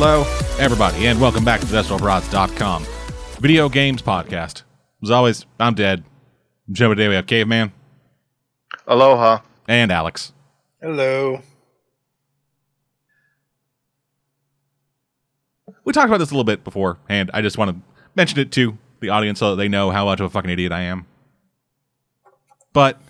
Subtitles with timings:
[0.00, 0.20] Hello,
[0.60, 2.86] everybody, and welcome back to TheStoreBroads.com
[3.40, 4.62] video games podcast.
[5.02, 6.04] As always, I'm Dead.
[6.68, 7.72] I'm joined today we have Caveman
[8.86, 9.40] Aloha.
[9.66, 10.32] and Alex.
[10.80, 11.42] Hello.
[15.84, 17.82] We talked about this a little bit before, and I just want to
[18.14, 20.70] mention it to the audience so that they know how much of a fucking idiot
[20.70, 21.06] I am.
[22.72, 23.00] But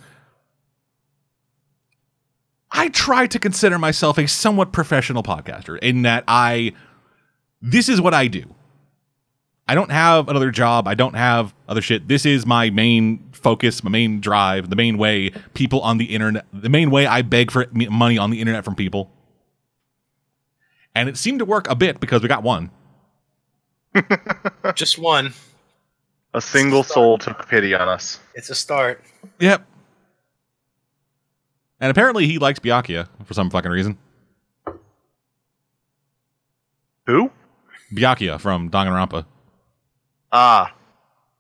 [2.71, 6.73] I try to consider myself a somewhat professional podcaster in that I
[7.61, 8.55] this is what I do.
[9.67, 10.89] I don't have another job.
[10.89, 12.09] I don't have other shit.
[12.09, 16.47] This is my main focus, my main drive, the main way people on the internet,
[16.53, 19.11] the main way I beg for money on the internet from people.
[20.95, 22.71] And it seemed to work a bit because we got one.
[24.75, 25.35] Just one.
[26.35, 28.21] A single soul took pity on us.
[28.35, 29.03] It's a start.
[29.39, 29.67] Yep.
[31.81, 33.97] And apparently he likes Byakuya for some fucking reason.
[37.07, 37.31] Who?
[37.93, 39.25] Byakuya from Danganronpa.
[40.33, 40.75] Ah.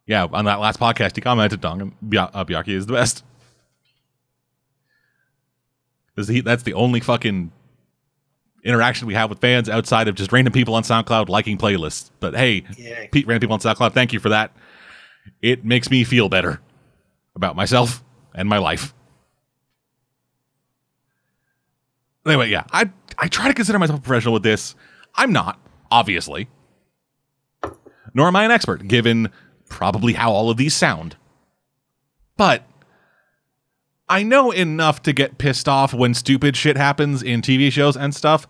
[0.06, 3.24] Yeah, on that last podcast, he commented Dangan Bya- uh, Byakuya is the best.
[6.26, 7.52] he, that's the only fucking
[8.64, 12.10] interaction we have with fans outside of just random people on SoundCloud liking playlists.
[12.20, 13.06] But hey, Yeah.
[13.12, 14.50] Pete, random people on SoundCloud, thank you for that.
[15.42, 16.60] It makes me feel better
[17.36, 18.02] about myself
[18.34, 18.94] and my life.
[22.28, 24.74] Anyway, yeah, I I try to consider myself a professional with this.
[25.14, 25.58] I'm not,
[25.90, 26.48] obviously.
[28.14, 29.30] Nor am I an expert, given
[29.68, 31.16] probably how all of these sound.
[32.36, 32.64] But
[34.08, 38.14] I know enough to get pissed off when stupid shit happens in TV shows and
[38.14, 38.46] stuff.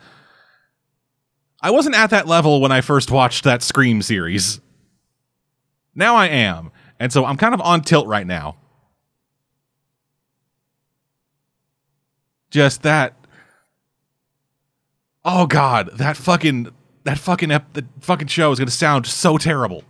[1.60, 4.60] I wasn't at that level when I first watched that Scream series.
[5.94, 6.70] Now I am.
[7.00, 8.56] And so I'm kind of on tilt right now.
[12.50, 13.17] Just that.
[15.30, 16.68] Oh god, that fucking
[17.04, 19.84] that fucking ep- the fucking show is going to sound so terrible.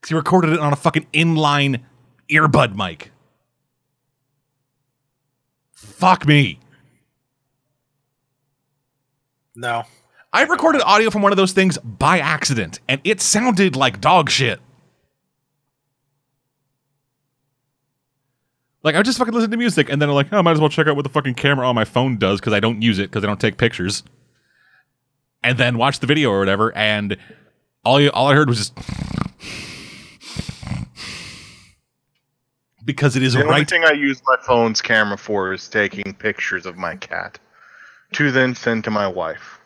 [0.00, 1.82] Cuz he recorded it on a fucking inline
[2.30, 3.12] earbud mic.
[5.72, 6.58] Fuck me.
[9.54, 9.84] No.
[10.32, 14.30] I recorded audio from one of those things by accident, and it sounded like dog
[14.30, 14.60] shit.
[18.86, 20.60] Like I just fucking listen to music, and then I'm like, oh, I might as
[20.60, 23.00] well check out what the fucking camera on my phone does because I don't use
[23.00, 24.04] it because I don't take pictures.
[25.42, 27.16] And then watch the video or whatever, and
[27.84, 28.74] all you, all I heard was just
[32.84, 36.64] because it is The only thing I use my phone's camera for is taking pictures
[36.64, 37.40] of my cat
[38.12, 39.58] to then send to my wife.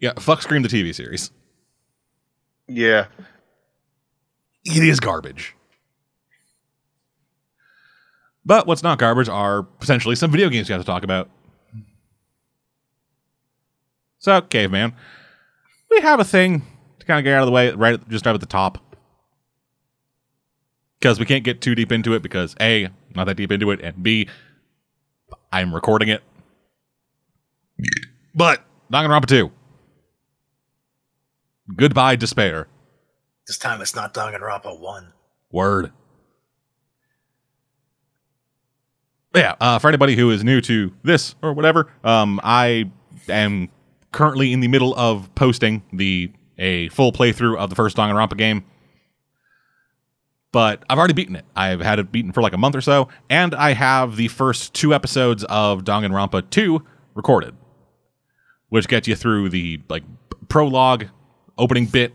[0.00, 1.30] Yeah, fuck Scream the TV series.
[2.66, 3.06] Yeah.
[4.68, 5.54] It is garbage.
[8.44, 11.28] But what's not garbage are potentially some video games you have to talk about.
[14.18, 14.94] So, caveman,
[15.90, 16.62] we have a thing
[16.98, 18.78] to kind of get out of the way right just right at the top.
[20.98, 23.80] Because we can't get too deep into it because A, not that deep into it,
[23.80, 24.28] and B,
[25.52, 26.22] I'm recording it.
[28.34, 29.52] But Danganronpa 2.
[31.76, 32.66] Goodbye, despair.
[33.48, 35.12] This time it's not Danganronpa 1.
[35.50, 35.90] Word.
[39.34, 42.90] Yeah, uh, for anybody who is new to this or whatever, um, I
[43.26, 43.70] am
[44.12, 48.64] currently in the middle of posting the a full playthrough of the first Danganronpa game.
[50.52, 51.46] But I've already beaten it.
[51.56, 54.74] I've had it beaten for like a month or so, and I have the first
[54.74, 56.84] two episodes of Danganronpa 2
[57.14, 57.54] recorded,
[58.68, 60.02] which gets you through the like
[60.48, 61.06] prologue,
[61.56, 62.12] opening bit,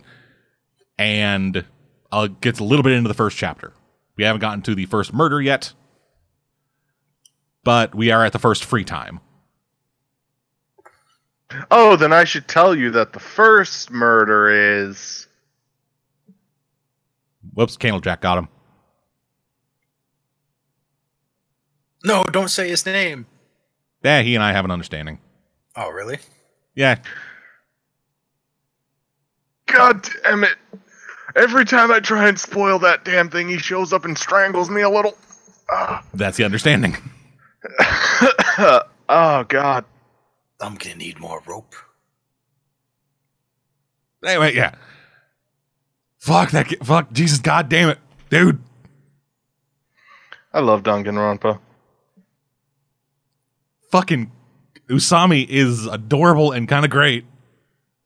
[1.03, 1.66] and
[2.12, 3.74] uh, gets a little bit into the first chapter.
[4.16, 5.74] We haven't gotten to the first murder yet,
[7.63, 9.19] but we are at the first free time.
[11.69, 15.27] Oh, then I should tell you that the first murder is.
[17.54, 18.48] Whoops, Candlejack got him.
[22.06, 23.27] No, don't say his name.
[24.04, 25.19] Yeah, he and I have an understanding.
[25.75, 26.19] Oh, really?
[26.75, 26.98] Yeah,
[29.74, 30.56] God damn it.
[31.35, 34.81] Every time I try and spoil that damn thing, he shows up and strangles me
[34.81, 35.18] a little.
[35.71, 36.03] Ah.
[36.13, 36.95] that's the understanding.
[39.09, 39.85] oh, God.
[40.62, 41.74] I'm gonna need more rope.
[44.25, 44.75] anyway, yeah.
[46.19, 46.68] Fuck that.
[46.68, 47.39] ki- Fuck Jesus.
[47.39, 47.97] God damn it,
[48.29, 48.62] dude.
[50.53, 51.59] I love Danganronpa.
[53.91, 54.31] Fucking
[54.89, 57.25] Usami is adorable and kind of great.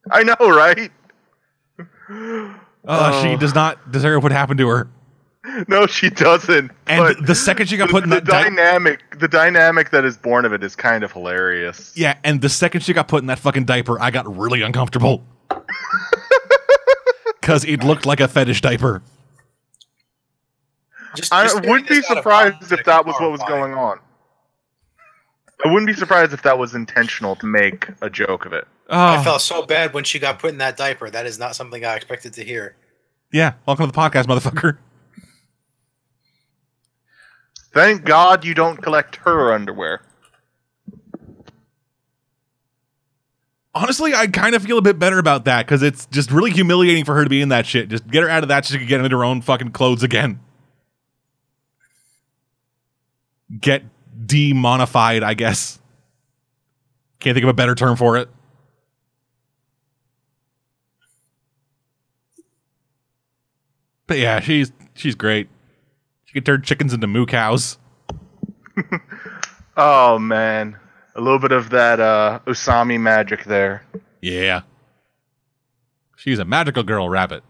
[0.09, 0.91] I know, right?
[2.87, 3.37] Uh, She Oh.
[3.37, 4.87] does not deserve what happened to her.
[5.67, 6.71] no, she doesn't.
[6.87, 9.91] And but the second she got the, put in the that di- dynamic, the dynamic
[9.91, 11.91] that is born of it is kind of hilarious.
[11.95, 15.23] yeah, and the second she got put in that fucking diaper, I got really uncomfortable
[17.41, 19.01] because it looked like a fetish diaper.
[21.15, 23.71] Just, I wouldn't be this out of surprised if that was what was horrifying.
[23.73, 23.99] going on.
[25.65, 28.67] I wouldn't be surprised if that was intentional to make a joke of it.
[28.89, 31.09] I Oh, felt so bad when she got put in that diaper.
[31.09, 32.75] That is not something I expected to hear.
[33.33, 33.53] yeah.
[33.65, 34.77] Welcome to the podcast, motherfucker.
[37.73, 40.01] Thank God you don't collect her underwear.
[43.75, 47.05] Honestly, I kind of feel a bit better about that because it's just really humiliating
[47.05, 47.89] for her to be in that shit.
[47.89, 50.01] Just get her out of that so she can get into her own fucking clothes
[50.01, 50.39] again.
[53.59, 53.83] Get
[54.25, 55.79] demonified, I guess.
[57.19, 58.29] Can't think of a better term for it.
[64.07, 65.49] But yeah, she's she's great.
[66.25, 67.77] She can turn chickens into moo cows.
[69.79, 70.75] Oh man,
[71.15, 73.85] a little bit of that uh, Usami magic there.
[74.21, 74.61] Yeah.
[76.15, 77.43] She's a magical girl rabbit.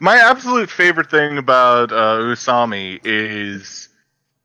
[0.00, 3.88] My absolute favorite thing about uh, Usami is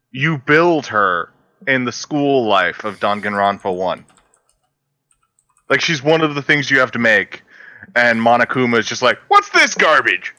[0.10, 1.32] you build her
[1.68, 4.04] in the school life of Danganronpa 1.
[5.70, 7.43] Like, she's one of the things you have to make,
[7.96, 10.34] and Monokuma is just like, What's this garbage?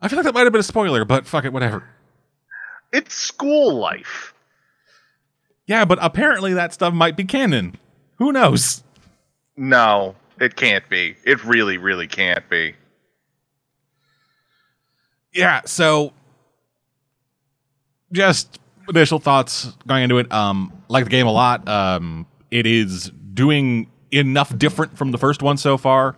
[0.00, 1.84] I feel like that might have been a spoiler, but fuck it, whatever.
[2.92, 4.34] It's school life.
[5.66, 7.78] Yeah, but apparently that stuff might be canon.
[8.18, 8.82] Who knows?
[9.56, 11.16] No, it can't be.
[11.24, 12.74] It really, really can't be.
[15.32, 16.12] Yeah, so
[18.12, 20.30] just initial thoughts going into it.
[20.32, 21.66] Um, like the game a lot.
[21.68, 26.16] Um, it is doing enough different from the first one so far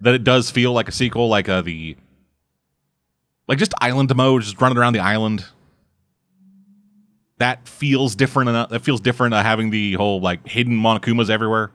[0.00, 1.96] that it does feel like a sequel, like uh, the
[3.48, 5.44] like just island mode, just running around the island.
[7.38, 8.70] That feels different enough.
[8.70, 9.34] That feels different.
[9.34, 11.70] Uh, having the whole like hidden Monokumas everywhere.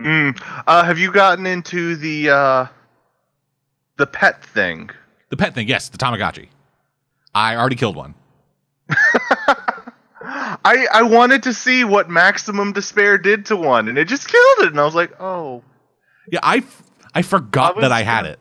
[0.00, 0.40] Mm.
[0.66, 2.66] Uh, have you gotten into the uh,
[3.96, 4.90] the pet thing?
[5.30, 6.48] The pet thing, yes, the Tamagotchi.
[7.34, 8.14] I already killed one.
[10.68, 14.58] I I wanted to see what maximum despair did to one, and it just killed
[14.60, 14.68] it.
[14.68, 15.62] And I was like, oh,
[16.30, 16.82] Yeah, I f-
[17.14, 18.38] I forgot I was that I had it.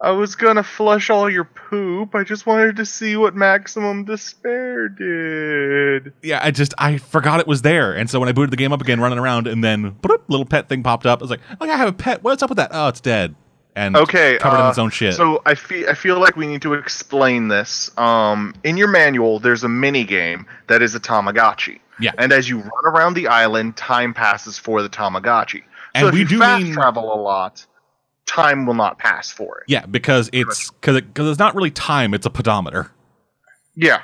[0.00, 2.14] I was gonna flush all your poop.
[2.14, 6.12] I just wanted to see what maximum despair did.
[6.22, 8.72] Yeah, I just I forgot it was there, and so when I booted the game
[8.72, 11.20] up again, running around, and then bloop, little pet thing popped up.
[11.20, 12.22] I was like, "Oh, yeah, I have a pet.
[12.22, 12.70] What's up with that?
[12.72, 13.34] Oh, it's dead."
[13.78, 15.14] And Okay, covered in uh, its own shit.
[15.14, 17.96] So I feel I feel like we need to explain this.
[17.96, 21.78] Um, in your manual, there's a mini game that is a Tamagotchi.
[22.00, 22.10] Yeah.
[22.18, 25.62] And as you run around the island, time passes for the Tamagotchi.
[25.94, 27.64] And so if we you do fast mean- travel a lot,
[28.26, 29.64] time will not pass for it.
[29.68, 32.90] yeah, because it's because it, cause it's not really time; it's a pedometer.
[33.76, 34.02] Yeah.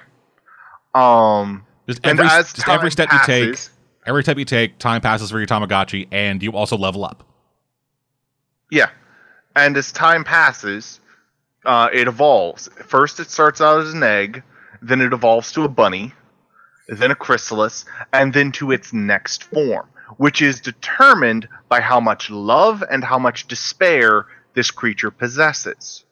[0.94, 3.58] Um, Just and every as just every step you take,
[4.06, 7.24] every step you take, time passes for your Tamagotchi, and you also level up.
[8.70, 8.90] Yeah.
[9.56, 11.00] And as time passes,
[11.64, 12.68] uh, it evolves.
[12.86, 14.42] First, it starts out as an egg,
[14.82, 16.12] then it evolves to a bunny,
[16.88, 22.30] then a chrysalis, and then to its next form, which is determined by how much
[22.30, 26.04] love and how much despair this creature possesses.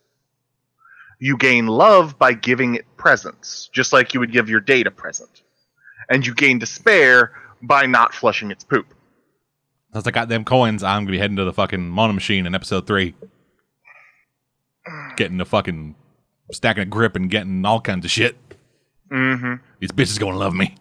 [1.18, 4.90] You gain love by giving it presents, just like you would give your date a
[4.90, 5.42] present.
[6.08, 7.32] And you gain despair
[7.62, 8.92] by not flushing its poop.
[9.92, 12.54] Since I got them coins, I'm gonna be heading to the fucking mono machine in
[12.54, 13.14] episode three,
[15.16, 15.94] getting the fucking
[16.50, 18.36] stacking a grip and getting all kinds of shit.
[19.10, 19.54] Mm-hmm.
[19.80, 20.76] These bitches gonna love me.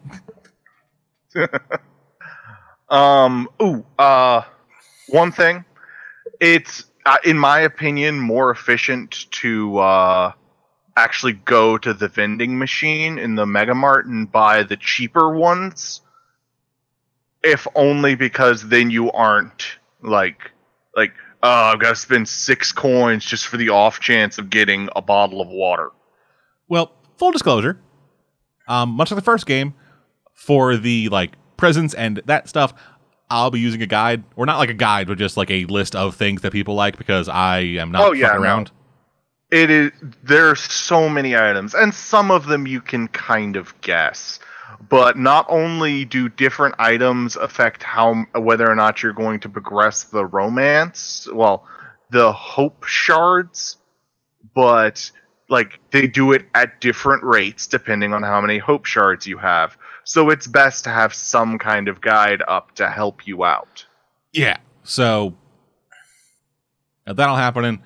[2.91, 3.47] Um.
[3.61, 3.85] Ooh.
[3.97, 4.43] Uh.
[5.07, 5.63] One thing.
[6.39, 10.33] It's uh, in my opinion more efficient to uh
[10.97, 16.01] actually go to the vending machine in the Mega Mart and buy the cheaper ones.
[17.43, 19.65] If only because then you aren't
[20.01, 20.51] like
[20.95, 24.89] like oh I've got to spend six coins just for the off chance of getting
[24.95, 25.89] a bottle of water.
[26.67, 27.79] Well, full disclosure,
[28.67, 29.73] um, much like the first game,
[30.33, 32.73] for the like presents and that stuff,
[33.29, 35.95] I'll be using a guide, or not like a guide, but just like a list
[35.95, 38.47] of things that people like because I am not Oh, yeah, fucking no.
[38.47, 38.71] around.
[39.51, 39.91] it is
[40.29, 44.39] are so many items and some of them you can kind of guess
[44.89, 50.05] but not only do different items affect how whether or not you're going to progress
[50.05, 51.65] the romance well
[52.09, 53.77] the hope shards
[54.53, 55.11] but
[55.49, 59.77] like they do it at different rates depending on how many hope shards you have
[60.03, 63.85] so it's best to have some kind of guide up to help you out
[64.33, 64.57] Yeah.
[64.83, 65.35] So
[67.05, 67.81] Got that all happening.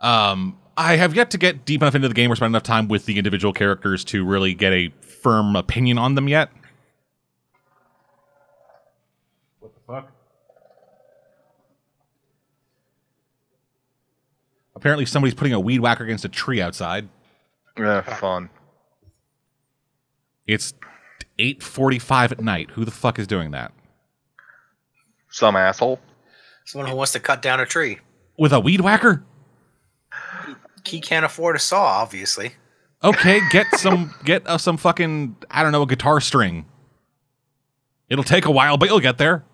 [0.00, 2.88] Um, I have yet to get deep enough into the game or spend enough time
[2.88, 6.50] with the individual characters to really get a firm opinion on them yet.
[9.60, 10.12] What the fuck?
[14.74, 17.08] Apparently, somebody's putting a weed whacker against a tree outside.
[17.78, 18.50] Yeah, fun.
[20.46, 20.74] It's
[21.38, 22.70] 8:45 at night.
[22.72, 23.72] Who the fuck is doing that?
[25.30, 26.00] Some asshole.
[26.64, 28.00] Someone who wants to cut down a tree.
[28.36, 29.24] With a weed whacker?
[30.86, 32.52] He can't afford a saw, obviously.
[33.02, 36.66] Okay, get some get uh, some fucking I don't know a guitar string.
[38.08, 39.44] It'll take a while, but you'll get there.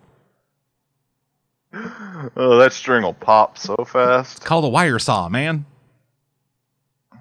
[2.36, 4.38] Oh, that string will pop so fast.
[4.38, 5.66] It's called a wire saw, man.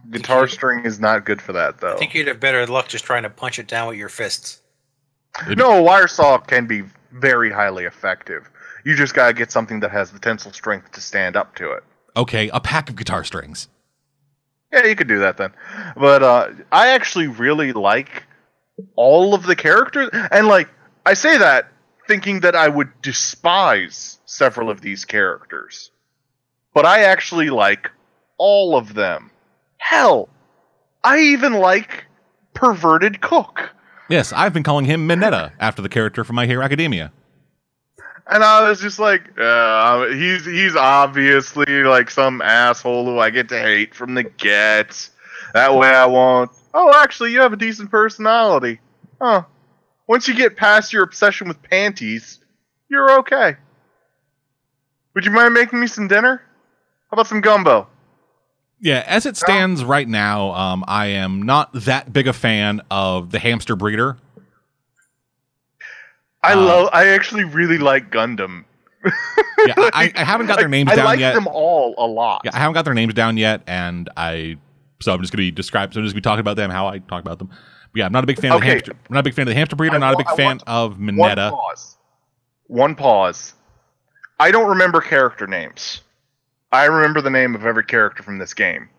[0.10, 1.94] Guitar string is not good for that, though.
[1.94, 4.62] I think you'd have better luck just trying to punch it down with your fists.
[5.56, 8.50] No, a wire saw can be very highly effective.
[8.84, 11.84] You just gotta get something that has the tensile strength to stand up to it.
[12.18, 13.68] Okay, a pack of guitar strings.
[14.72, 15.52] Yeah, you could do that then.
[15.96, 18.24] But uh, I actually really like
[18.96, 20.70] all of the characters, and like
[21.06, 21.72] I say that
[22.08, 25.92] thinking that I would despise several of these characters,
[26.74, 27.92] but I actually like
[28.38, 29.32] all of them.
[29.78, 30.30] Hell,
[31.04, 32.06] I even like
[32.54, 33.72] perverted cook.
[34.10, 37.12] Yes, I've been calling him Minetta after the character from My Hero Academia.
[38.32, 43.50] And I was just like, uh, he's he's obviously like some asshole who I get
[43.50, 45.10] to hate from the get.
[45.54, 46.52] That way I won't.
[46.74, 48.80] Oh, actually, you have a decent personality.
[49.20, 49.44] Huh.
[50.08, 52.40] Once you get past your obsession with panties,
[52.88, 53.56] you're okay.
[55.16, 56.42] Would you mind making me some dinner?
[57.10, 57.88] How about some gumbo?
[58.80, 63.32] Yeah, as it stands right now, um, I am not that big a fan of
[63.32, 64.18] the hamster breeder.
[66.44, 66.90] I Uh, love.
[66.94, 68.66] I actually really like Gundham.
[69.66, 71.34] Yeah, I, I haven't got their names I down like yet.
[71.34, 72.42] them all a lot.
[72.46, 74.58] Yeah, I haven't got their names down yet, and I
[75.02, 75.94] so I'm just gonna be described.
[75.94, 77.50] So I'm just gonna be talking about them how I talk about them.
[77.50, 77.58] But
[78.00, 78.74] yeah, I'm not a big fan of the Okay.
[78.76, 78.94] hamster.
[78.94, 79.94] I'm not a big fan of the hamster breed.
[79.94, 81.50] I'm not a big I fan of One Minetta.
[81.52, 81.98] pause.
[82.68, 83.54] One pause.
[84.40, 86.02] I don't remember character names.
[86.72, 88.90] I remember the name of every character from this game.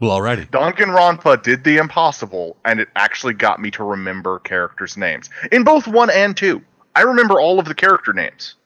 [0.00, 0.50] Well, alrighty.
[0.50, 5.30] Danganronpa did the impossible, and it actually got me to remember characters' names.
[5.52, 6.60] In both 1 and 2,
[6.94, 8.56] I remember all of the character names.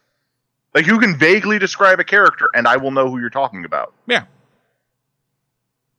[0.74, 3.92] Like, you can vaguely describe a character, and I will know who you're talking about.
[4.06, 4.24] Yeah.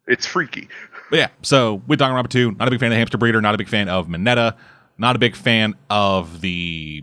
[0.08, 0.68] It's freaky.
[1.10, 3.56] But yeah, so with Danganronpa 2, not a big fan of the hamster breeder, not
[3.56, 4.56] a big fan of Minetta,
[4.98, 7.02] not a big fan of the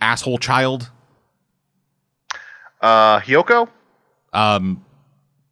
[0.00, 0.90] asshole child.
[2.80, 3.68] Uh, Hiyoko?
[4.32, 4.84] Um,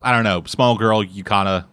[0.02, 1.66] I don't know, small girl, Yukana.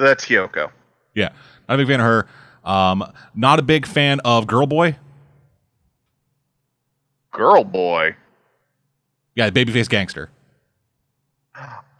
[0.00, 0.70] That's Hiyoko.
[1.14, 1.30] Yeah,
[1.68, 2.26] not a big fan of her.
[2.64, 3.04] Um,
[3.34, 4.96] not a big fan of Girl Boy.
[7.32, 8.16] Girl boy.
[9.36, 10.30] Yeah, babyface gangster.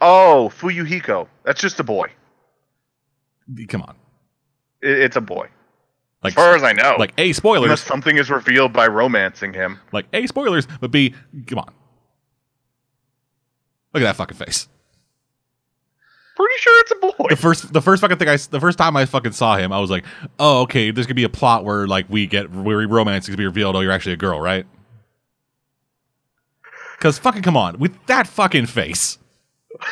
[0.01, 1.27] Oh, Fuyuhiko.
[1.43, 2.09] That's just a boy.
[3.69, 3.95] Come on,
[4.81, 5.47] It, it's a boy.
[6.23, 6.95] like as far as I know.
[6.99, 9.79] like a unless spoilers, something is revealed by romancing him.
[9.91, 11.13] like a spoilers, but b
[11.47, 11.73] come on.
[13.93, 14.67] Look at that fucking face.
[16.41, 17.27] Pretty sure it's a boy.
[17.29, 19.79] the first the first fucking thing I the first time I fucking saw him, I
[19.79, 20.05] was like,
[20.39, 23.29] oh okay, there's gonna be a plot where like we get where we romance is
[23.29, 23.75] gonna be revealed.
[23.75, 24.65] Oh, you're actually a girl, right?
[26.97, 29.19] Because fucking come on, with that fucking face.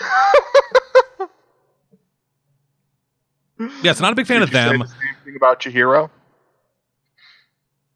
[3.84, 4.80] yes, not a big fan Did of them.
[4.80, 6.10] the same thing about Chihiro.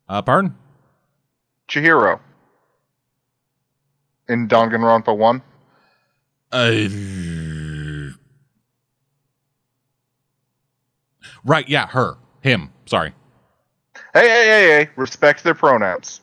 [0.07, 0.55] Uh, pardon?
[1.67, 2.19] Chihiro.
[4.29, 5.41] In Danganronpa 1.
[6.51, 6.71] Uh,
[11.45, 12.71] right, yeah, her, him.
[12.85, 13.13] Sorry.
[14.13, 14.89] Hey, hey, hey, hey.
[14.95, 16.21] Respect their pronouns.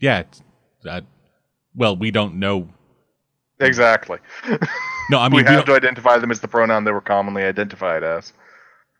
[0.00, 0.20] Yeah.
[0.20, 0.42] It's,
[0.88, 1.00] uh,
[1.74, 2.68] well, we don't know.
[3.60, 4.18] Exactly.
[5.10, 7.00] No, I mean, we we have don't- to identify them as the pronoun they were
[7.00, 8.32] commonly identified as.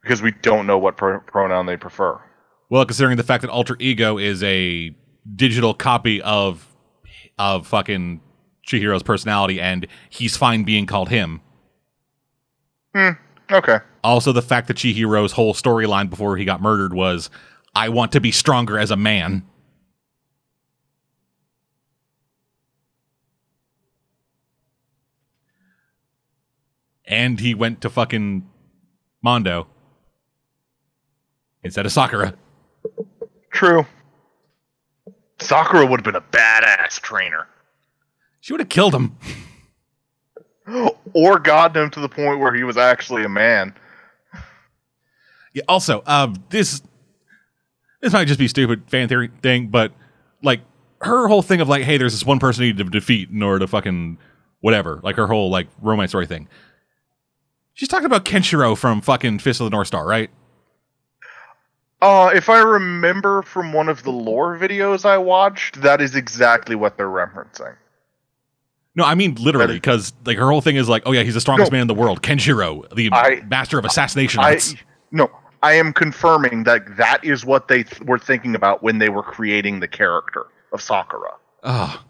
[0.02, 2.20] Because we don't know what pro- pronoun they prefer.
[2.68, 4.94] Well, considering the fact that Alter Ego is a
[5.36, 6.66] digital copy of
[7.38, 8.20] of fucking
[8.66, 11.40] Chihiro's personality, and he's fine being called him.
[13.52, 13.78] Okay.
[14.02, 17.28] Also, the fact that Chihiro's whole storyline before he got murdered was,
[17.74, 19.44] "I want to be stronger as a man."
[27.04, 28.48] And he went to fucking
[29.22, 29.66] Mondo
[31.62, 32.34] instead of Sakura.
[33.50, 33.86] True.
[35.38, 37.46] Sakura would have been a badass trainer.
[38.40, 39.16] She would have killed him.
[41.14, 43.74] Or gotten him to the point where he was actually a man.
[45.52, 45.62] Yeah.
[45.68, 46.82] Also, uh, this
[48.00, 49.92] this might just be stupid fan theory thing, but
[50.42, 50.60] like
[51.00, 53.42] her whole thing of like, hey, there's this one person you need to defeat in
[53.42, 54.18] order to fucking
[54.60, 56.48] whatever, like her whole like romance story thing.
[57.74, 60.30] She's talking about Kenshiro from fucking Fist of the North Star, right?
[62.02, 66.74] Uh, if I remember from one of the lore videos I watched, that is exactly
[66.74, 67.76] what they're referencing.
[68.94, 71.40] No, I mean literally because like her whole thing is like, oh yeah, he's the
[71.40, 74.40] strongest no, man in the world, Kenshiro, the I, master of assassination.
[74.40, 74.58] I,
[75.10, 75.30] no,
[75.62, 79.22] I am confirming that that is what they th- were thinking about when they were
[79.22, 81.32] creating the character of Sakura.
[81.62, 82.04] Ah.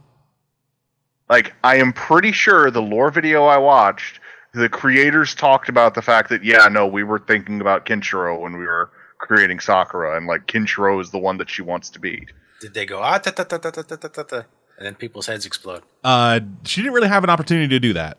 [1.31, 4.21] Like I am pretty sure the lore video I watched,
[4.53, 8.55] the creators talked about the fact that yeah, no, we were thinking about Kenshiro when
[8.55, 12.27] we were creating Sakura, and like Kenshiro is the one that she wants to be.
[12.61, 14.45] Did they go ah ta ta ta ta ta ta ta?
[14.83, 15.81] And then people's heads explode?
[16.03, 18.19] Uh, she didn't really have an opportunity to do that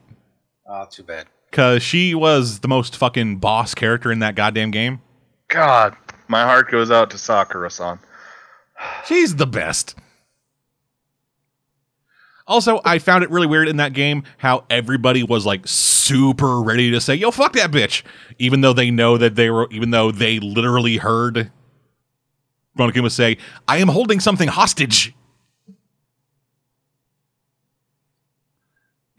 [0.66, 1.28] Oh, too bad.
[1.52, 5.02] because she was the most fucking boss character in that goddamn game.
[5.50, 5.94] God,
[6.30, 8.00] my heart goes out to Sakura-san.
[9.06, 9.96] She's the best.
[12.48, 16.92] Also, I found it really weird in that game how everybody was like super ready
[16.92, 18.04] to say, "Yo, fuck that bitch,"
[18.40, 21.52] even though they know that they were, even though they literally heard
[22.78, 25.14] Monokuma say, "I am holding something hostage."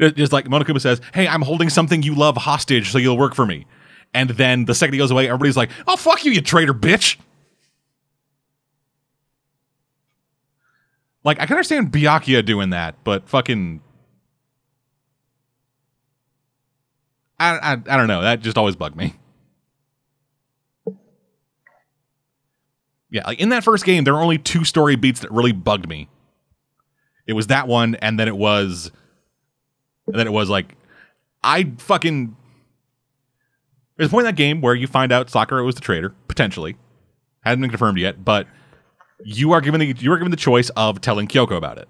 [0.01, 3.47] Just like Monokuma says, "Hey, I'm holding something you love hostage, so you'll work for
[3.47, 3.67] me."
[4.13, 7.17] And then the second he goes away, everybody's like, "Oh, fuck you, you traitor bitch."
[11.23, 13.81] Like I can understand Byakuya doing that, but fucking
[17.39, 18.23] I, I I don't know.
[18.23, 19.15] That just always bugged me.
[23.11, 25.89] Yeah, like in that first game, there were only two story beats that really bugged
[25.89, 26.09] me.
[27.27, 28.91] It was that one, and then it was,
[30.07, 30.75] and then it was like,
[31.43, 32.37] I fucking.
[33.97, 36.77] There's a point in that game where you find out Sakura was the traitor, potentially.
[37.43, 38.47] Hadn't been confirmed yet, but
[39.25, 41.89] you are given the you are given the choice of telling Kyoko about it.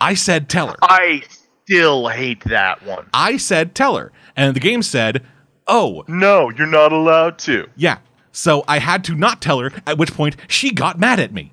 [0.00, 0.76] I said tell her.
[0.82, 1.22] I
[1.64, 3.06] still hate that one.
[3.14, 5.24] I said tell her, and the game said,
[5.66, 7.68] "Oh, No, you're not allowed to.
[7.76, 7.98] yeah."
[8.30, 9.72] So I had to not tell her.
[9.86, 11.52] At which point she got mad at me.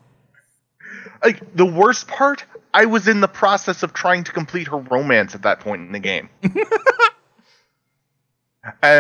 [1.24, 2.44] Like the worst part,
[2.76, 5.94] I was in the process of trying to complete her romance at that point in
[5.94, 6.28] the game.
[6.44, 6.54] and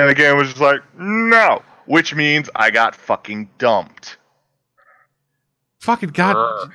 [0.09, 4.15] the game was just like, no, which means I got fucking dumped.
[5.79, 6.69] Fucking god.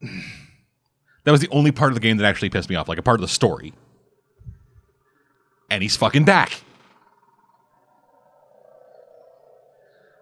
[0.00, 0.08] Brr.
[1.24, 3.02] That was the only part of the game that actually pissed me off, like a
[3.02, 3.74] part of the story.
[5.70, 6.62] And he's fucking back.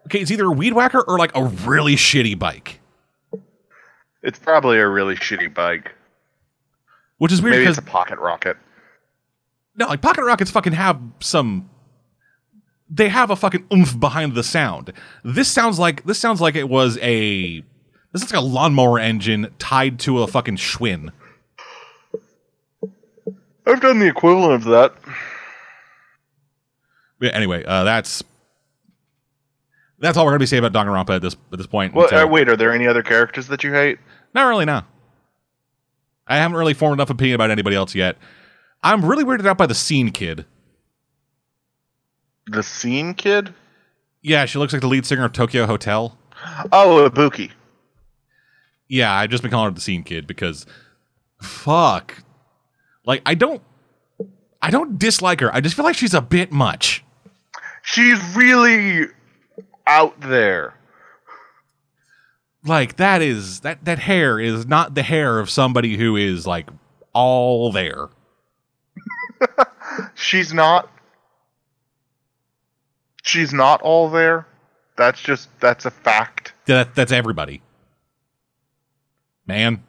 [0.06, 2.77] Okay, it's either a weed whacker or like a really shitty bike,
[4.22, 5.92] It's probably a really shitty bike.
[7.18, 8.56] which is weird Maybe because it's a pocket rocket.
[9.76, 11.68] no, like pocket rockets fucking have some.
[12.90, 14.92] They have a fucking oomph behind the sound.
[15.22, 17.62] This sounds like this sounds like it was a.
[18.12, 21.10] This is like a lawnmower engine tied to a fucking Schwinn.
[23.66, 24.94] I've done the equivalent of that.
[27.20, 28.22] Yeah, anyway, uh, that's
[30.00, 31.94] that's all we're gonna be saying about Danganronpa at this at this point.
[31.94, 33.98] Well, until- uh, wait, are there any other characters that you hate?
[34.34, 34.82] Not really, no.
[36.26, 38.16] I haven't really formed enough opinion about anybody else yet.
[38.82, 40.44] I'm really weirded out by the scene kid.
[42.46, 43.54] The scene kid?
[44.22, 46.18] Yeah, she looks like the lead singer of Tokyo Hotel.
[46.72, 47.50] Oh, Ibuki.
[48.88, 50.64] Yeah, I've just been calling her the scene kid because
[51.42, 52.22] fuck.
[53.04, 53.62] Like I don't
[54.62, 55.54] I don't dislike her.
[55.54, 57.04] I just feel like she's a bit much.
[57.82, 59.06] She's really
[59.88, 60.74] out there.
[62.64, 66.68] Like that is that that hair is not the hair of somebody who is like
[67.12, 68.08] all there.
[70.14, 70.90] She's not.
[73.22, 74.46] She's not all there.
[74.96, 76.52] That's just that's a fact.
[76.66, 77.62] That that's everybody.
[79.46, 79.82] Man.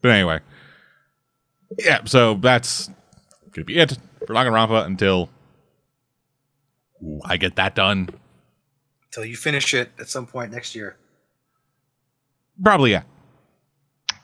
[0.00, 0.40] But anyway.
[1.78, 2.90] Yeah, so that's
[3.52, 5.28] gonna be it for Danganronpa until
[7.24, 8.08] I get that done.
[9.06, 10.96] Until you finish it at some point next year.
[12.62, 13.02] Probably yeah.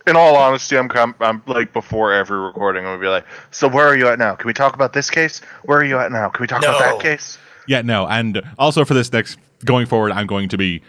[0.07, 3.69] In all honesty, I'm, com- I'm like before every recording, I'm gonna be like, "So
[3.69, 4.35] where are you at now?
[4.35, 5.41] Can we talk about this case?
[5.65, 6.29] Where are you at now?
[6.31, 10.13] Can we talk about that case?" Yeah, no, and also for this next going forward,
[10.13, 10.83] I'm going to be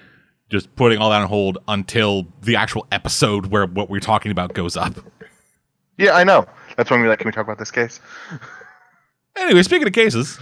[0.50, 4.54] just putting all that on hold until the actual episode where what we're talking about
[4.54, 4.96] goes up.
[5.98, 6.48] Yeah, I know.
[6.78, 8.00] That's when we like, "Can we talk about this case?"
[9.38, 10.39] Anyway, speaking of cases,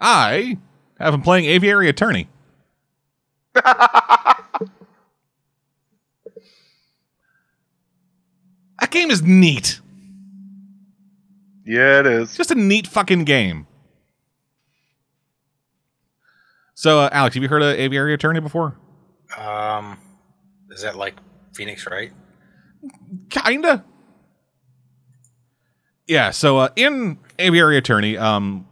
[0.00, 0.58] I
[0.98, 2.28] have been playing Aviary Attorney.
[8.80, 9.80] That game is neat.
[11.64, 13.66] Yeah, it It's just a neat fucking game.
[16.74, 18.76] So, uh, Alex, have you heard of aviary attorney before?
[19.38, 19.96] Um,
[20.70, 21.14] is that like
[21.54, 22.12] Phoenix, right?
[23.30, 23.84] Kinda.
[26.06, 26.30] Yeah.
[26.30, 28.66] So, uh, in aviary attorney, um,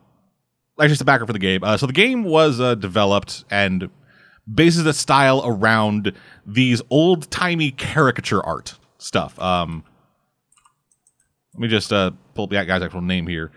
[0.79, 1.63] actually, just a backer for the game.
[1.65, 3.89] Uh, so the game was uh, developed and
[4.53, 6.13] bases its style around
[6.47, 9.39] these old timey caricature art stuff.
[9.41, 9.85] Um,
[11.55, 13.51] let me just uh, pull up that guy's actual name here.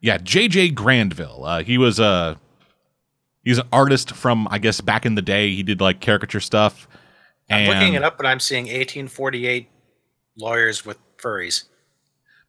[0.00, 0.70] Yeah, J.J.
[0.70, 1.44] Grandville.
[1.44, 2.40] Uh, he was a
[3.44, 5.54] he's an artist from I guess back in the day.
[5.54, 6.88] He did like caricature stuff.
[7.50, 9.68] I'm looking it up, and I'm seeing 1848
[10.38, 11.64] lawyers with furries.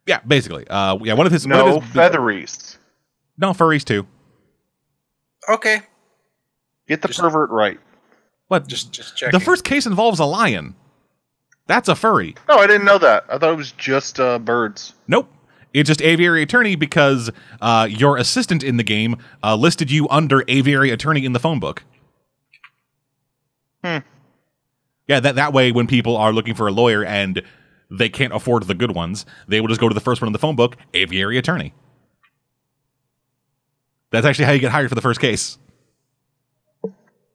[0.07, 0.65] yeah, basically.
[0.69, 2.77] Uh, yeah, one of his one of No his- featheries.
[3.37, 4.05] No furries too.
[5.49, 5.81] Okay,
[6.87, 7.79] Get the Just- pervert right.
[8.47, 8.67] What?
[8.67, 9.37] just just checking.
[9.37, 10.75] the first case involves a lion.
[11.65, 12.35] That's a furry.
[12.49, 13.23] No, I didn't know that.
[13.29, 14.93] I thought it was just uh, birds.
[15.07, 15.29] Nope.
[15.73, 20.43] It's just aviary attorney because uh, your assistant in the game uh, listed you under
[20.47, 21.83] aviary attorney in the phone book.
[23.83, 23.99] Hmm.
[25.07, 27.41] Yeah, that that way when people are looking for a lawyer and
[27.89, 30.33] they can't afford the good ones, they will just go to the first one in
[30.33, 31.73] the phone book, aviary attorney.
[34.13, 35.57] That's actually how you get hired for the first case.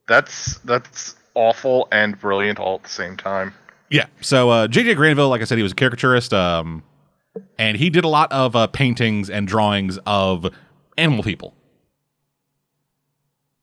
[0.06, 3.52] That's that's awful and brilliant all at the same time.
[3.90, 4.06] Yeah.
[4.20, 6.84] So uh, JJ Grandville, like I said, he was a caricaturist, um,
[7.58, 10.46] and he did a lot of uh, paintings and drawings of
[10.96, 11.52] animal people.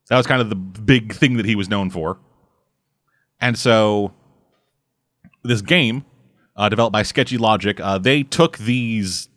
[0.10, 2.20] That was kind of the big thing that he was known for.
[3.40, 4.14] And so,
[5.42, 6.04] this game,
[6.58, 9.30] uh, developed by Sketchy Logic, uh, they took these,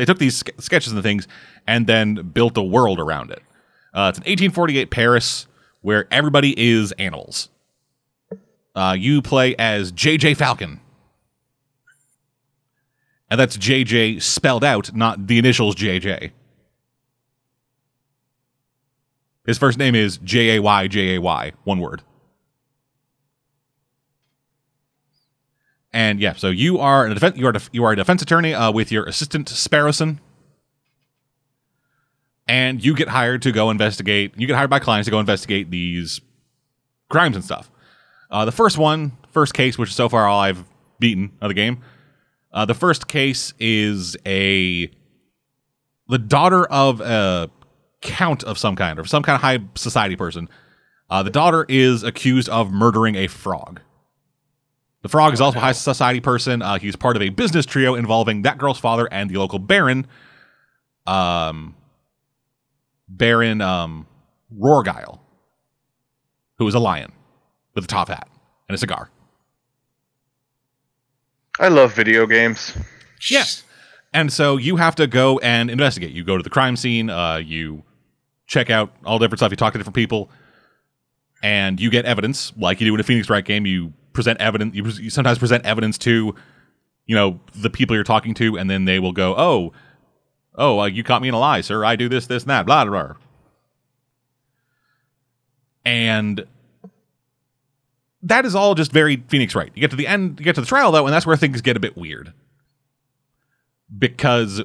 [0.00, 1.28] they took these ske- sketches and things,
[1.66, 3.42] and then built a world around it.
[3.92, 5.46] Uh, it's an 1848 Paris
[5.82, 7.50] where everybody is animals.
[8.74, 10.80] Uh, you play as JJ Falcon.
[13.30, 16.30] And that's JJ spelled out, not the initials JJ.
[19.44, 22.02] His first name is J A Y J A Y, one word.
[25.92, 28.54] And yeah, so you are a defense, you are def- you are a defense attorney
[28.54, 30.18] uh, with your assistant Sparrowson,
[32.46, 34.34] and you get hired to go investigate.
[34.36, 36.20] You get hired by clients to go investigate these
[37.08, 37.70] crimes and stuff.
[38.30, 40.64] Uh, the first one, first case, which is so far all I've
[41.00, 41.82] beaten of the game.
[42.52, 44.90] Uh, the first case is a
[46.08, 47.50] the daughter of a
[48.00, 50.48] count of some kind or some kind of high society person.
[51.08, 53.80] Uh, the daughter is accused of murdering a frog.
[55.02, 56.60] The frog is also a high society person.
[56.60, 60.06] Uh, he's part of a business trio involving that girl's father and the local baron,
[61.06, 61.74] um,
[63.08, 64.06] Baron um,
[64.56, 65.18] Rorgile,
[66.58, 67.12] who is a lion
[67.74, 68.28] with a top hat
[68.68, 69.10] and a cigar.
[71.58, 72.76] I love video games.
[73.30, 73.44] Yeah.
[74.12, 76.12] And so you have to go and investigate.
[76.12, 77.82] You go to the crime scene, uh, you
[78.46, 80.30] check out all different stuff, you talk to different people,
[81.42, 83.66] and you get evidence, like you do in a Phoenix Wright game.
[83.66, 86.34] You present evidence, you, you sometimes present evidence to,
[87.06, 89.72] you know, the people you're talking to, and then they will go, oh,
[90.56, 91.84] oh, uh, you caught me in a lie, sir.
[91.84, 93.16] I do this, this, and that, blah, blah, blah.
[95.86, 96.44] And
[98.22, 99.72] that is all just very Phoenix Wright.
[99.74, 101.62] You get to the end, you get to the trial, though, and that's where things
[101.62, 102.34] get a bit weird
[103.96, 104.62] because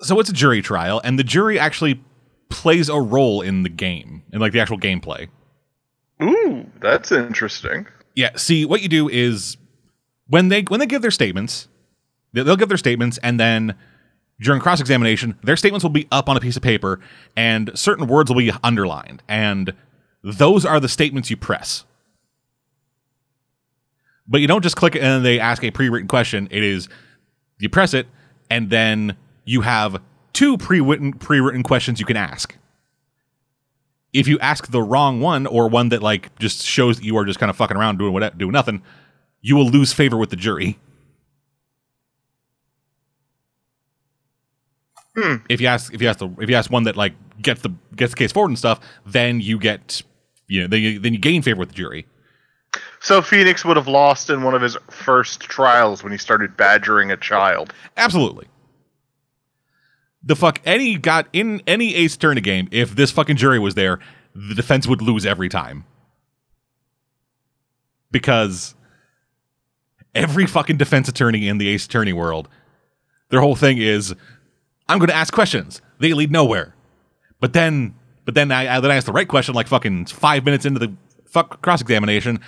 [0.00, 2.00] so it's a jury trial and the jury actually
[2.50, 5.28] plays a role in the game in like the actual gameplay
[6.22, 7.86] Ooh, that's interesting.
[8.14, 9.56] yeah see what you do is
[10.26, 11.68] when they when they give their statements
[12.32, 13.74] they- they'll give their statements and then
[14.40, 17.00] during cross examination their statements will be up on a piece of paper
[17.36, 19.72] and certain words will be underlined and
[20.24, 21.84] those are the statements you press
[24.26, 26.48] but you don't just click and they ask a pre-written question.
[26.50, 26.88] It is
[27.58, 28.06] you press it
[28.50, 30.02] and then you have
[30.34, 32.54] two pre-written pre-written questions you can ask.
[34.12, 37.24] If you ask the wrong one or one that like just shows that you are
[37.24, 38.82] just kind of fucking around doing what doing nothing,
[39.40, 40.78] you will lose favor with the jury.
[45.14, 45.36] Hmm.
[45.48, 47.72] If you ask if you ask the if you ask one that like gets the
[47.96, 50.02] gets the case forward and stuff, then you get
[50.46, 52.06] you know then you, then you gain favor with the jury.
[53.00, 57.10] So Phoenix would have lost in one of his first trials when he started badgering
[57.10, 57.72] a child.
[57.96, 58.46] Absolutely.
[60.28, 63.98] The fuck any got in any Ace Attorney game, if this fucking jury was there,
[64.34, 65.84] the defense would lose every time.
[68.10, 68.74] Because
[70.14, 72.46] every fucking defense attorney in the Ace Attorney world,
[73.30, 74.14] their whole thing is,
[74.86, 75.80] I'm going to ask questions.
[75.98, 76.74] They lead nowhere.
[77.40, 77.94] But then,
[78.26, 80.78] but then I, I then I ask the right question like fucking five minutes into
[80.78, 80.92] the
[81.24, 82.40] fuck cross examination,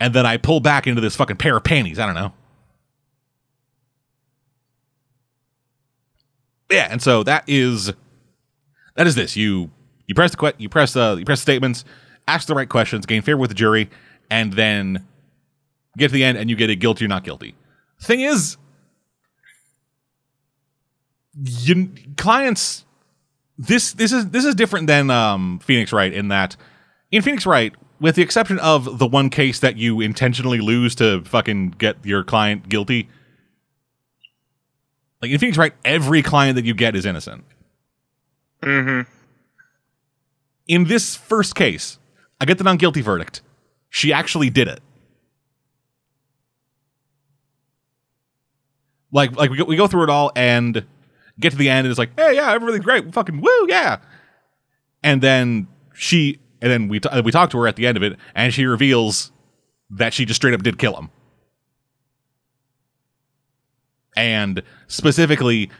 [0.00, 1.98] and then I pull back into this fucking pair of panties.
[1.98, 2.32] I don't know.
[6.70, 7.92] Yeah, and so that is
[8.96, 9.36] that is this.
[9.36, 9.70] You
[10.06, 11.84] You press the que- you press the you press statements,
[12.26, 13.88] ask the right questions, gain favor with the jury,
[14.30, 15.04] and then
[15.96, 17.54] get to the end and you get a guilty or not guilty.
[18.00, 18.56] Thing is,
[21.42, 22.84] you clients
[23.58, 26.56] this this is this is different than um, Phoenix Wright in that
[27.10, 31.22] in Phoenix Wright, with the exception of the one case that you intentionally lose to
[31.24, 33.08] fucking get your client guilty,
[35.22, 37.44] like in Phoenix Wright, every client that you get is innocent.
[38.62, 39.10] Mm-hmm.
[40.66, 41.98] In this first case,
[42.40, 43.42] I get the non guilty verdict.
[43.88, 44.80] She actually did it.
[49.12, 50.84] Like like we go, we go through it all and
[51.38, 53.98] get to the end and it's like, hey, yeah, everything's great, fucking woo, yeah.
[55.02, 58.02] And then she and then we t- we talk to her at the end of
[58.02, 59.30] it, and she reveals
[59.90, 61.10] that she just straight up did kill him,
[64.16, 65.70] and specifically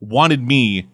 [0.00, 0.88] wanted me.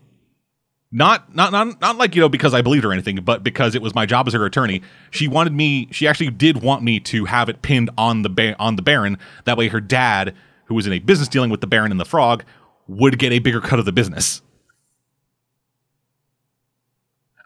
[0.94, 3.74] Not, not, not, not like you know because I believed her or anything, but because
[3.74, 4.82] it was my job as her attorney.
[5.10, 5.88] She wanted me.
[5.90, 9.16] She actually did want me to have it pinned on the ba- on the Baron.
[9.44, 10.34] That way, her dad,
[10.66, 12.44] who was in a business dealing with the Baron and the Frog,
[12.88, 14.42] would get a bigger cut of the business.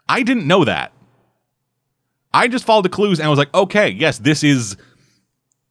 [0.09, 0.91] I didn't know that.
[2.33, 4.77] I just followed the clues and was like, okay, yes, this is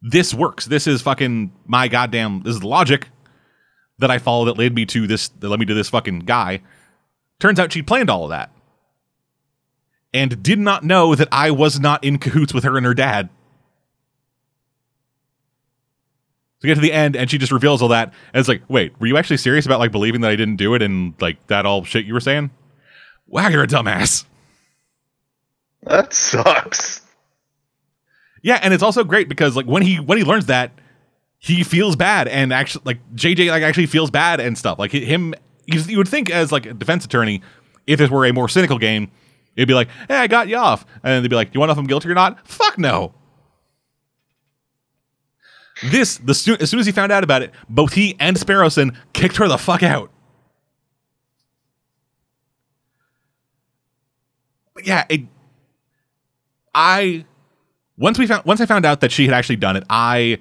[0.03, 0.65] this works.
[0.67, 3.09] This is fucking my goddamn this is the logic
[3.99, 6.61] that I followed that led me to this that led me to this fucking guy.
[7.39, 8.51] Turns out she planned all of that.
[10.15, 13.29] And did not know that I was not in cahoots with her and her dad.
[16.61, 18.99] to get to the end and she just reveals all that and it's like wait
[18.99, 21.67] were you actually serious about like believing that i didn't do it and like that
[21.67, 22.51] all shit you were saying
[23.27, 24.25] wow you're a dumbass
[25.83, 27.03] That sucks.
[28.43, 30.73] yeah and it's also great because like when he when he learns that
[31.39, 35.35] he feels bad and actually like jj like actually feels bad and stuff like him
[35.67, 37.43] you, would think as like a defense attorney
[37.87, 39.11] if this were a more cynical game
[39.57, 41.75] it'd be like hey i got you off and they'd be like you want to
[41.75, 43.15] know if i'm guilty or not fuck no
[45.83, 49.37] this the as soon as he found out about it, both he and Sparrowson kicked
[49.37, 50.11] her the fuck out.
[54.75, 55.23] But yeah, it.
[56.75, 57.25] I
[57.99, 60.39] once we found once I found out that she had actually done it, I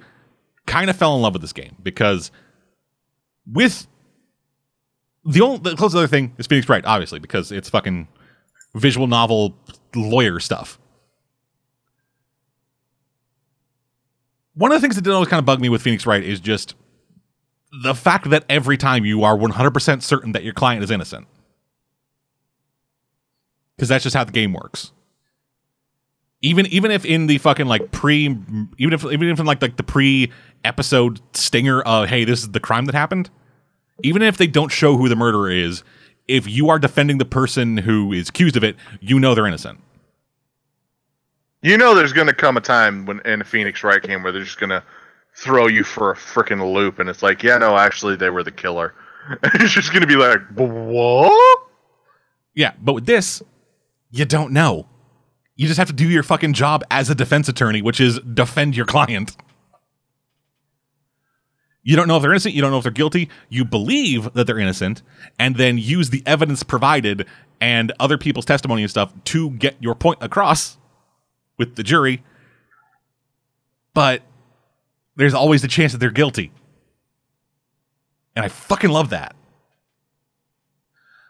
[0.66, 2.30] kind of fell in love with this game because
[3.50, 3.86] with
[5.24, 8.08] the only the closest other thing is Phoenix Wright, obviously, because it's fucking
[8.74, 9.56] visual novel
[9.94, 10.78] lawyer stuff.
[14.56, 16.40] one of the things that did always kind of bug me with Phoenix Wright is
[16.40, 16.74] just
[17.82, 21.26] the fact that every time you are 100% certain that your client is innocent.
[23.76, 24.92] Because that's just how the game works.
[26.40, 28.24] Even even if in the fucking like pre
[28.78, 30.30] even if even if in like like the pre
[30.64, 33.30] episode stinger of hey this is the crime that happened,
[34.02, 35.82] even if they don't show who the murderer is,
[36.28, 39.80] if you are defending the person who is accused of it, you know they're innocent.
[41.62, 44.32] You know, there's going to come a time when in a Phoenix Wright game where
[44.32, 44.82] they're just going to
[45.34, 48.50] throw you for a freaking loop, and it's like, yeah, no, actually, they were the
[48.50, 48.94] killer.
[49.54, 51.60] it's just going to be like, what?
[52.54, 53.42] Yeah, but with this,
[54.10, 54.86] you don't know.
[55.56, 58.76] You just have to do your fucking job as a defense attorney, which is defend
[58.76, 59.36] your client.
[61.86, 63.30] You don't know if they're innocent, you don't know if they're guilty.
[63.48, 65.02] You believe that they're innocent,
[65.38, 67.28] and then use the evidence provided
[67.60, 70.78] and other people's testimony and stuff to get your point across
[71.58, 72.24] with the jury.
[73.94, 74.22] But
[75.14, 76.50] there's always the chance that they're guilty.
[78.34, 79.36] And I fucking love that.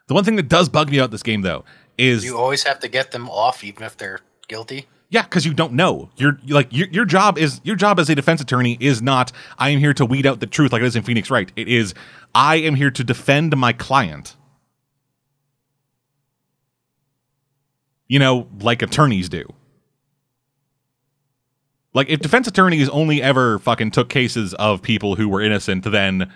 [0.08, 1.66] The one thing that does bug me about this game, though,
[1.98, 4.86] is You always have to get them off, even if they're guilty.
[5.08, 6.10] Yeah, because you don't know.
[6.16, 9.70] You're like your your job is your job as a defense attorney is not I
[9.70, 11.50] am here to weed out the truth like it is in Phoenix Wright.
[11.54, 11.94] It is
[12.34, 14.36] I am here to defend my client.
[18.08, 19.44] You know, like attorneys do.
[21.94, 26.32] Like if defense attorneys only ever fucking took cases of people who were innocent, then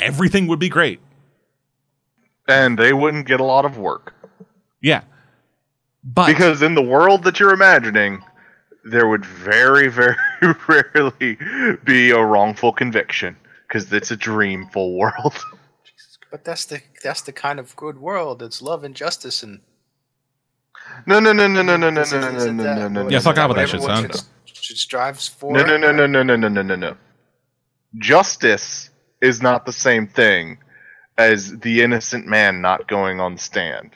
[0.00, 1.00] everything would be great.
[2.48, 4.14] And they wouldn't get a lot of work.
[4.80, 5.02] Yeah.
[6.04, 8.24] But Because in the world that you're imagining,
[8.84, 10.16] there would very, very
[10.68, 11.38] rarely
[11.84, 13.36] be a wrongful conviction.
[13.68, 15.34] Because it's a dreamful world.
[16.30, 18.42] But that's the that's the kind of good world.
[18.42, 19.60] It's love and justice and
[21.06, 22.88] No, no, no, no, no, no, no, This no, is- no, isn't no, that no,
[22.88, 24.02] no, what Yeah, no, fuck no, off with no, that shit, no, son.
[24.04, 24.08] no,
[24.46, 25.52] should, should strives for.
[25.52, 26.76] No, no, no, no, no, no, no, no, no, no.
[26.76, 26.96] No.
[27.98, 28.88] Justice
[29.20, 30.58] is not the same thing
[31.18, 33.90] as the innocent man not going on the stand.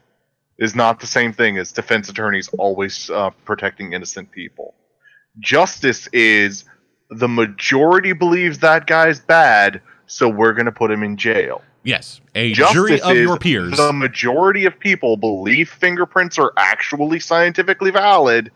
[0.58, 4.74] Is not the same thing as defense attorneys always uh, protecting innocent people.
[5.38, 6.64] Justice is
[7.10, 11.62] the majority believes that guy's bad, so we're gonna put him in jail.
[11.86, 13.76] Yes, a Justice jury of your peers.
[13.76, 18.50] The majority of people believe fingerprints are actually scientifically valid,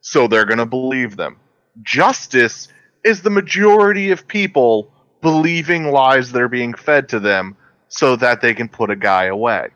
[0.00, 1.36] so they're going to believe them.
[1.82, 2.68] Justice
[3.04, 7.54] is the majority of people believing lies that are being fed to them
[7.88, 9.68] so that they can put a guy away.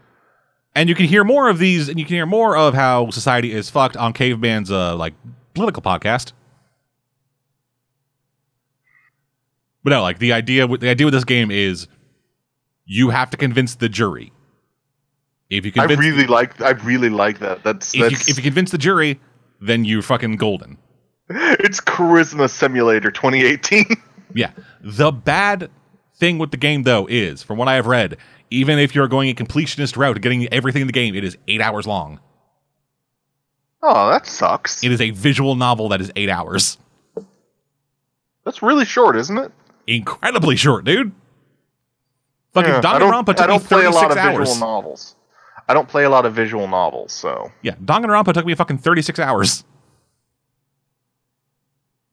[0.75, 3.53] And you can hear more of these, and you can hear more of how society
[3.53, 5.15] is fucked on Caveman's uh, like
[5.55, 6.33] political podcast.
[9.85, 11.87] But no, like the idea with the idea with this game is
[12.87, 14.33] you have to convince the jury.
[15.51, 17.63] If you I really like I really like that.
[17.63, 19.21] That's if you, if you convince the jury,
[19.61, 20.79] then you're fucking golden.
[21.29, 23.87] it's Charisma Simulator 2018.
[24.35, 24.51] Yeah.
[24.83, 25.71] The bad
[26.17, 28.17] thing with the game though is, from what I have read,
[28.51, 31.61] even if you're going a completionist route, getting everything in the game, it is eight
[31.61, 32.21] hours long.
[33.83, 34.83] oh, that sucks.
[34.85, 36.79] It is a visual novel that is eight hours.
[38.45, 39.53] That's really short, isn't it?
[39.87, 41.13] Incredibly short, dude.
[42.53, 44.49] Fucking Yeah, Danganronpa took I don't me play a 36 lot of hours.
[44.49, 45.17] visual novels.
[45.69, 49.19] I don't play a lot of visual novels, so Yeah, Danganronpa took me fucking 36
[49.19, 49.65] hours.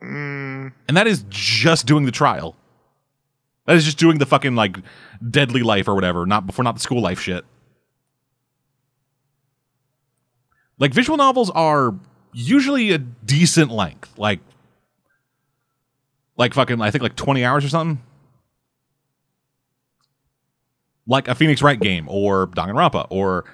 [0.02, 2.56] mm, And that is just doing the trial.
[3.72, 4.80] That is just doing the fucking like
[5.30, 7.46] deadly life or whatever, not before not the school life shit.
[10.78, 11.96] Like visual novels are
[12.34, 14.14] usually a decent length.
[14.18, 14.42] Like
[16.36, 18.04] like fucking I think like 20 hours or something.
[21.08, 23.46] Like a Phoenix Wright game or Danganronpa or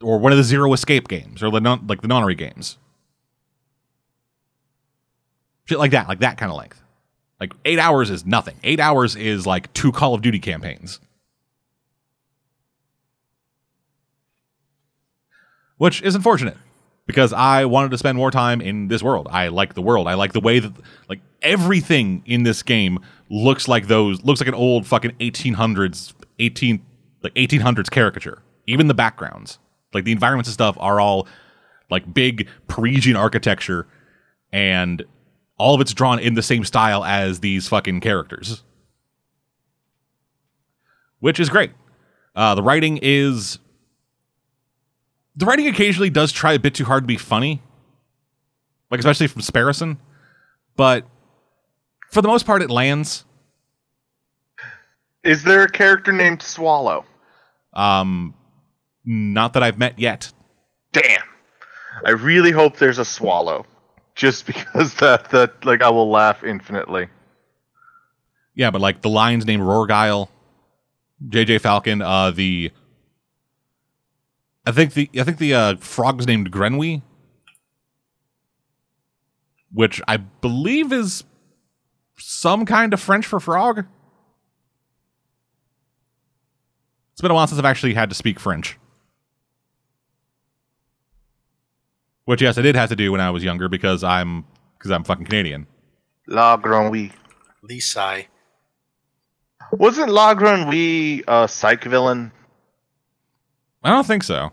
[0.00, 2.78] or one of the Zero Escape games or the non, like the Nonary games.
[5.64, 6.83] Shit like that, like that kind of length.
[7.40, 8.56] Like eight hours is nothing.
[8.62, 11.00] Eight hours is like two Call of Duty campaigns.
[15.76, 16.56] Which is unfortunate
[17.06, 19.28] because I wanted to spend more time in this world.
[19.30, 20.08] I like the world.
[20.08, 20.72] I like the way that
[21.08, 26.84] like everything in this game looks like those looks like an old fucking 1800s 18
[27.22, 28.42] like 1800s caricature.
[28.66, 29.58] Even the backgrounds.
[29.92, 31.26] Like the environments and stuff are all
[31.90, 33.86] like big Parisian architecture
[34.52, 35.04] and
[35.56, 38.62] all of it's drawn in the same style as these fucking characters.
[41.20, 41.72] Which is great.
[42.34, 43.58] Uh, the writing is.
[45.36, 47.62] The writing occasionally does try a bit too hard to be funny.
[48.90, 49.96] Like, especially from Sparrowson.
[50.76, 51.06] But
[52.10, 53.24] for the most part, it lands.
[55.24, 57.04] is there a character named Swallow?
[57.72, 58.34] Um,
[59.04, 60.32] not that I've met yet.
[60.92, 61.22] Damn.
[62.04, 63.66] I really hope there's a Swallow,
[64.14, 67.08] just because that that like I will laugh infinitely.
[68.54, 70.28] Yeah, but like the lion's named Rorgile,
[71.28, 72.70] JJ Falcon, uh the
[74.66, 77.02] I think the I think the uh frog's named Grenwee.
[79.72, 81.24] Which I believe is
[82.16, 83.84] some kind of French for frog.
[87.12, 88.78] It's been a while since I've actually had to speak French.
[92.24, 94.44] Which yes, I did have to do when I was younger because I'm
[94.78, 95.66] because I'm fucking Canadian.
[96.26, 97.12] La Grenouille.
[97.68, 98.26] Lisai.
[99.72, 102.32] Wasn't La Grenouille a psych villain?
[103.82, 104.52] I don't think so.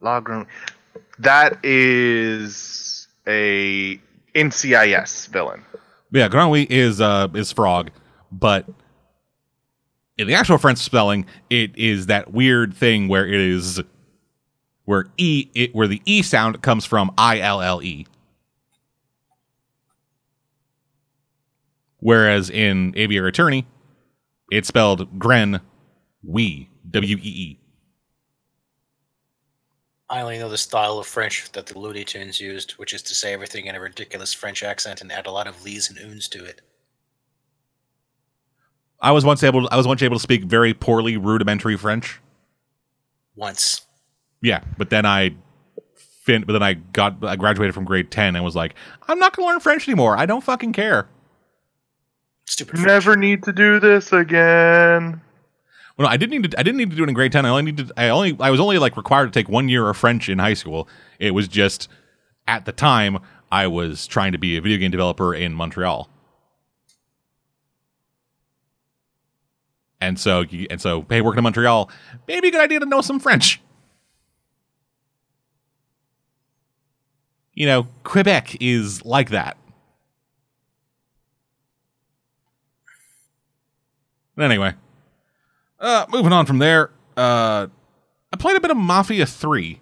[0.00, 0.46] La Grenouille.
[1.18, 4.00] That is a
[4.34, 5.64] NCIS villain.
[6.12, 7.90] Yeah, Granwy is uh is frog,
[8.32, 8.66] but
[10.20, 13.80] in the actual French spelling, it is that weird thing where it is
[14.84, 18.06] where e it where the e sound comes from I L L E.
[22.00, 23.66] Whereas in Aviary Attorney,
[24.50, 25.60] it's spelled Gren
[26.22, 27.58] we W E E.
[30.10, 33.14] I only know the style of French that the Looney Tunes used, which is to
[33.14, 36.28] say everything in a ridiculous French accent and add a lot of lees and oons
[36.28, 36.60] to it.
[39.02, 42.20] I was once able I was once able to speak very poorly rudimentary French.
[43.34, 43.82] Once.
[44.42, 45.34] Yeah, but then I
[45.96, 48.74] fin but then I got I graduated from grade 10 and was like,
[49.08, 50.16] I'm not going to learn French anymore.
[50.16, 51.08] I don't fucking care.
[52.44, 52.86] Stupid French.
[52.86, 55.20] Never need to do this again.
[55.96, 57.46] Well, no, I didn't need to I didn't need to do it in grade 10.
[57.46, 59.96] I only needed I only I was only like required to take 1 year of
[59.96, 60.88] French in high school.
[61.18, 61.88] It was just
[62.46, 63.18] at the time
[63.50, 66.08] I was trying to be a video game developer in Montreal.
[70.00, 71.90] And so and so hey, working in Montreal,
[72.26, 73.60] maybe a good idea to know some French.
[77.52, 79.58] You know, Quebec is like that.
[84.36, 84.72] But anyway,
[85.78, 87.66] uh, moving on from there, uh,
[88.32, 89.80] I played a bit of Mafia 3.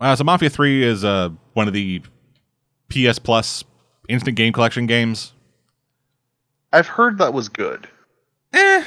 [0.00, 2.02] Uh, so Mafia 3 is uh, one of the
[2.88, 3.62] PS Plus
[4.08, 5.34] instant game collection games.
[6.72, 7.88] I've heard that was good.
[8.52, 8.84] Eh.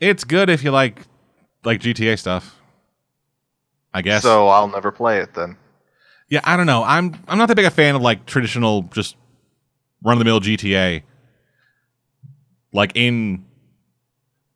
[0.00, 1.00] It's good if you like
[1.64, 2.58] like GTA stuff.
[3.94, 4.22] I guess.
[4.22, 5.56] So I'll never play it then.
[6.28, 6.82] Yeah, I don't know.
[6.82, 9.16] I'm I'm not that big a fan of like traditional just
[10.02, 11.02] run of the mill GTA.
[12.72, 13.44] Like in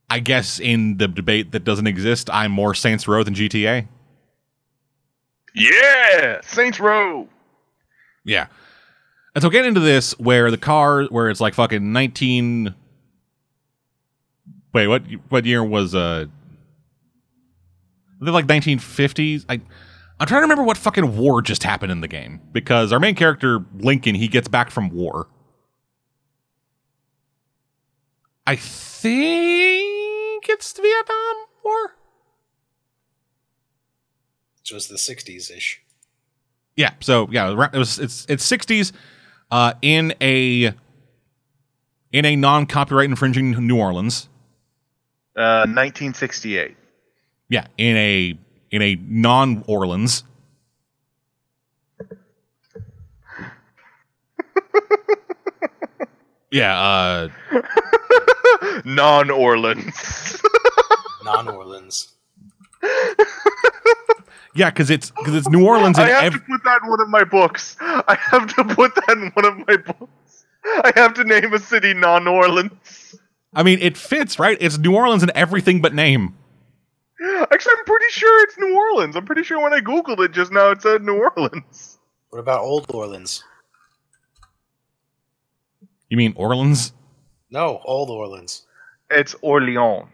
[0.08, 3.88] I guess in the debate that doesn't exist, I'm more Saints Row than GTA.
[5.54, 7.28] Yeah, Saints Row.
[8.24, 8.46] Yeah.
[9.36, 12.74] And so get into this where the car where it's like fucking 19
[14.72, 16.24] Wait, what what year was uh
[18.18, 19.44] like 1950s?
[19.46, 19.60] I
[20.18, 23.14] I'm trying to remember what fucking war just happened in the game because our main
[23.14, 25.28] character Lincoln, he gets back from war.
[28.46, 31.94] I think it's the Vietnam War.
[34.60, 35.82] Which was the 60s ish.
[36.74, 38.92] Yeah, so yeah, it was it's it's 60s
[39.50, 40.72] uh in a
[42.12, 44.28] in a non-copyright infringing New Orleans.
[45.36, 46.76] Uh, 1968.
[47.48, 48.38] Yeah, in a
[48.70, 50.22] in a non Orleans.
[56.50, 57.28] yeah, uh
[58.84, 60.42] Non Orleans.
[61.24, 62.12] Non Orleans.
[64.56, 67.00] yeah, because it's because it's New Orleans I have ev- to put that in one
[67.00, 67.76] of my books.
[67.80, 70.46] I have to put that in one of my books.
[70.64, 73.14] I have to name a city non Orleans.
[73.54, 74.56] I mean it fits, right?
[74.60, 76.36] It's New Orleans in everything but name.
[77.20, 79.16] Actually, I'm pretty sure it's New Orleans.
[79.16, 81.98] I'm pretty sure when I googled it just now, it said New Orleans.
[82.30, 83.42] What about Old Orleans?
[86.08, 86.92] You mean Orleans?
[87.50, 88.66] No, Old Orleans.
[89.10, 90.08] It's Orleans.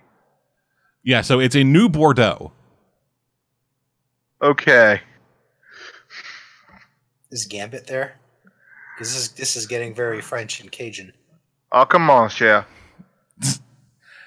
[1.03, 2.53] Yeah, so it's in New Bordeaux.
[4.43, 5.01] Okay.
[7.31, 8.17] Is Gambit there?
[8.95, 11.13] Because this is, this is getting very French and Cajun.
[11.71, 12.67] Oh, come on, Cher.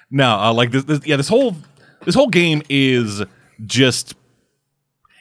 [0.08, 1.56] No, uh, like this, this, yeah, this whole
[2.04, 3.22] this whole game is
[3.64, 4.14] just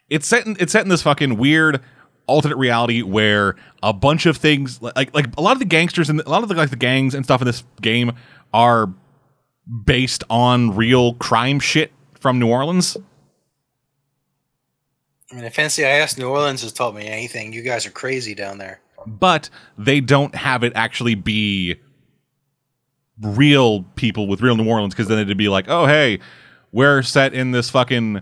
[0.10, 1.82] it's set in it's set in this fucking weird
[2.28, 6.22] alternate reality where a bunch of things like like a lot of the gangsters and
[6.22, 8.12] a lot of the like the gangs and stuff in this game
[8.54, 8.94] are
[9.86, 12.96] based on real crime shit from New Orleans.
[15.32, 18.58] I mean, if NCIS New Orleans has taught me anything, you guys are crazy down
[18.58, 18.80] there.
[19.08, 21.76] but they don't have it actually be
[23.22, 26.20] real people with real New Orleans because then it'd be like, oh hey,
[26.72, 28.22] we're set in this fucking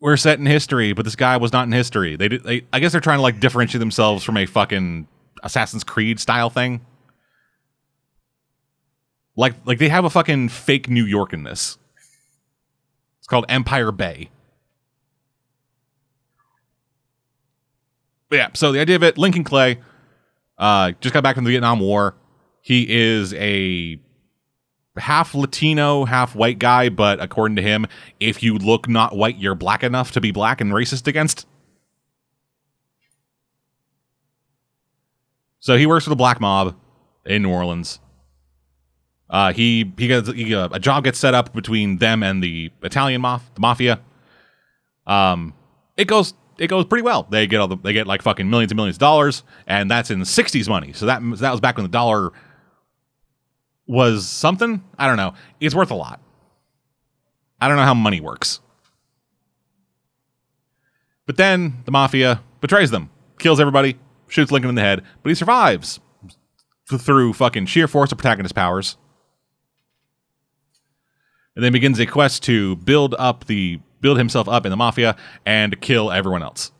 [0.00, 2.16] we're set in history, but this guy was not in history.
[2.16, 5.06] They, did, they I guess they're trying to like differentiate themselves from a fucking
[5.42, 6.80] Assassin's Creed style thing.
[9.36, 11.78] Like like they have a fucking fake New York in this.
[13.18, 14.30] It's called Empire Bay.
[18.30, 19.80] But yeah, so the idea of it, Lincoln Clay,
[20.56, 22.14] uh, just got back from the Vietnam War.
[22.62, 24.00] He is a
[24.96, 27.86] half Latino, half white guy, but according to him,
[28.20, 31.46] if you look not white, you're black enough to be black and racist against.
[35.58, 36.76] So he works for the black mob
[37.26, 37.98] in New Orleans.
[39.28, 42.70] Uh, he he gets he, uh, a job gets set up between them and the
[42.82, 44.00] Italian maf- the mafia.
[45.06, 45.54] Um,
[45.96, 47.26] it goes it goes pretty well.
[47.28, 50.10] They get all the, they get like fucking millions and millions of dollars, and that's
[50.10, 50.92] in the '60s money.
[50.92, 52.32] So that that was back when the dollar
[53.86, 54.84] was something.
[54.98, 55.32] I don't know.
[55.58, 56.20] It's worth a lot.
[57.62, 58.60] I don't know how money works.
[61.26, 63.08] But then the mafia betrays them,
[63.38, 63.98] kills everybody,
[64.28, 65.98] shoots Lincoln in the head, but he survives
[66.88, 68.98] through fucking sheer force of protagonist powers.
[71.56, 75.16] And then begins a quest to build up the build himself up in the mafia
[75.44, 76.72] and kill everyone else.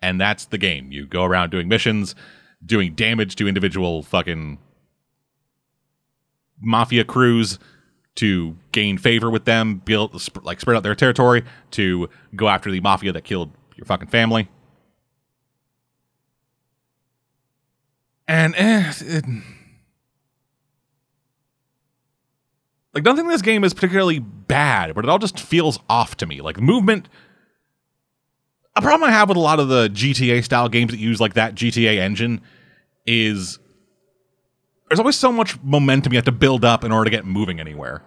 [0.00, 0.92] And that's the game.
[0.92, 2.14] You go around doing missions,
[2.64, 4.58] doing damage to individual fucking
[6.60, 7.58] mafia crews
[8.16, 12.80] to gain favor with them, build like spread out their territory to go after the
[12.80, 14.48] mafia that killed your fucking family.
[18.26, 19.24] And eh, it,
[22.98, 26.26] like nothing in this game is particularly bad, but it all just feels off to
[26.26, 26.40] me.
[26.40, 27.08] Like movement.
[28.74, 31.34] A problem I have with a lot of the GTA style games that use like
[31.34, 32.40] that GTA engine
[33.06, 33.60] is
[34.88, 37.60] there's always so much momentum you have to build up in order to get moving
[37.60, 38.02] anywhere.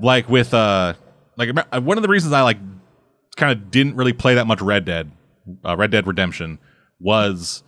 [0.00, 0.94] Like with uh
[1.36, 2.58] like one of the reasons I like
[3.36, 5.12] kind of didn't really play that much Red Dead,
[5.64, 6.58] uh, Red Dead Redemption
[6.98, 7.62] was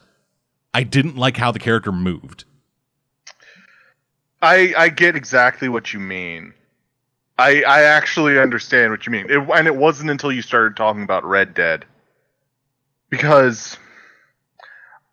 [0.73, 2.47] I didn't like how the character moved.
[4.45, 6.53] I I get exactly what you mean.
[7.39, 11.03] I I actually understand what you mean, it, and it wasn't until you started talking
[11.03, 11.85] about Red Dead
[13.11, 13.79] because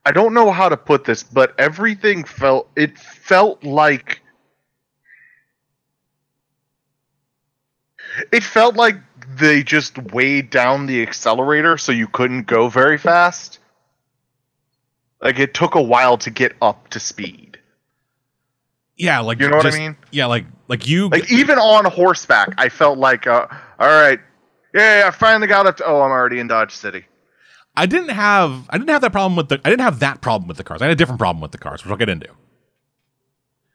[0.06, 4.22] I don't know how to put this, but everything felt it felt like
[8.32, 8.98] it felt like
[9.38, 13.60] they just weighed down the accelerator so you couldn't go very fast.
[15.22, 17.51] Like it took a while to get up to speed.
[19.02, 19.96] Yeah, like You know what I mean?
[20.12, 23.48] Yeah, like like you Like even on horseback, I felt like, uh,
[23.80, 24.20] all right,
[24.76, 25.86] yeah, I finally got up to.
[25.86, 27.06] Oh, I'm already in Dodge City.
[27.76, 30.48] I didn't have I didn't have that problem with the I didn't have that problem
[30.48, 30.82] with the cars.
[30.82, 32.28] I had a different problem with the cars, which I'll get into.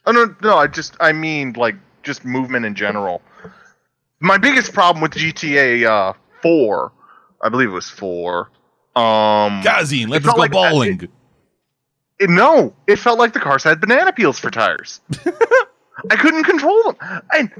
[0.07, 1.75] Oh no, no, I just I mean like
[2.05, 3.21] just movement in general.
[4.21, 6.93] My biggest problem with GTA uh, Four,
[7.43, 8.51] I believe it was four.
[8.95, 11.03] Um, Gazine, let's go like bowling.
[11.03, 11.11] it-
[12.21, 15.01] no, it felt like the cars had banana peels for tires.
[16.11, 17.51] I couldn't control them, and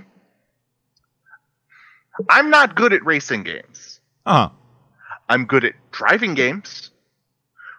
[2.29, 4.01] I'm not good at racing games.
[4.25, 4.51] Uh-huh.
[5.29, 6.91] I'm good at driving games.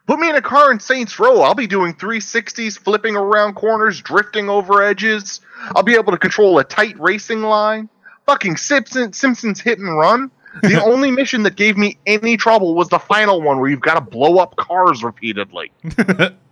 [0.06, 4.02] Put me in a car in Saints Row, I'll be doing 360s, flipping around corners,
[4.02, 5.42] drifting over edges.
[5.76, 7.90] I'll be able to control a tight racing line.
[8.26, 10.32] Fucking Simpson, Simpsons hit and run.
[10.62, 13.96] The only mission that gave me any trouble was the final one where you've got
[13.96, 15.72] to blow up cars repeatedly.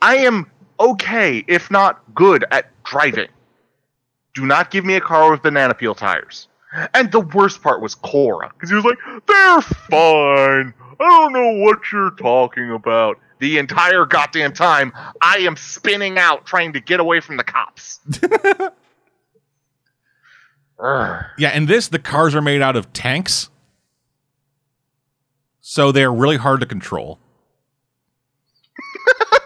[0.00, 3.28] I am okay, if not good, at driving.
[4.34, 6.48] Do not give me a car with banana peel tires.
[6.92, 10.74] And the worst part was Cora, because he was like, "They're fine.
[11.00, 16.46] I don't know what you're talking about." The entire goddamn time, I am spinning out
[16.46, 18.00] trying to get away from the cops.
[21.38, 23.50] Yeah, and this the cars are made out of tanks.
[25.60, 27.18] So they're really hard to control.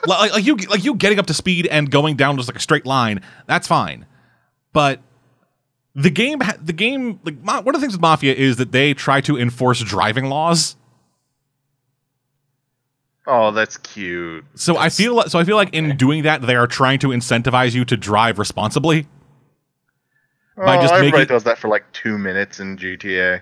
[0.06, 2.60] Like, like you like you getting up to speed and going down just like a
[2.60, 4.06] straight line, that's fine.
[4.72, 5.00] But
[5.94, 9.20] the game the game like one of the things with Mafia is that they try
[9.22, 10.76] to enforce driving laws.
[13.26, 14.44] oh, that's cute.
[14.54, 17.08] So I feel like, so I feel like in doing that they are trying to
[17.08, 19.06] incentivize you to drive responsibly.
[20.56, 23.40] By oh, just everybody making- does that for like two minutes in GTA.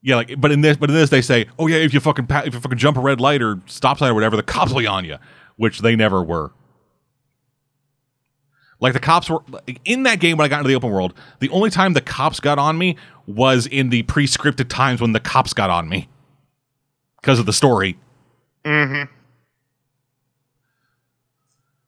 [0.00, 2.26] Yeah, like, but in this, but in this, they say, "Oh yeah, if you fucking
[2.26, 4.72] pa- if you fucking jump a red light or stop sign or whatever, the cops
[4.72, 5.16] will be on you,"
[5.56, 6.52] which they never were.
[8.80, 9.42] Like the cops were
[9.84, 11.14] in that game when I got into the open world.
[11.40, 12.96] The only time the cops got on me
[13.26, 16.08] was in the pre-scripted times when the cops got on me
[17.20, 17.98] because of the story.
[18.64, 19.12] Mm-hmm.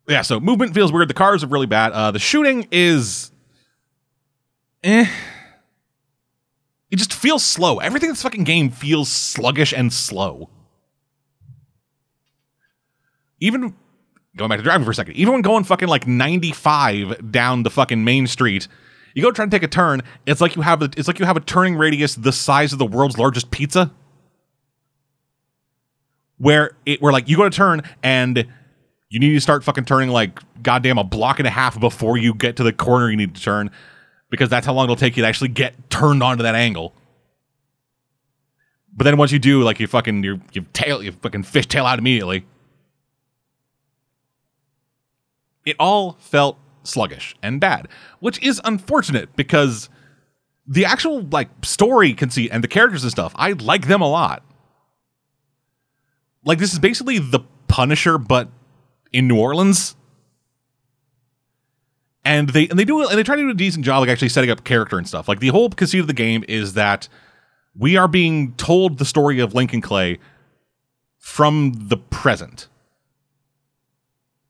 [0.09, 1.09] Yeah, so movement feels weird.
[1.09, 1.93] The cars are really bad.
[1.93, 3.31] Uh, the shooting is,
[4.83, 5.07] eh.
[6.91, 7.79] It just feels slow.
[7.79, 10.51] Everything in this fucking game feels sluggish and slow.
[13.39, 13.75] Even
[14.37, 17.71] going back to driving for a second, even when going fucking like 95 down the
[17.71, 18.67] fucking main street,
[19.15, 20.03] you go try to take a turn.
[20.27, 22.79] It's like you have a, it's like you have a turning radius the size of
[22.79, 23.93] the world's largest pizza.
[26.39, 28.47] Where it where like you go to turn and
[29.11, 32.35] you need to start fucking turning like goddamn a block and a half before you
[32.35, 33.71] get to the corner you need to turn
[34.31, 36.95] because that's how long it'll take you to actually get turned onto that angle.
[38.93, 41.87] But then once you do, like you fucking you you tail you fucking fish tail
[41.87, 42.47] out immediately.
[45.67, 47.89] It all felt sluggish and bad,
[48.21, 49.89] which is unfortunate because
[50.67, 54.43] the actual like story conceit and the characters and stuff, I like them a lot.
[56.45, 58.49] Like this is basically the Punisher, but
[59.13, 59.97] in New Orleans.
[62.25, 64.29] And they and they do and they try to do a decent job like actually
[64.29, 65.27] setting up character and stuff.
[65.27, 67.09] Like the whole conceit of the game is that
[67.75, 70.19] we are being told the story of Lincoln Clay
[71.19, 72.69] from the present.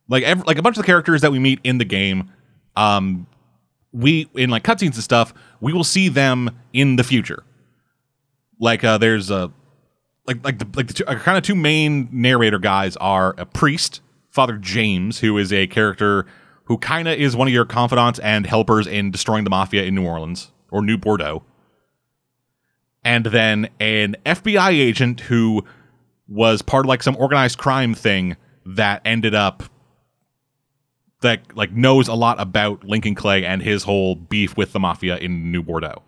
[0.08, 2.32] Like ev like a bunch of the characters that we meet in the game,
[2.74, 3.26] um,
[3.92, 7.44] we in like cutscenes and stuff, we will see them in the future.
[8.58, 9.52] Like uh, there's a
[10.26, 13.46] like like the like the two, uh, kind of two main narrator guys are a
[13.46, 14.00] priest,
[14.30, 16.26] Father James, who is a character
[16.70, 19.92] who kind of is one of your confidants and helpers in destroying the mafia in
[19.92, 21.42] New Orleans or New Bordeaux,
[23.02, 25.64] and then an FBI agent who
[26.28, 29.64] was part of like some organized crime thing that ended up
[31.22, 35.16] that like knows a lot about Lincoln Clay and his whole beef with the mafia
[35.16, 36.04] in New Bordeaux.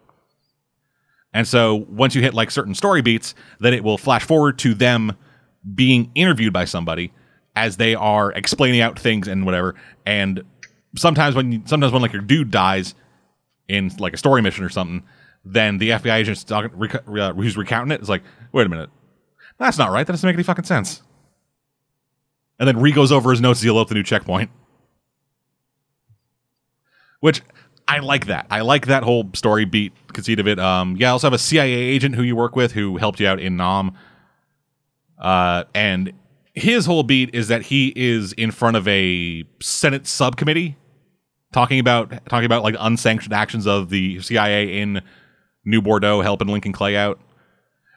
[1.34, 4.74] And so once you hit like certain story beats, then it will flash forward to
[4.74, 5.16] them
[5.74, 7.12] being interviewed by somebody
[7.56, 9.74] as they are explaining out things and whatever.
[10.06, 10.44] And
[10.96, 12.94] sometimes when you, sometimes when like your dude dies
[13.68, 15.02] in like a story mission or something,
[15.44, 18.22] then the FBI agent rec- uh, who's recounting it is like,
[18.52, 18.90] wait a minute,
[19.58, 20.06] that's not right.
[20.06, 21.02] That doesn't make any fucking sense.
[22.58, 24.50] And then Ree goes over his notes as he load the new checkpoint.
[27.20, 27.42] Which
[27.88, 28.46] I like that.
[28.50, 30.58] I like that whole story beat conceit of it.
[30.58, 33.26] Um, yeah, I also have a CIA agent who you work with who helped you
[33.26, 33.92] out in Nam.
[35.18, 36.12] Uh, and
[36.54, 40.76] his whole beat is that he is in front of a Senate subcommittee
[41.52, 45.02] talking about talking about like unsanctioned actions of the CIA in
[45.64, 47.20] New Bordeaux helping Lincoln Clay out.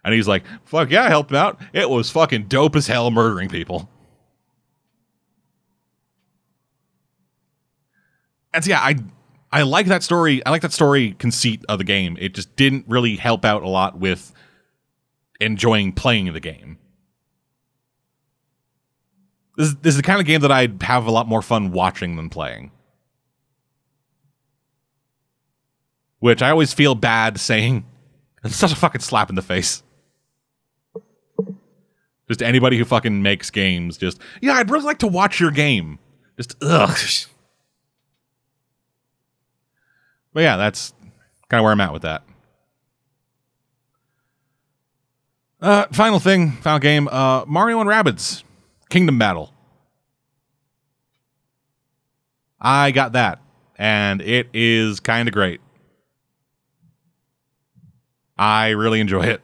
[0.03, 1.59] And he's like, "Fuck yeah, I helped him out.
[1.73, 3.89] It was fucking dope as hell murdering people."
[8.53, 8.95] And so, yeah, I
[9.51, 10.45] I like that story.
[10.45, 12.17] I like that story conceit of the game.
[12.19, 14.33] It just didn't really help out a lot with
[15.39, 16.77] enjoying playing the game.
[19.57, 22.15] This, this is the kind of game that I'd have a lot more fun watching
[22.15, 22.71] than playing.
[26.25, 27.85] Which I always feel bad saying.
[28.43, 29.83] It's such a fucking slap in the face.
[32.27, 35.99] Just anybody who fucking makes games, just, yeah, I'd really like to watch your game.
[36.35, 36.97] Just, ugh.
[40.33, 40.95] But yeah, that's
[41.47, 42.23] kind of where I'm at with that.
[45.61, 48.41] Uh, final thing, final game, uh, Mario and Rabbids
[48.89, 49.53] Kingdom Battle.
[52.59, 53.43] I got that,
[53.77, 55.61] and it is kind of great.
[58.37, 59.41] I really enjoy it.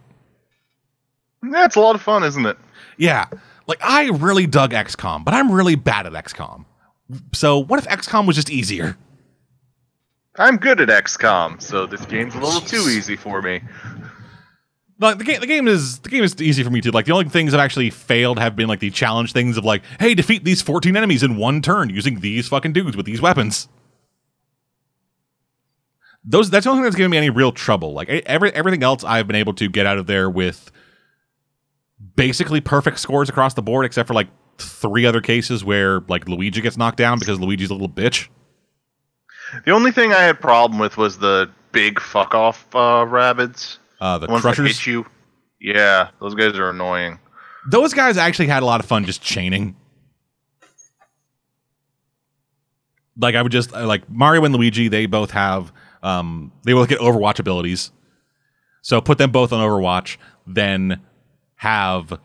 [1.42, 2.58] That's a lot of fun, isn't it?
[2.98, 3.28] Yeah,
[3.68, 6.66] like I really dug XCOM, but I'm really bad at XCOM.
[7.34, 8.98] So what if XCOM was just easier?
[10.38, 13.62] I'm good at XCOM, so this game's a little too easy for me.
[15.00, 16.92] Like the game, the game is the game is easy for me too.
[16.92, 19.82] Like the only things I've actually failed have been like the challenge things of like,
[20.00, 23.68] hey, defeat these 14 enemies in one turn using these fucking dudes with these weapons.
[26.24, 27.94] Those that's the only thing that's given me any real trouble.
[27.94, 30.72] Like every everything else I've been able to get out of there with
[32.16, 36.62] basically perfect scores across the board, except for like three other cases where like Luigi
[36.62, 38.28] gets knocked down because Luigi's a little bitch.
[39.66, 43.80] The only thing I had problem with was the big fuck off uh, rabbits.
[44.00, 44.78] Uh, the, The ones that crushers.
[44.80, 45.06] hit you.
[45.60, 47.20] Yeah, those guys are annoying.
[47.70, 49.76] Those guys actually had a lot of fun just chaining.
[53.18, 55.72] Like I would just uh, like Mario and Luigi, they both have
[56.04, 57.92] um they both get Overwatch abilities.
[58.82, 61.02] So put them both on Overwatch, then
[61.56, 62.20] have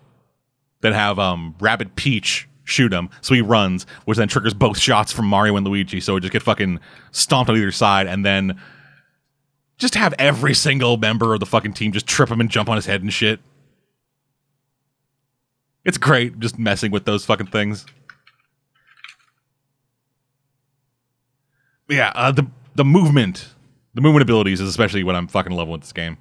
[0.80, 5.12] then have um Rabbid Peach shoot him, so he runs, which then triggers both shots
[5.12, 6.00] from Mario and Luigi.
[6.00, 6.80] So it just get fucking
[7.12, 8.60] stomped on either side, and then
[9.78, 12.76] just have every single member of the fucking team just trip him and jump on
[12.76, 13.40] his head and shit.
[15.84, 17.86] It's great just messing with those fucking things.
[21.88, 23.54] Yeah, uh, the the movement,
[23.96, 26.18] the movement abilities is especially what I'm fucking loving with this game.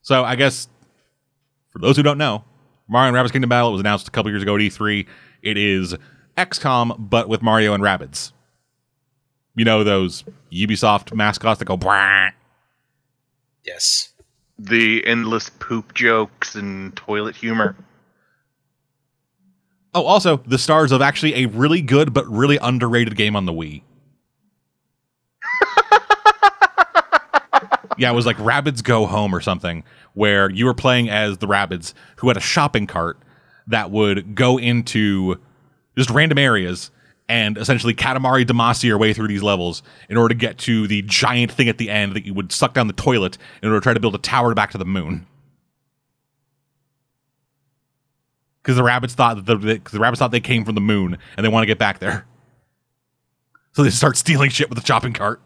[0.00, 0.68] So I guess
[1.68, 2.44] for those who don't know,
[2.88, 5.06] Mario and Rabbids Kingdom Battle was announced a couple years ago at E3.
[5.42, 5.94] It is
[6.38, 8.32] XCOM but with Mario and Rabbids.
[9.54, 12.30] You know those Ubisoft mascots that go Bwah!
[13.62, 14.14] Yes.
[14.58, 17.76] The endless poop jokes and toilet humor.
[19.92, 23.52] Oh, also the stars of actually a really good but really underrated game on the
[23.52, 23.82] Wii.
[28.00, 29.84] Yeah, it was like Rabbids Go Home or something,
[30.14, 33.18] where you were playing as the Rabbids who had a shopping cart
[33.66, 35.38] that would go into
[35.98, 36.90] just random areas
[37.28, 41.02] and essentially Katamari Damacy your way through these levels in order to get to the
[41.02, 43.82] giant thing at the end that you would suck down the toilet in order to
[43.84, 45.26] try to build a tower back to the moon.
[48.62, 51.44] Because the rabbits thought that the, the, rabbits thought they came from the moon and
[51.44, 52.26] they want to get back there.
[53.72, 55.42] So they start stealing shit with the shopping cart.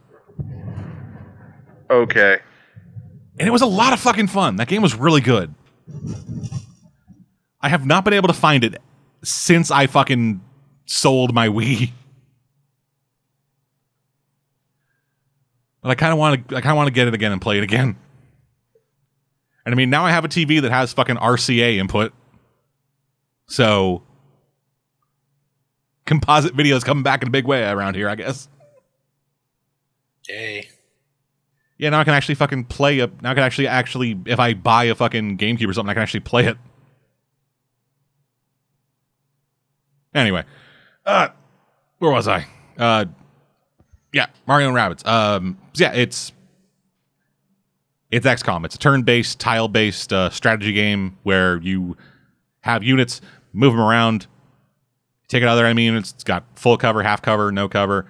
[1.91, 2.39] Okay.
[3.39, 4.57] And it was a lot of fucking fun.
[4.57, 5.55] That game was really good.
[7.61, 8.81] I have not been able to find it
[9.23, 10.41] since I fucking
[10.87, 11.91] sold my Wii.
[15.83, 17.41] But I kind of want to I kind of want to get it again and
[17.41, 17.97] play it again.
[19.67, 22.13] And I mean, now I have a TV that has fucking RCA input.
[23.47, 24.03] So
[26.07, 28.49] composite videos coming back in a big way around here, I guess.
[30.29, 30.69] Yay.
[31.79, 33.09] Yeah, now I can actually fucking play a.
[33.21, 36.03] Now I can actually actually, if I buy a fucking GameCube or something, I can
[36.03, 36.57] actually play it.
[40.15, 40.45] Anyway,
[41.05, 41.29] uh,
[41.99, 42.47] where was I?
[42.79, 43.07] Uh,
[44.13, 45.05] yeah, Mario and Rabbids.
[45.07, 46.33] Um, yeah, it's
[48.13, 48.65] it's XCOM.
[48.65, 51.97] It's a turn-based, tile-based uh, strategy game where you
[52.61, 53.21] have units,
[53.53, 54.29] move them around,
[55.27, 56.13] take out other enemy units.
[56.13, 58.07] It's got full cover, half cover, no cover,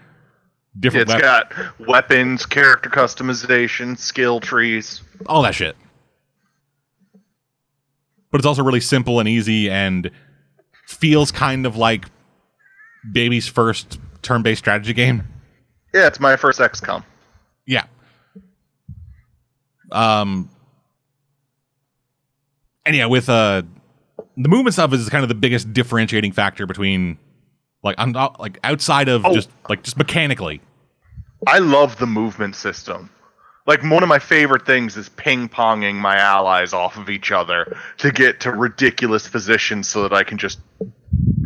[0.79, 1.53] different It's weapons.
[1.59, 5.03] got weapons, character customization, skill trees.
[5.27, 5.77] all that shit.
[8.31, 10.11] But it's also really simple and easy and
[10.87, 12.07] feels kind of like
[13.13, 15.23] baby's first turn-based strategy game.
[15.93, 17.05] Yeah, it's my first XCOM.
[17.67, 17.85] Yeah.
[19.93, 20.51] Um.
[22.87, 23.63] And yeah, with uh,
[24.37, 27.19] the movement stuff is kind of the biggest differentiating factor between,
[27.85, 29.35] like, I'm not like outside of Oh.
[29.35, 30.61] just like just mechanically.
[31.47, 33.11] I love the movement system.
[33.67, 37.77] Like one of my favorite things is ping ponging my allies off of each other
[37.99, 40.61] to get to ridiculous positions so that I can just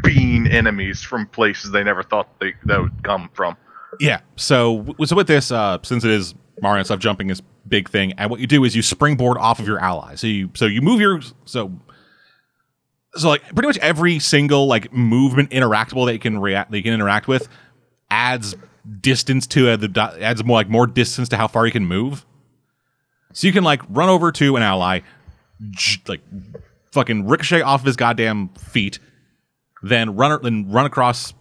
[0.03, 3.57] bean enemies from places they never thought they that would come from.
[4.01, 4.21] Yeah.
[4.37, 8.31] So so with this, uh, since it is Mario stuff, jumping is big thing, and
[8.31, 10.15] what you do is you springboard off of your ally.
[10.17, 11.73] So you so you move your so
[13.19, 16.83] so like pretty much every single like movement interactable that you can react that you
[16.83, 17.49] can interact with
[18.11, 18.55] adds
[19.01, 22.25] distance to uh, the adds more like more distance to how far you can move.
[23.33, 25.01] So you can like run over to an ally,
[26.07, 26.21] like
[26.93, 28.99] fucking ricochet off of his goddamn feet,
[29.83, 31.35] then run then run across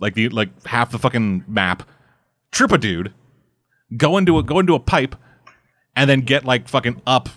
[0.00, 1.88] like the like half the fucking map,
[2.50, 3.12] trip a dude,
[3.96, 5.14] go into a go into a pipe,
[5.94, 7.28] and then get like fucking up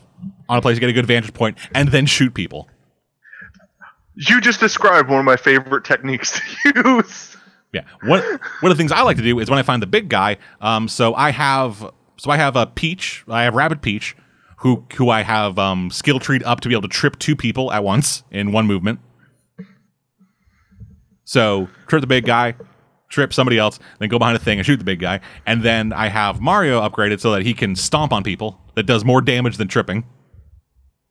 [0.49, 2.69] on a place to get a good vantage point, and then shoot people.
[4.18, 7.38] You just described one of my favorite techniques to use.
[7.74, 7.84] Yeah.
[8.03, 10.09] One one of the things I like to do is when I find the big
[10.09, 10.38] guy.
[10.61, 10.88] Um.
[10.88, 13.24] So I have so I have a Peach.
[13.28, 14.15] I have Rabbid Peach,
[14.57, 17.72] who who I have um skill treed up to be able to trip two people
[17.72, 18.99] at once in one movement.
[21.26, 22.55] So trip the big guy,
[23.09, 25.91] trip somebody else, then go behind a thing and shoot the big guy, and then
[25.91, 28.59] I have Mario upgraded so that he can stomp on people.
[28.76, 30.05] That does more damage than tripping.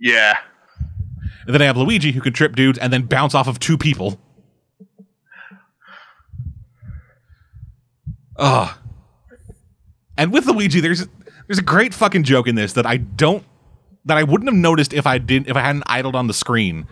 [0.00, 0.38] Yeah.
[1.46, 3.78] And then I have Luigi who can trip dudes and then bounce off of two
[3.78, 4.18] people.
[8.36, 8.76] Ugh.
[10.18, 11.06] And with Luigi, there's
[11.46, 13.44] there's a great fucking joke in this that I don't
[14.04, 16.86] that I wouldn't have noticed if I didn't if I hadn't idled on the screen.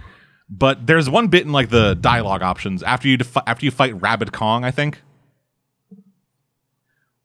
[0.49, 4.01] But there's one bit in like the dialogue options after you defi- after you fight
[4.01, 5.01] Rabbid Kong, I think,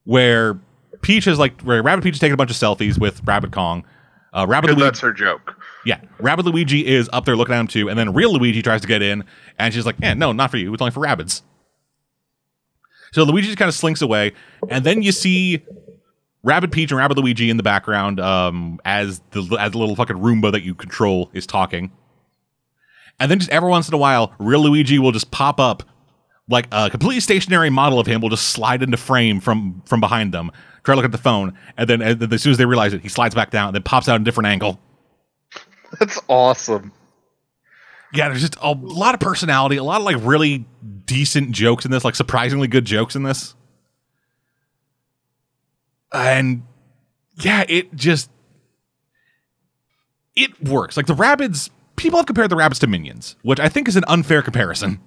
[0.06, 0.58] where
[1.02, 3.86] Peach is like where Rabbid Peach is taking a bunch of selfies with Rabbid Kong.
[4.32, 5.59] Uh, Rabbid Luigi, that's her joke.
[5.86, 8.82] Yeah, Rabbid Luigi is up there looking at him too, and then real Luigi tries
[8.82, 9.24] to get in,
[9.58, 10.74] and she's like, "Yeah, no, not for you.
[10.74, 11.42] It's only for rabbits."
[13.12, 14.34] So Luigi just kind of slinks away,
[14.70, 15.64] and then you see
[16.44, 20.18] Rabbid Peach and Rabbid Luigi in the background um, as the as the little fucking
[20.18, 21.92] Roomba that you control is talking,
[23.20, 25.84] and then just every once in a while, real Luigi will just pop up,
[26.50, 30.34] like a completely stationary model of him will just slide into frame from from behind
[30.34, 30.52] them,
[30.84, 33.10] try to look at the phone, and then as soon as they realize it, he
[33.10, 34.80] slides back down, and then pops out a different angle.
[36.00, 36.92] That's awesome.
[38.14, 40.66] yeah, there's just a lot of personality, a lot of like really
[41.06, 43.56] decent jokes in this, like surprisingly good jokes in this.
[46.12, 46.64] And
[47.36, 48.32] yeah, it just
[50.36, 50.98] it works.
[50.98, 54.06] Like the rabbits, people have compared the rabbits to minions, which I think is an
[54.08, 55.00] unfair comparison.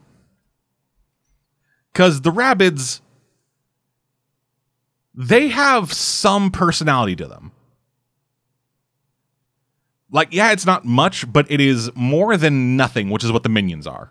[1.94, 3.00] Cuz the rabbits
[5.14, 7.52] they have some personality to them.
[10.12, 13.48] Like, yeah, it's not much, but it is more than nothing, which is what the
[13.48, 14.10] minions are.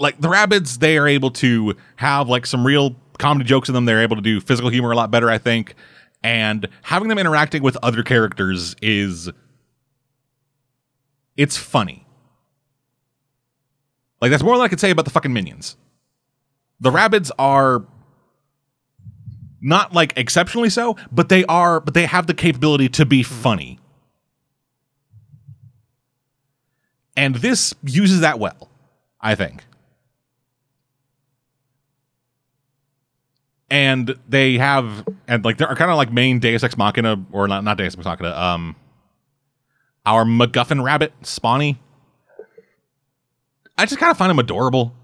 [0.00, 3.84] Like the rabbits, they are able to have like some real comedy jokes in them.
[3.84, 5.74] They're able to do physical humor a lot better, I think.
[6.22, 9.30] And having them interacting with other characters is
[11.36, 12.04] it's funny.
[14.20, 15.76] Like that's more than I could say about the fucking minions.
[16.80, 17.84] The rabbits are
[19.60, 23.78] not like exceptionally so, but they are but they have the capability to be funny.
[27.16, 28.68] And this uses that well,
[29.20, 29.64] I think.
[33.70, 37.64] And they have and like they're kind of like main Deus Ex Machina or not
[37.64, 38.76] not Deus Ex Machina, um
[40.06, 41.76] our MacGuffin rabbit, Spawny.
[43.76, 44.94] I just kind of find him adorable.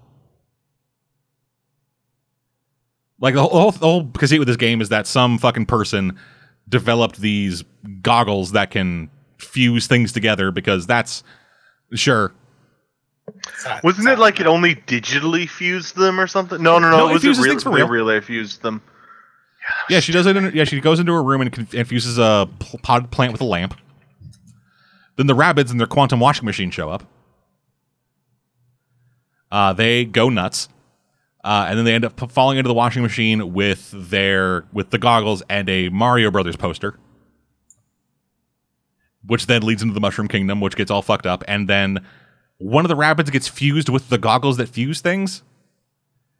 [3.19, 6.17] Like the whole, the whole, conceit with this game is that some fucking person
[6.67, 7.63] developed these
[8.01, 11.23] goggles that can fuse things together because that's
[11.93, 12.33] sure.
[13.65, 16.61] Not- Wasn't it like it only digitally fused them or something?
[16.61, 16.97] No, no, no.
[16.97, 17.87] No, it it was fuses real, things for they real.
[17.87, 18.81] really fused them.
[19.89, 20.35] Yeah, she does it.
[20.37, 23.41] In, yeah, she goes into her room and con- infuses a pl- potted plant with
[23.41, 23.75] a lamp.
[25.15, 27.03] Then the rabbits and their quantum washing machine show up.
[29.51, 30.67] Uh, they go nuts,
[31.45, 34.97] uh, and then they end up falling into the washing machine with their with the
[34.97, 36.97] goggles and a Mario Brothers poster,
[39.23, 42.03] which then leads into the Mushroom Kingdom, which gets all fucked up, and then
[42.57, 45.43] one of the rabbits gets fused with the goggles that fuse things,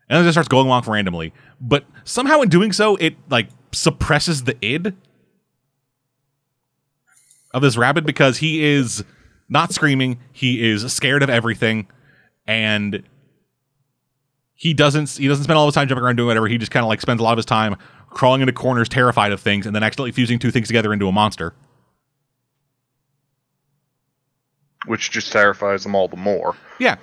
[0.10, 1.34] and then it just starts going along randomly.
[1.62, 4.96] But somehow, in doing so, it like suppresses the id
[7.54, 9.04] of this rabbit because he is
[9.50, 10.18] not screaming.
[10.32, 11.86] He is scared of everything,
[12.48, 13.04] and
[14.56, 16.48] he doesn't he doesn't spend all his time jumping around doing whatever.
[16.48, 17.76] He just kind of like spends a lot of his time
[18.10, 21.12] crawling into corners, terrified of things, and then accidentally fusing two things together into a
[21.12, 21.54] monster.
[24.88, 26.56] which just terrifies them all the more.
[26.80, 26.98] Yeah,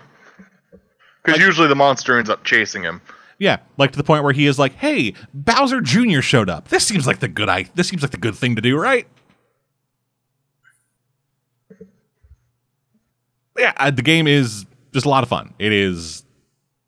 [1.25, 3.01] Because Like- usually the monster ends up chasing him.
[3.41, 6.21] yeah, like to the point where he is like, "Hey, Bowser Jr.
[6.21, 6.69] showed up.
[6.69, 7.65] This seems like the good I.
[7.75, 9.09] This seems like the good thing to do, right?"
[13.59, 15.53] Yeah, the game is just a lot of fun.
[15.59, 16.22] It is,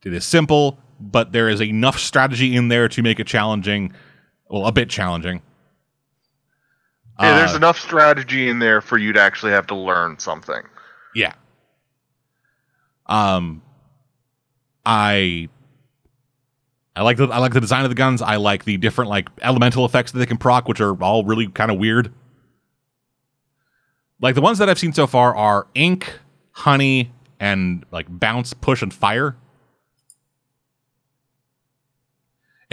[0.06, 3.92] it is simple, but there is enough strategy in there to make it challenging.
[4.48, 5.42] Well, a bit challenging.
[7.20, 10.62] Yeah, there's Uh, enough strategy in there for you to actually have to learn something.
[11.14, 11.34] Yeah.
[13.06, 13.62] Um
[14.84, 15.48] I
[16.96, 18.20] I like the I like the design of the guns.
[18.22, 21.48] I like the different like elemental effects that they can proc, which are all really
[21.48, 22.12] kind of weird.
[24.20, 26.18] Like the ones that I've seen so far are ink,
[26.52, 29.36] honey, and like bounce, push, and fire.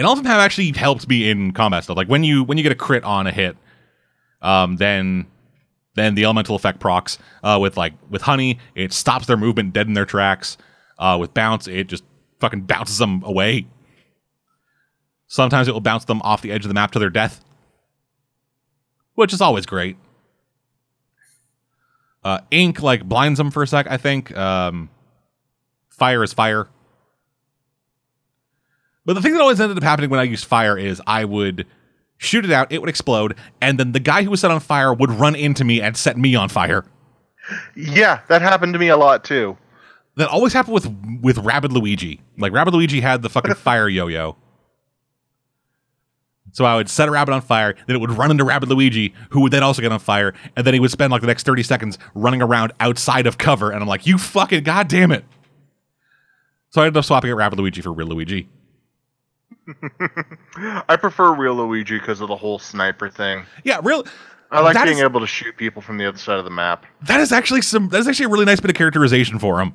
[0.02, 1.96] And all of them have actually helped me in combat stuff.
[1.96, 3.56] Like when you when you get a crit on a hit,
[4.42, 5.28] um, then
[5.94, 9.86] then the elemental effect procs uh, with like with honey it stops their movement dead
[9.86, 10.58] in their tracks.
[10.98, 12.04] Uh, with bounce it just
[12.40, 13.68] fucking bounces them away.
[15.28, 17.46] Sometimes it will bounce them off the edge of the map to their death
[19.14, 19.98] which is always great.
[22.24, 24.36] Uh, ink like blinds them for a sec i think.
[24.36, 24.90] Um,
[25.92, 26.70] fire is fire
[29.06, 31.66] but the thing that always ended up happening when i used fire is i would
[32.22, 34.94] shoot it out, it would explode, and then the guy who was set on fire
[34.94, 36.86] would run into me and set me on fire.
[37.76, 39.58] Yeah, that happened to me a lot too.
[40.18, 42.22] That always happened with with Rabbid Luigi.
[42.38, 44.38] Like Rabbid Luigi had the fucking fire yo-yo.
[46.54, 49.14] So I would set a rabbit on fire, then it would run into Rabbid Luigi,
[49.30, 51.46] who would then also get on fire, and then he would spend like the next
[51.46, 55.24] 30 seconds running around outside of cover, and I'm like, you fucking goddamn it.
[56.70, 58.50] So I ended up swapping out Rabbid Luigi for real Luigi.
[60.88, 63.44] I prefer real Luigi because of the whole sniper thing.
[63.64, 64.06] Yeah, real
[64.52, 66.86] I like being is- able to shoot people from the other side of the map.
[67.04, 69.74] that is actually some that is actually a really nice bit of characterization for him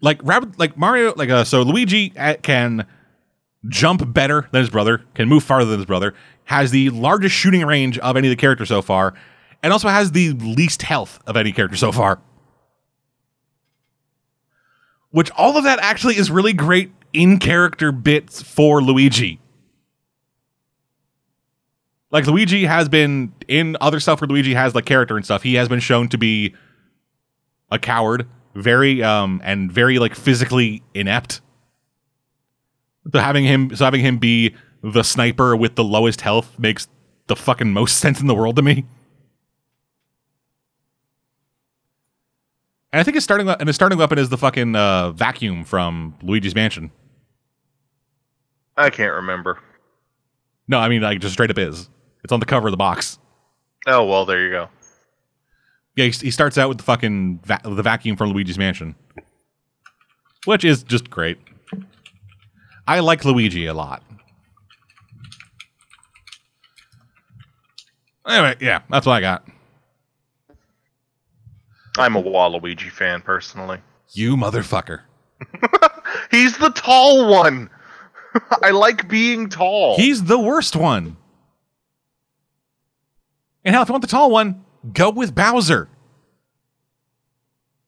[0.00, 2.86] like rabbit like mario like uh so luigi uh, can
[3.68, 7.64] jump better than his brother can move farther than his brother has the largest shooting
[7.64, 9.14] range of any of the characters so far
[9.62, 12.20] and also has the least health of any character so far
[15.10, 19.40] which all of that actually is really great in character bits for luigi
[22.10, 25.42] like Luigi has been in other stuff where Luigi has like character and stuff.
[25.42, 26.54] He has been shown to be
[27.70, 31.40] a coward, very um and very like physically inept.
[33.12, 36.88] So having him so having him be the sniper with the lowest health makes
[37.26, 38.84] the fucking most sense in the world to me.
[42.92, 46.14] And I think his starting and his starting weapon is the fucking uh, vacuum from
[46.22, 46.92] Luigi's Mansion.
[48.76, 49.58] I can't remember.
[50.68, 51.88] No, I mean like just straight up is.
[52.24, 53.18] It's on the cover of the box.
[53.86, 54.68] Oh well, there you go.
[55.94, 58.94] Yeah, he, he starts out with the fucking va- the vacuum from Luigi's Mansion,
[60.44, 61.38] which is just great.
[62.86, 64.02] I like Luigi a lot.
[68.28, 69.46] Anyway, yeah, that's what I got.
[71.96, 73.78] I'm a Waluigi fan personally.
[74.12, 75.00] You motherfucker.
[76.30, 77.70] He's the tall one.
[78.62, 79.96] I like being tall.
[79.96, 81.16] He's the worst one.
[83.64, 85.88] And hell, if you want the tall one, go with Bowser.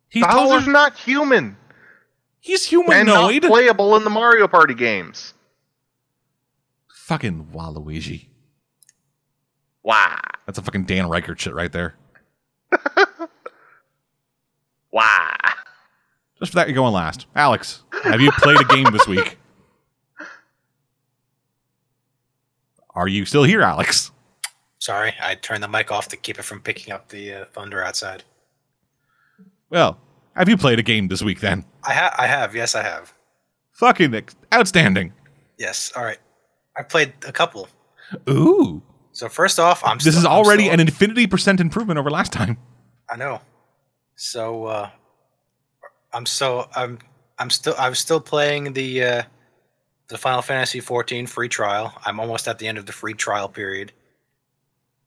[0.09, 0.73] He's Bowser's taller.
[0.73, 1.57] not human
[2.41, 3.43] He's and not humanoid.
[3.43, 5.35] playable in the Mario Party games.
[7.07, 8.27] fucking Waluigi.
[9.83, 10.19] Wow.
[10.47, 11.95] That's a fucking Dan Reichert shit right there.
[14.91, 15.37] Wow.
[16.39, 17.27] Just for that, you're going last.
[17.35, 19.38] Alex, have you played a game this week?
[22.99, 24.11] Are you still here, Alex?
[24.81, 27.81] Sorry, I turned the mic off to keep it from picking up the uh, thunder
[27.81, 28.25] outside.
[29.71, 30.01] Well,
[30.35, 31.65] have you played a game this week then?
[31.85, 33.15] I have, I have, yes, I have.
[33.75, 35.13] Fucking ex- outstanding.
[35.59, 36.19] Yes, all right.
[36.77, 37.69] I played a couple.
[38.29, 38.83] Ooh.
[39.13, 39.99] So first off, I'm.
[39.99, 42.59] This still- is already still- an infinity percent improvement over last time.
[43.09, 43.41] I know.
[44.17, 44.91] So uh,
[46.13, 46.99] I'm so I'm
[47.39, 49.23] I'm still I'm still playing the uh,
[50.09, 51.95] the Final Fantasy 14 free trial.
[52.05, 53.93] I'm almost at the end of the free trial period,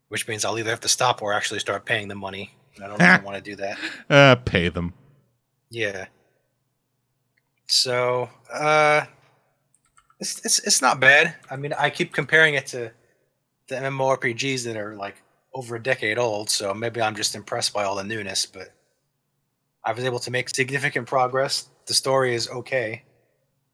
[0.09, 2.53] which means I'll either have to stop or actually start paying the money.
[2.77, 3.77] I don't really want to do that.
[4.09, 4.93] Uh, pay them.
[5.69, 6.05] Yeah.
[7.67, 9.05] So, uh,
[10.19, 11.35] it's it's it's not bad.
[11.49, 12.91] I mean, I keep comparing it to
[13.67, 15.15] the MMORPGs that are like
[15.53, 18.45] over a decade old, so maybe I'm just impressed by all the newness.
[18.45, 18.73] But
[19.83, 23.03] I was able to make significant progress the story is okay.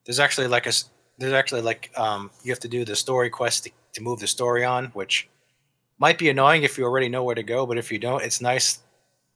[0.06, 0.74] There's actually like a
[1.18, 4.28] there's actually like um you have to do the story quest to, to move the
[4.28, 5.28] story on, which
[6.00, 8.40] might be annoying if you already know where to go, but if you don't, it's
[8.40, 8.80] nice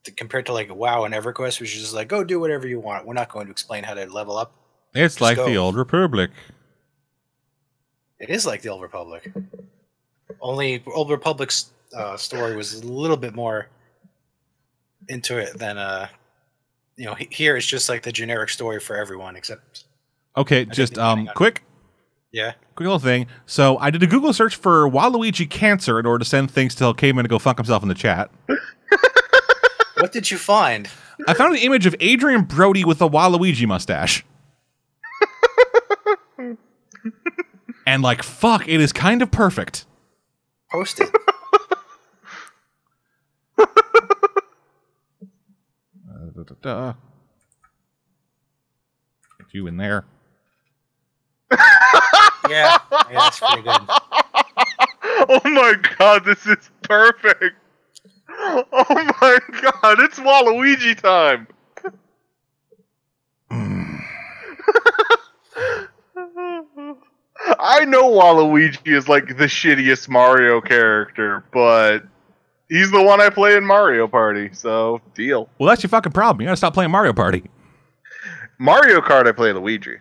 [0.03, 2.79] to, compared to like WoW and EverQuest, which is just like go do whatever you
[2.79, 3.05] want.
[3.05, 4.53] We're not going to explain how to level up.
[4.93, 5.45] It's Just like go.
[5.45, 6.31] the old Republic.
[8.19, 9.31] It is like the Old Republic.
[10.41, 13.69] Only Old Republic's uh, story was a little bit more
[15.09, 16.07] into it than uh
[16.95, 19.85] you know here it's just like the generic story for everyone except
[20.37, 21.63] Okay, think just um, quick,
[22.31, 23.27] yeah quick little thing.
[23.45, 26.79] So I did a Google search for Waluigi cancer in order to send things to
[26.79, 28.31] tell Caveman to go fuck himself in the chat.
[29.99, 30.89] what did you find
[31.27, 34.25] I found an image of Adrien Brody with a Waluigi mustache.
[37.85, 39.85] and like, fuck, it is kind of perfect.
[40.71, 41.09] post it
[46.09, 46.93] Uh, da, da, da.
[49.39, 50.05] Get you in there.
[52.49, 52.77] Yeah, yeah
[53.09, 53.81] that's pretty good
[55.29, 57.55] oh my god, this is perfect.
[58.29, 61.47] Oh my god, it's Waluigi time.
[67.59, 72.03] I know Waluigi is like the shittiest Mario character, but
[72.69, 75.49] he's the one I play in Mario Party, so deal.
[75.59, 76.41] Well, that's your fucking problem.
[76.41, 77.43] You gotta stop playing Mario Party.
[78.59, 79.97] Mario Kart, I play Luigi.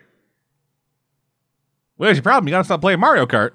[2.00, 2.48] Well, that's your problem.
[2.48, 3.50] You gotta stop playing Mario Kart.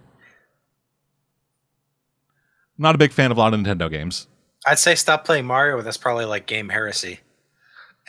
[2.77, 4.27] Not a big fan of a lot of Nintendo games.
[4.67, 7.19] i'd say stop playing mario that's probably like game heresy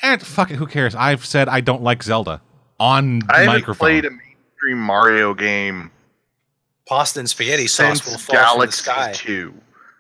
[0.03, 0.95] And fuck it, who cares?
[0.95, 2.43] I've said I don't like Zelda
[2.79, 3.87] on I haven't microphone.
[3.87, 5.91] played a mainstream Mario game
[6.87, 9.55] pasta and spaghetti sauce will fall Galaxy from the sky 2.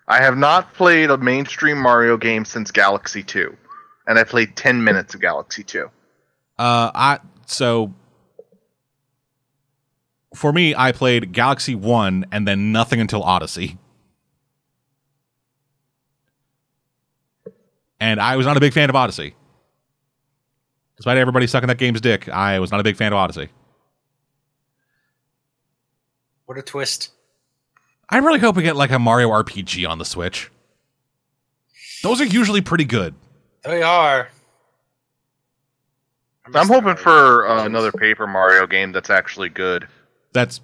[0.09, 3.57] I have not played a mainstream Mario game since Galaxy 2.
[4.07, 5.87] And I played 10 minutes of Galaxy 2.
[6.59, 7.93] Uh, I so
[10.37, 13.79] for me, I played Galaxy One and then nothing until Odyssey.
[17.99, 19.35] And I was not a big fan of Odyssey.
[20.97, 23.49] Despite everybody sucking that game's dick, I was not a big fan of Odyssey.
[26.47, 27.11] what a twist
[28.09, 30.51] I really hope we get like a Mario RPG on the Switch.
[32.03, 33.15] Those are usually pretty good.
[33.65, 34.29] they are
[36.45, 39.89] I miss I'm hoping for uh, another Paper Mario game that's actually good.
[40.37, 40.61] That's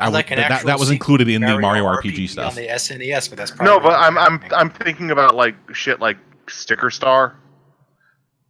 [0.00, 2.50] I I'd like that, that, was included in the Mario RPG, on stuff.
[2.50, 4.52] On the SNES, but that's probably No, but I'm I'm happening.
[4.54, 6.16] I'm thinking about like shit like
[6.48, 7.36] Sticker Star.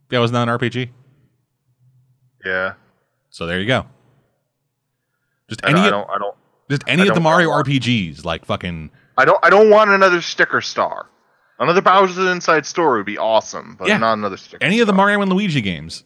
[0.09, 0.89] Yeah, wasn't that an RPG?
[2.43, 2.73] Yeah.
[3.29, 3.85] So there you go.
[5.49, 6.35] Just I any don't, I don't I don't
[6.69, 9.89] just any I of the Mario want- RPGs, like fucking I don't I don't want
[9.91, 11.07] another Sticker Star.
[11.59, 13.97] Another Bowser's Inside Story would be awesome, but Yeah.
[13.97, 16.03] not another Sticker any of the Mario and Luigi games.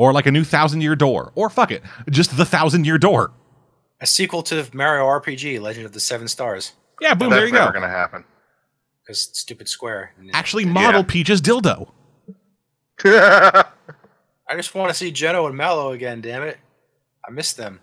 [0.00, 1.32] Or like a new Thousand Year Door.
[1.34, 3.32] Or fuck it, just the Thousand Year Door.
[4.00, 6.72] a sequel to Mario RPG: Legend of the Seven Stars,
[7.02, 7.80] Yeah, boom, That's there you never go.
[7.80, 8.24] gonna happen.
[9.02, 10.14] because stupid Square.
[10.32, 11.06] Actually, model Yeah.
[11.06, 11.90] Peach's dildo.
[13.04, 16.20] I just want to see Geno and Mallow again.
[16.22, 16.58] Damn it,
[17.26, 17.80] I miss them.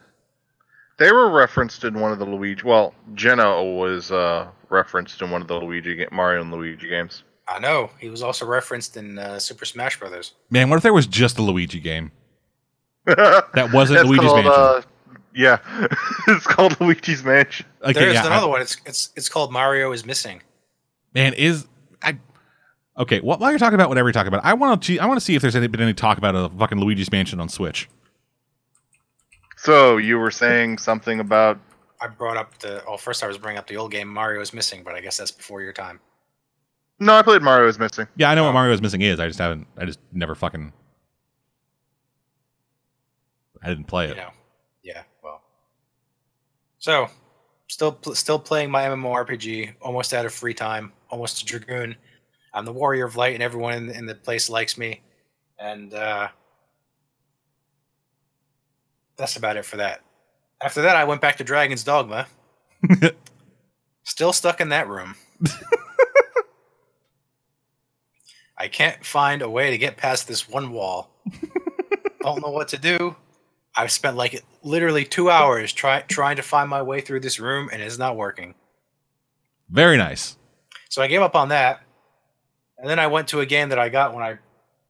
[0.97, 2.63] They were referenced in one of the Luigi.
[2.63, 7.21] Well, Geno was uh, referenced in one of the Luigi Mario and Luigi games.
[7.47, 10.33] I know he was also referenced in uh, Super Smash Brothers.
[10.49, 12.11] Man, what if there was just a Luigi game?
[13.05, 14.53] that That wasn't Luigi's called, Mansion.
[14.53, 14.81] Uh,
[15.33, 15.59] yeah,
[16.27, 17.65] it's called Luigi's Mansion.
[17.83, 18.61] Okay, There's yeah, I- another one.
[18.61, 20.41] It's it's it's called Mario is missing.
[21.13, 21.65] Man, is
[22.01, 22.17] I
[22.97, 23.21] okay?
[23.21, 25.25] Well, while you're talking about whatever you're talking about, I want to I want to
[25.25, 27.87] see if there's any, been any talk about a fucking Luigi's Mansion on Switch.
[29.55, 31.59] So you were saying something about
[32.01, 32.83] I brought up the.
[32.85, 35.17] Oh, first I was bringing up the old game Mario is missing, but I guess
[35.17, 35.99] that's before your time.
[36.99, 37.15] No?
[37.15, 38.07] I played Mario is Missing.
[38.15, 38.45] Yeah, I know Oh.
[38.47, 39.19] what Mario is missing is.
[39.19, 39.67] I just haven't.
[39.77, 40.71] I just never fucking.
[43.63, 44.17] I didn't play You it.
[44.17, 44.29] know,
[44.83, 45.03] yeah.
[45.23, 45.41] Well,
[46.77, 47.09] so
[47.67, 49.73] still pl- still playing my MMORPG.
[49.81, 50.93] Almost out of free time.
[51.09, 51.95] Almost a dragoon.
[52.53, 55.01] I'm the warrior of light, and everyone in, in the place likes me.
[55.59, 56.27] And uh,
[59.17, 60.01] that's about it for that.
[60.61, 62.27] After that, I went back to Dragon's Dogma.
[64.03, 65.15] Still stuck in that room.
[68.57, 71.11] I can't find a way to get past this one wall.
[72.21, 73.15] Don't know what to do.
[73.75, 77.69] I've spent like literally two hours try, trying to find my way through this room,
[77.71, 78.55] and it's not working.
[79.69, 80.35] Very nice.
[80.89, 81.81] So I gave up on that.
[82.79, 84.37] And then I went to a game that I got when I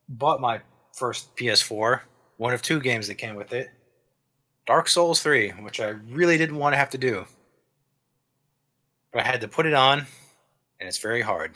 [0.09, 0.61] bought my
[0.93, 2.01] first PS4,
[2.38, 3.70] one of two games that came with it
[4.65, 7.26] Dark Souls 3, which I really didn't want to have to do.
[9.13, 9.99] But I had to put it on,
[10.80, 11.53] and it's very hard.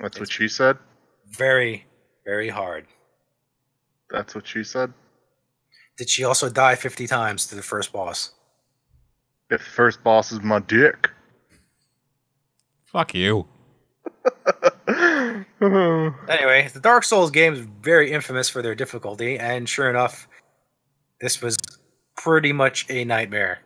[0.00, 0.78] That's what she said.
[1.28, 1.86] Very,
[2.24, 2.86] very hard.
[4.10, 4.92] That's what she said.
[5.96, 8.32] Did she also die 50 times to the first boss?
[9.50, 11.10] If the first boss is my dick.
[12.86, 13.46] Fuck you.
[15.62, 20.26] Anyway, the Dark Souls game is very infamous for their difficulty, and sure enough,
[21.20, 21.56] this was
[22.16, 23.60] pretty much a nightmare.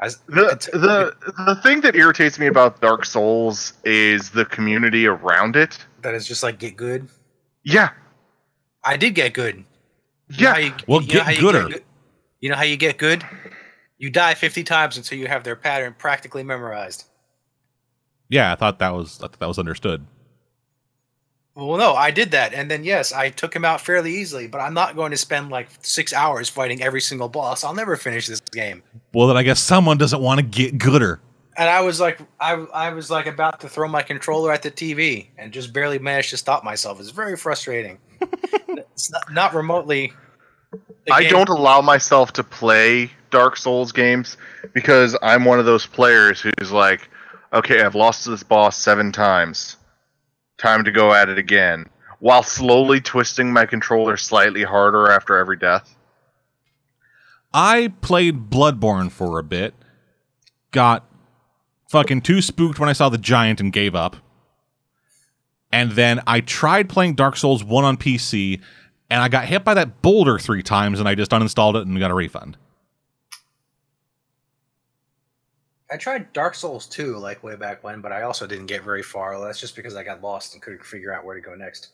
[0.00, 1.14] As, The the
[1.46, 5.78] the thing that irritates me about Dark Souls is the community around it.
[6.02, 7.08] that is just like get good.
[7.62, 7.90] Yeah,
[8.82, 9.64] I did get good.
[10.28, 10.58] You know yeah.
[10.58, 11.68] you- Well, you get how you gooder.
[11.68, 11.84] good-
[12.40, 13.24] You know how you get good?
[13.98, 17.04] You die 50 times until you have their pattern practically memorized.
[18.28, 20.04] Yeah, I thought that was I thought that was understood.
[21.56, 24.48] Well, no, I did that, and then yes, I took him out fairly easily.
[24.48, 27.62] But I'm not going to spend like six hours fighting every single boss.
[27.62, 28.82] I'll never finish this game.
[29.12, 31.20] Well, then I guess someone doesn't want to get gooder.
[31.56, 34.70] And I was like, I, I was like about to throw my controller at the
[34.72, 36.98] TV, and just barely managed to stop myself.
[36.98, 37.98] It's very frustrating.
[38.20, 40.12] it's not, not remotely.
[41.12, 44.36] I don't allow myself to play Dark Souls games
[44.72, 47.08] because I'm one of those players who's like,
[47.52, 49.76] okay, I've lost to this boss seven times.
[50.64, 51.84] Time to go at it again.
[52.20, 55.94] While slowly twisting my controller slightly harder after every death.
[57.52, 59.74] I played Bloodborne for a bit.
[60.70, 61.04] Got
[61.90, 64.16] fucking too spooked when I saw the giant and gave up.
[65.70, 68.58] And then I tried playing Dark Souls 1 on PC
[69.10, 71.98] and I got hit by that boulder 3 times and I just uninstalled it and
[71.98, 72.56] got a refund.
[75.90, 79.02] I tried Dark Souls 2 like way back when, but I also didn't get very
[79.02, 79.38] far.
[79.40, 81.90] That's just because I got lost and couldn't figure out where to go next.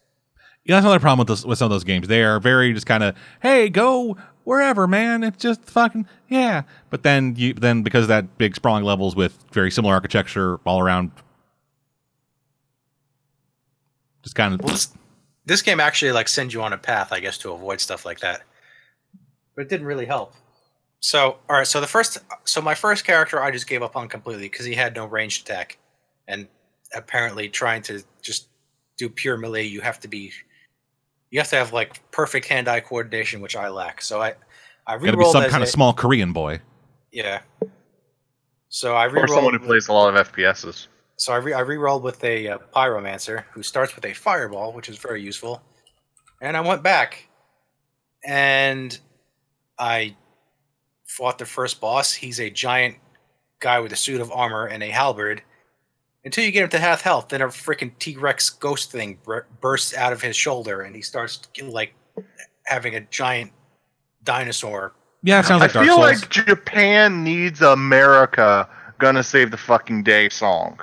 [0.65, 2.07] Yeah, that's another problem with with some of those games.
[2.07, 5.25] They are very just kind of, hey, go wherever, man.
[5.25, 6.63] It's just fucking yeah.
[6.91, 10.81] But then you then because of that big sprawling levels with very similar architecture all
[10.81, 11.11] around,
[14.23, 14.93] just kind of Well, this,
[15.47, 18.21] this game actually like sends you on a path, I guess, to avoid stuff like
[18.21, 18.43] that.
[19.57, 20.35] But it didn't really help.
[21.01, 21.67] So, all right.
[21.67, 24.75] So the first, so my first character, I just gave up on completely because he
[24.75, 25.79] had no ranged attack,
[26.29, 26.47] and
[26.95, 28.49] apparently trying to just
[28.99, 30.31] do pure melee, you have to be,
[31.31, 34.03] you have to have like perfect hand-eye coordination, which I lack.
[34.03, 34.35] So I,
[34.87, 36.61] I got to be some as kind of small Korean boy.
[37.13, 37.41] yeah.
[38.69, 40.87] So I Or someone who plays a lot of FPSs.
[41.17, 44.89] So I, re- I re-rolled with a uh, pyromancer who starts with a fireball, which
[44.89, 45.61] is very useful.
[46.41, 47.29] And I went back,
[48.25, 48.99] and
[49.79, 50.15] I
[51.11, 52.13] fought the first boss.
[52.15, 52.97] He's a giant
[53.59, 55.43] guy with a suit of armor and a halberd.
[56.25, 59.47] Until you get him to half health, then a freaking T Rex ghost thing bur-
[59.61, 61.95] bursts out of his shoulder, and he starts like
[62.65, 63.51] having a giant
[64.23, 64.93] dinosaur.
[65.23, 66.21] Yeah, it sounds like I Dark feel Souls.
[66.23, 70.79] like Japan needs America gonna save the fucking day song.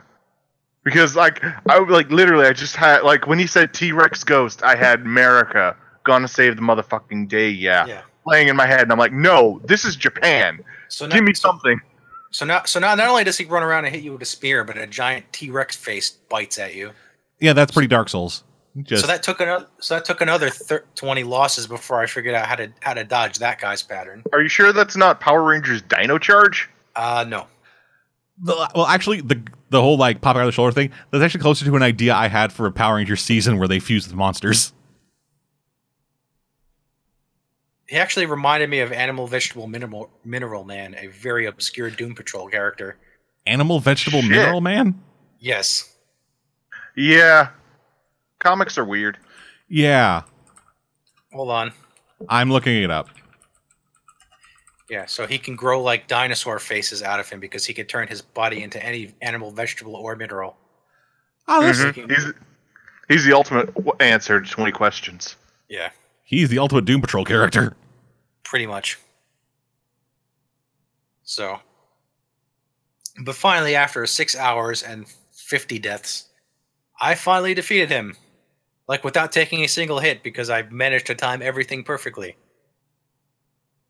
[0.83, 4.23] Because like I would like literally I just had like when he said T Rex
[4.23, 8.01] Ghost, I had America gonna save the motherfucking day, yeah, Yeah.
[8.27, 10.59] Playing in my head, and I'm like, no, this is Japan.
[10.89, 11.79] So now, Give me something.
[12.31, 14.25] so now, so now, not only does he run around and hit you with a
[14.25, 16.91] spear, but a giant T Rex face bites at you.
[17.39, 18.43] yeah, that's pretty Dark Souls.
[18.83, 19.65] Just so that took another.
[19.79, 23.03] So that took another thir- twenty losses before I figured out how to how to
[23.03, 24.23] dodge that guy's pattern.
[24.33, 26.69] Are you sure that's not Power Rangers Dino Charge?
[26.95, 27.47] Uh no.
[28.43, 29.41] the- well, actually, the
[29.71, 32.13] the whole like popping out of the shoulder thing that's actually closer to an idea
[32.13, 34.73] I had for a Power Ranger season where they fuse with monsters.
[37.87, 42.47] He actually reminded me of Animal Vegetable Mineral Mineral Man, a very obscure Doom Patrol
[42.49, 42.97] character.
[43.45, 44.31] Animal, vegetable, Shit.
[44.31, 45.01] mineral man.
[45.39, 45.95] Yes.
[46.97, 47.49] Yeah.
[48.39, 49.17] Comics are weird.
[49.69, 50.23] Yeah,
[51.33, 51.71] Hold on.
[52.29, 53.09] I'm looking it up.
[54.89, 58.07] Yeah, so he can grow like dinosaur faces out of him because he can turn
[58.07, 60.55] his body into any animal, vegetable, or mineral.
[61.49, 62.09] Oh, that's, Mhm.
[62.09, 62.33] He's
[63.09, 63.69] he's the ultimate
[63.99, 65.35] answer to 20 questions.
[65.67, 65.89] Yeah,
[66.27, 67.75] he's the ultimate Doom Patrol character.
[68.43, 68.99] pretty much.
[71.23, 71.59] So,
[73.23, 76.29] but finally, after six hours and 50 deaths,
[77.01, 78.15] I finally defeated him.
[78.87, 82.37] Like without taking a single hit because I managed to time everything perfectly.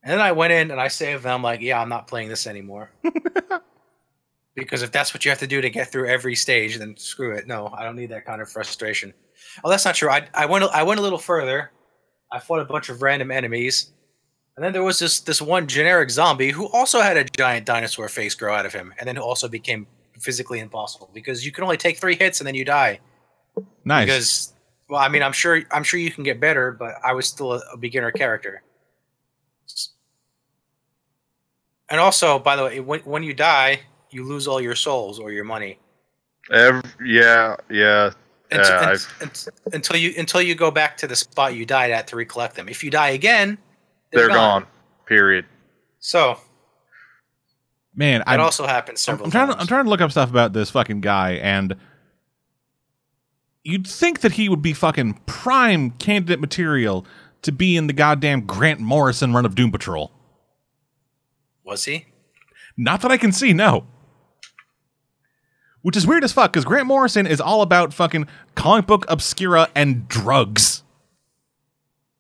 [0.02, 1.36] And then I went in and I saved them.
[1.36, 2.90] I'm like, yeah, I'm not playing this anymore.
[4.56, 7.36] because if that's what you have to do to get through every stage, then screw
[7.36, 7.46] it.
[7.46, 9.14] No, I don't need that kind of frustration.
[9.64, 10.10] Oh, that's not true.
[10.10, 11.72] I, I went I went a little further.
[12.32, 13.92] I fought a bunch of random enemies.
[14.56, 18.10] And then there was this this one generic zombie who also had a giant dinosaur
[18.10, 19.86] face grow out of him, and then who also became
[20.20, 23.00] physically impossible because you can only take three hits and then you die.
[23.86, 24.06] Nice.
[24.06, 24.54] Because
[24.90, 27.54] well, I mean, I'm sure I'm sure you can get better, but I was still
[27.54, 28.64] a, a beginner character.
[31.90, 35.32] And also, by the way, when when you die, you lose all your souls or
[35.32, 35.80] your money.
[36.52, 38.12] Ev- yeah, yeah.
[38.52, 41.92] Unt- Yeah, unt- unt- until you until you go back to the spot you died
[41.92, 42.70] at to recollect them.
[42.70, 43.58] If you die again,
[44.12, 44.66] They're gone.
[45.06, 45.46] Period.
[46.00, 46.40] So
[47.94, 49.60] Man, that I also happens I'm, several I'm trying to.
[49.60, 51.76] I'm trying to look up stuff about this fucking guy and
[53.64, 57.06] you'd think that he would be fucking prime candidate material
[57.42, 60.12] to be in the goddamn Grant Morrison run of Doom Patrol.
[61.66, 62.06] Was he?
[62.78, 63.86] Not that I can see, no.
[65.88, 69.70] Which is weird as fuck, because Grant Morrison is all about fucking comic book obscura
[69.74, 70.84] and drugs.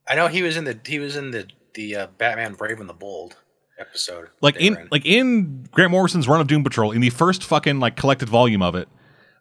[0.07, 2.88] I know he was in the he was in the the uh, Batman Brave and
[2.88, 3.35] the Bold
[3.77, 4.30] episode.
[4.39, 7.81] Like they in like in Grant Morrison's run of Doom Patrol, in the first fucking
[7.81, 8.88] like collected volume of it,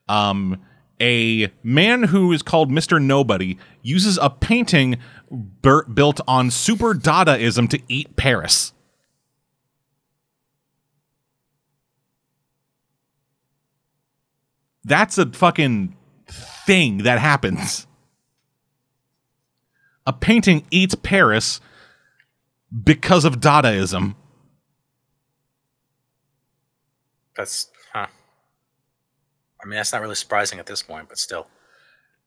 [0.08, 0.60] um,
[1.00, 3.00] a man who is called Mr.
[3.00, 4.98] Nobody uses a painting
[5.30, 8.72] bur- built on super Dadaism to eat Paris.
[14.86, 15.96] That's a fucking
[16.28, 17.88] thing that happens.
[20.06, 21.60] A painting eats Paris
[22.84, 24.14] because of Dadaism.
[27.36, 28.06] That's huh.
[29.60, 31.48] I mean, that's not really surprising at this point, but still.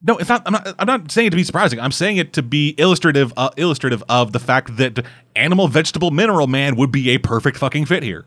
[0.02, 0.42] No, it's not.
[0.44, 0.74] I'm not.
[0.78, 1.80] I'm not saying it to be surprising.
[1.80, 3.32] I'm saying it to be illustrative.
[3.38, 7.86] Uh, illustrative of the fact that animal, vegetable, mineral man would be a perfect fucking
[7.86, 8.26] fit here.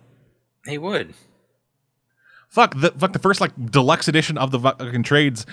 [0.65, 1.13] He would.
[2.53, 5.43] Fuck the fuck the first like deluxe edition of the fucking trades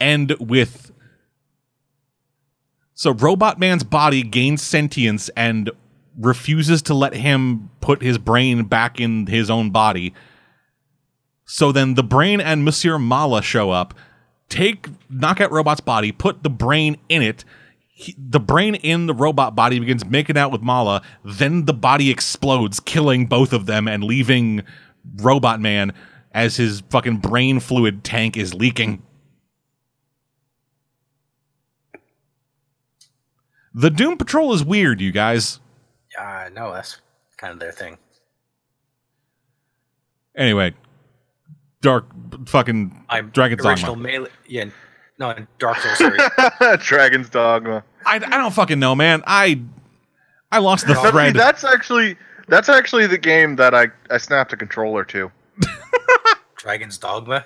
[0.00, 0.90] end with.
[2.94, 5.70] So Robot Man's body gains sentience and
[6.18, 10.14] refuses to let him put his brain back in his own body.
[11.44, 13.92] So then the brain and Monsieur Mallah show up,
[14.48, 17.44] take Knockout Robot's body, put the brain in it.
[17.88, 21.02] He, the brain in the robot body begins making out with Mallah.
[21.22, 24.62] Then the body explodes, killing both of them and leaving
[25.16, 25.92] Robot Man
[26.36, 29.02] as his fucking brain fluid tank is leaking.
[33.74, 35.60] The Doom Patrol is weird, you guys.
[36.16, 37.00] Yeah, I know that's
[37.38, 37.96] kind of their thing.
[40.36, 40.74] Anyway,
[41.80, 42.04] dark
[42.46, 44.08] fucking I'm Dragon's original Dogma.
[44.08, 44.30] melee.
[44.46, 44.64] Yeah,
[45.18, 46.20] no, Dark Souls series.
[46.86, 47.82] Dragon's Dogma.
[48.04, 49.22] I, I don't fucking know, man.
[49.26, 49.62] I
[50.52, 51.34] I lost the No, thread.
[51.34, 52.16] that's actually
[52.48, 55.30] that's actually the game that I I snapped a controller to.
[56.56, 57.44] Dragon's Dogma.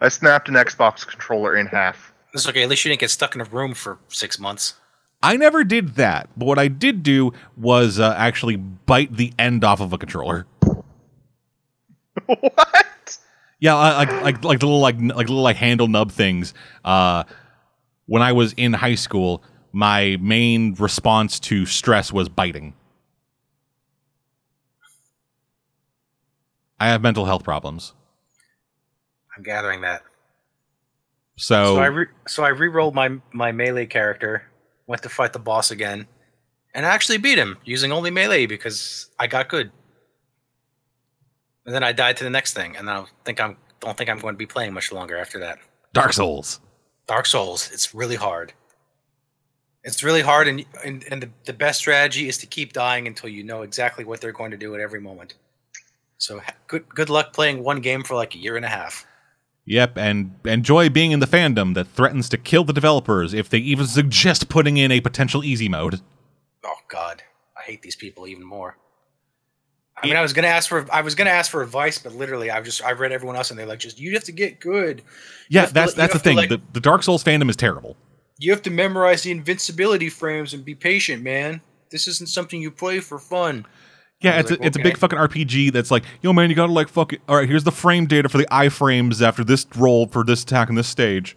[0.00, 2.12] I snapped an Xbox controller in half.
[2.32, 2.62] It's okay.
[2.64, 4.74] At least you didn't get stuck in a room for six months.
[5.22, 9.64] I never did that, but what I did do was uh, actually bite the end
[9.64, 10.46] off of a controller.
[12.26, 13.18] what?
[13.60, 16.52] Yeah, I- like like like the little like like little like handle nub things.
[16.84, 17.24] Uh,
[18.06, 19.42] when I was in high school,
[19.72, 22.74] my main response to stress was biting.
[26.84, 27.94] I have mental health problems,
[29.34, 30.02] I'm gathering that.
[31.38, 34.42] so, So I re- so I re-rolled my my melee character,
[34.86, 36.06] went to fight the boss again,
[36.74, 39.72] and I actually beat him using only melee because I got good.
[41.64, 44.10] And then I died to the next thing, and I don't think I'm don't think
[44.10, 45.60] I'm going to be playing much longer after that.
[45.94, 46.60] Dark Souls.
[47.06, 48.52] Dark Souls, it's really hard.
[49.84, 53.30] It's really hard, and and, and the, the best strategy is to keep dying until
[53.30, 55.32] you know exactly what they're going to do at every moment.
[56.18, 59.06] So good good luck playing one game for like a year and a half.
[59.66, 63.58] Yep, and enjoy being in the fandom that threatens to kill the developers if they
[63.58, 66.00] even suggest putting in a potential easy mode.
[66.64, 67.22] Oh God,
[67.56, 68.76] I hate these people even more.
[69.96, 72.50] I mean, I was gonna ask for I was gonna ask for advice, but literally,
[72.50, 75.02] I've just I've read everyone else, and they're like, just you have to get good.
[75.48, 76.36] Yeah, have to that's that's the thing.
[76.36, 77.96] like- the, the Dark Souls fandom is terrible.
[78.38, 81.60] You have to memorize the invincibility frames and be patient, man.
[81.90, 83.64] This isn't something you play for fun.
[84.24, 86.72] Yeah, it's like, a, it's a big fucking RPG that's like, yo man, you gotta
[86.72, 87.20] like fuck it.
[87.28, 90.68] All right, here's the frame data for the iframes after this roll for this attack
[90.68, 91.36] in this stage.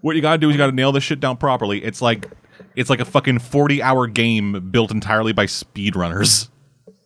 [0.00, 1.84] What you gotta do is you gotta nail this shit down properly.
[1.84, 2.26] It's like
[2.74, 6.48] it's like a fucking forty hour game built entirely by speedrunners.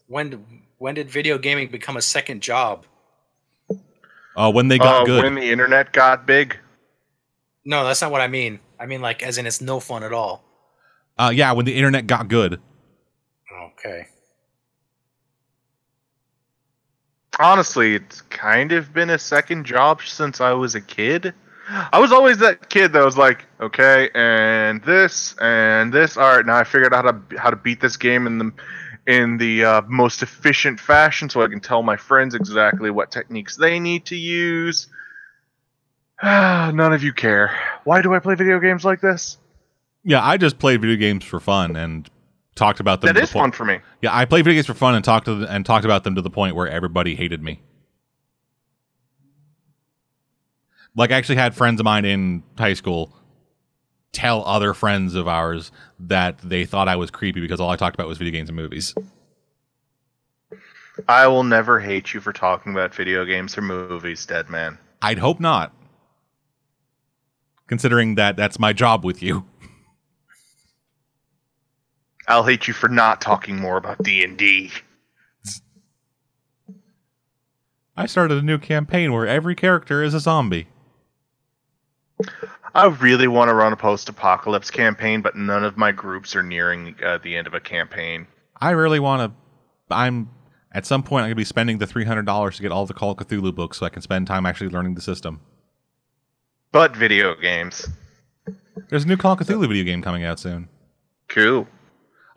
[0.06, 0.44] When
[0.78, 2.86] when did video gaming become a second job?
[4.36, 5.24] Uh, when they got Uh, good.
[5.24, 6.56] when the internet got big.
[7.64, 8.60] No, that's not what I mean.
[8.78, 10.44] I mean like as in it's no fun at all.
[11.18, 12.60] uh, yeah, when the internet got good.
[13.72, 14.06] Okay.
[17.38, 21.34] Honestly, it's kind of been a second job since I was a kid.
[21.68, 26.16] I was always that kid that was like, okay, and this and this.
[26.16, 28.52] All right, now I figured out how to how to beat this game in the
[29.06, 33.56] in the uh, most efficient fashion, so I can tell my friends exactly what techniques
[33.56, 34.88] they need to use.
[36.22, 37.58] None of you care.
[37.84, 39.38] Why do I play video games like this?
[40.04, 42.08] Yeah, I just played video games for fun and
[42.56, 43.08] talked about them.
[43.08, 43.78] That to the is fun for me.
[44.02, 46.16] Yeah, I played video games for fun and talked to the, and talked about them
[46.16, 47.60] to the point where everybody hated me.
[50.96, 53.14] Like, I actually had friends of mine in high school
[54.12, 55.70] tell other friends of ours
[56.00, 58.56] that they thought I was creepy because all I talked about was video games and
[58.56, 58.94] movies.
[61.06, 64.78] I will never hate you for talking about video games or movies, dead man.
[65.02, 65.74] I'd hope not.
[67.66, 69.44] Considering that that's my job with you.
[72.28, 74.70] I'll hate you for not talking more about D and D.
[77.96, 80.68] I started a new campaign where every character is a zombie.
[82.74, 86.94] I really want to run a post-apocalypse campaign, but none of my groups are nearing
[87.02, 88.26] uh, the end of a campaign.
[88.60, 89.94] I really want to.
[89.94, 90.28] I'm
[90.72, 92.92] at some point I'm gonna be spending the three hundred dollars to get all the
[92.94, 95.40] Call of Cthulhu books, so I can spend time actually learning the system.
[96.72, 97.88] But video games,
[98.90, 100.68] There's a new Call of Cthulhu video game coming out soon.
[101.28, 101.66] cool.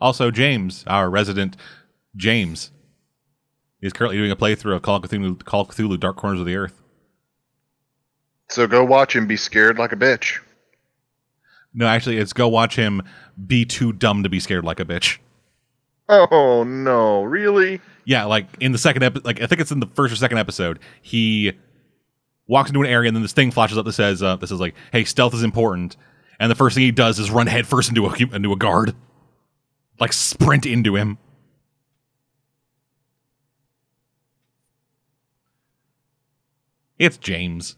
[0.00, 1.56] Also, James, our resident
[2.16, 2.70] James,
[3.80, 6.46] is currently doing a playthrough of Call of Cthulhu, Call of Cthulhu Dark Corners of
[6.46, 6.82] the Earth.
[8.48, 10.40] So go watch him be scared like a bitch.
[11.72, 13.02] No, actually, it's go watch him
[13.46, 15.18] be too dumb to be scared like a bitch.
[16.08, 17.80] Oh no, really?
[18.04, 20.38] Yeah, like in the second episode, like I think it's in the first or second
[20.38, 21.52] episode, he
[22.48, 24.58] walks into an area and then this thing flashes up that says, uh, "This is
[24.58, 25.96] like, hey, stealth is important."
[26.40, 28.96] And the first thing he does is run headfirst into a into a guard,
[30.00, 31.18] like sprint into him.
[36.98, 37.76] It's James.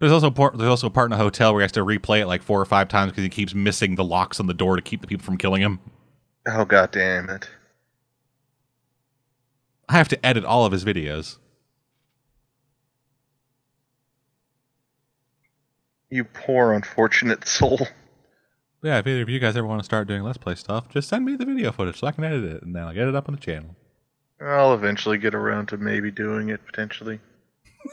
[0.00, 2.20] There's also part, there's also a part in a hotel where he has to replay
[2.20, 4.76] it like four or five times because he keeps missing the locks on the door
[4.76, 5.78] to keep the people from killing him.
[6.46, 7.48] Oh god damn it.
[9.88, 11.38] I have to edit all of his videos.
[16.14, 17.88] You poor unfortunate soul.
[18.84, 21.08] Yeah, if either of you guys ever want to start doing Let's Play stuff, just
[21.08, 23.16] send me the video footage so I can edit it and then I'll get it
[23.16, 23.74] up on the channel.
[24.40, 27.18] I'll eventually get around to maybe doing it potentially.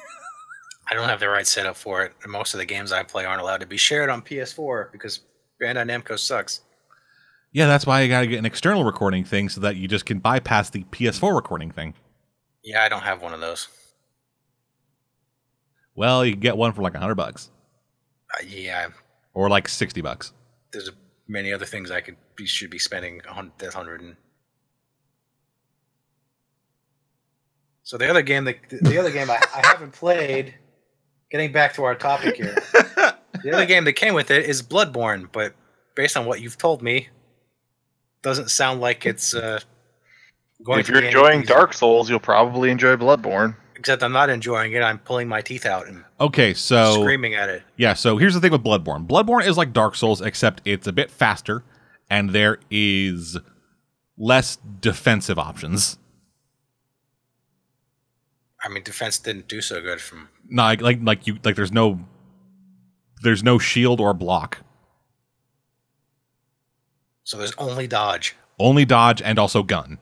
[0.92, 2.14] I don't have the right setup for it.
[2.28, 5.22] Most of the games I play aren't allowed to be shared on PS4 because
[5.60, 6.62] Bandai Namco sucks.
[7.54, 10.20] Yeah, that's why you gotta get an external recording thing so that you just can
[10.20, 11.96] bypass the PS4 recording thing.
[12.64, 13.68] Yeah, I don't have one of those.
[15.96, 17.50] Well, you can get one for like a hundred bucks
[18.48, 18.90] yeah,
[19.34, 20.34] or like sixty bucks.
[20.72, 20.90] there's
[21.28, 24.16] many other things I could be should be spending a hun- that hundred and.
[27.84, 30.56] So the other game that the other game I, I haven't played.
[31.30, 35.32] Getting back to our topic here, the other game that came with it is Bloodborne,
[35.32, 35.54] but
[35.96, 37.08] based on what you've told me,
[38.22, 39.62] doesn't sound like it's uh,
[40.62, 41.44] going if to you're be enjoying.
[41.44, 43.56] Dark Souls, you'll probably enjoy Bloodborne.
[43.82, 44.84] Except I'm not enjoying it.
[44.84, 47.64] I'm pulling my teeth out and Okay, so screaming at it.
[47.78, 49.08] Yeah, so here's the thing with Bloodborne.
[49.08, 51.64] Bloodborne is like Dark Souls, except it's a bit faster,
[52.08, 53.40] and there is
[54.20, 55.98] less defensive options.
[58.64, 60.30] I mean, defense didn't do so good from.
[60.48, 62.02] No, like like, like you like there's no
[63.24, 64.60] there's no shield or block.
[67.24, 68.36] So there's only dodge.
[68.60, 69.98] Only dodge and also gun.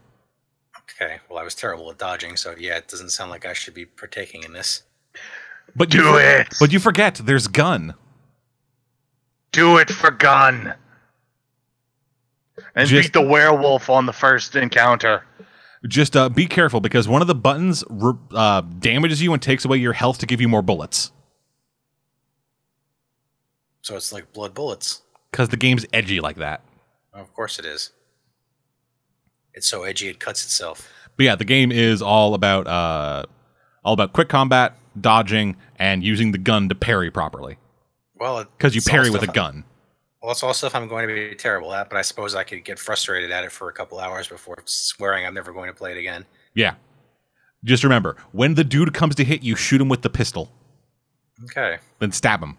[0.95, 1.17] Okay.
[1.29, 3.85] Well, I was terrible at dodging, so yeah, it doesn't sound like I should be
[3.85, 4.83] partaking in this.
[5.75, 6.47] But you Do it.
[6.59, 7.93] But you forget there's gun.
[9.51, 10.73] Do it for gun.
[12.75, 15.23] And Just- beat the werewolf on the first encounter.
[15.87, 19.63] Just uh, be careful because one of the buttons re- uh, damages you and takes
[19.63, 21.11] away your health to give you more bullets.
[23.81, 25.03] So it's like blood bullets.
[25.31, 26.61] Because the game's edgy like that.
[27.13, 27.91] Of course it is.
[29.59, 30.87] It's so edgy it cuts itself.
[31.17, 33.25] But yeah, the game is all about uh,
[33.83, 37.57] all about quick combat, dodging, and using the gun to parry properly.
[38.15, 39.65] Well, Because you parry with a gun.
[40.21, 42.63] Well, it's all stuff I'm going to be terrible at, but I suppose I could
[42.63, 45.91] get frustrated at it for a couple hours before swearing I'm never going to play
[45.91, 46.25] it again.
[46.53, 46.75] Yeah.
[47.65, 50.49] Just remember, when the dude comes to hit you, shoot him with the pistol,
[51.43, 51.79] Okay.
[51.99, 52.57] then stab him.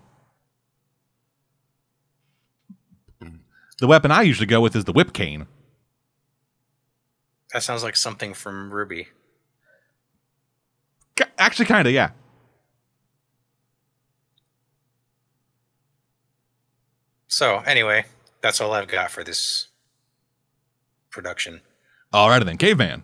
[3.78, 5.46] The weapon I usually go with is the whip cane.
[7.52, 9.06] That sounds like something from RWBY.
[11.38, 12.10] Actually, kind of, yeah.
[17.26, 18.04] So, anyway,
[18.42, 19.68] that's all I've got for this
[21.10, 21.60] production.
[22.12, 23.02] All right, then, caveman.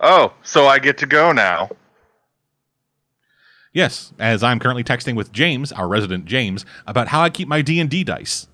[0.00, 1.70] Oh, so I get to go now.
[3.72, 7.62] Yes, as I'm currently texting with James, our resident James, about how I keep my
[7.62, 8.48] D and D dice.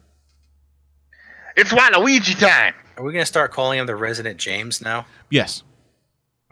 [1.57, 2.75] It's Waluigi time.
[2.99, 5.07] Are we going to start calling him the resident James now?
[5.31, 5.63] Yes,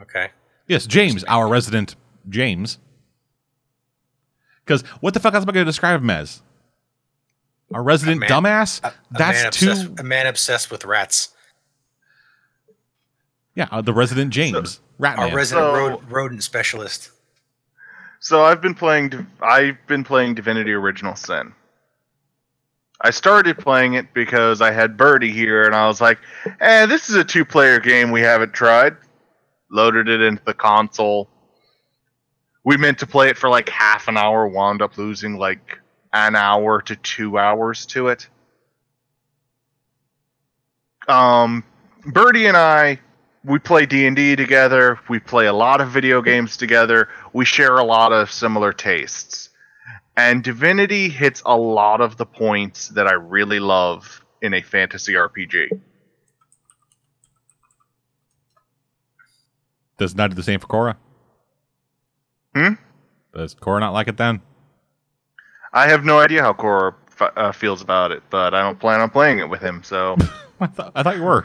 [0.00, 0.30] Okay.
[0.68, 1.96] yes, James, our resident
[2.28, 2.78] James.
[4.64, 6.42] Because what the fuck else am I going to describe him as?
[7.74, 8.80] A resident man- dumbass?
[8.84, 9.70] A, a That's man too.
[9.70, 11.30] obsessed, a man obsessed with rats.
[13.56, 15.18] Yeah, uh, the resident James Ratman.
[15.18, 17.10] Our resident So- rod- rodent specialist.
[18.20, 19.08] So I've been playing.
[19.10, 21.52] Div- I've been playing Divinity: Original Sin.
[23.00, 26.18] I started playing it because I had Birdie here, and I was like,
[26.60, 28.96] "Eh, this is a two-player game we haven't tried."
[29.70, 31.28] Loaded it into the console.
[32.64, 34.46] We meant to play it for like half an hour.
[34.46, 35.78] Wound up losing like
[36.12, 38.28] an hour to two hours to it.
[41.08, 41.64] Um,
[42.04, 43.00] Birdie and I
[43.46, 47.84] we play D&D together, we play a lot of video games together, we share a
[47.84, 49.45] lot of similar tastes.
[50.16, 55.12] And Divinity hits a lot of the points that I really love in a fantasy
[55.14, 55.68] RPG.
[59.98, 60.96] Does not do the same for Cora?
[62.54, 62.74] Hmm?
[63.34, 64.40] Does Cora not like it then?
[65.72, 69.00] I have no idea how Cora f- uh, feels about it, but I don't plan
[69.00, 70.16] on playing it with him, so
[70.60, 71.44] I thought I thought you were.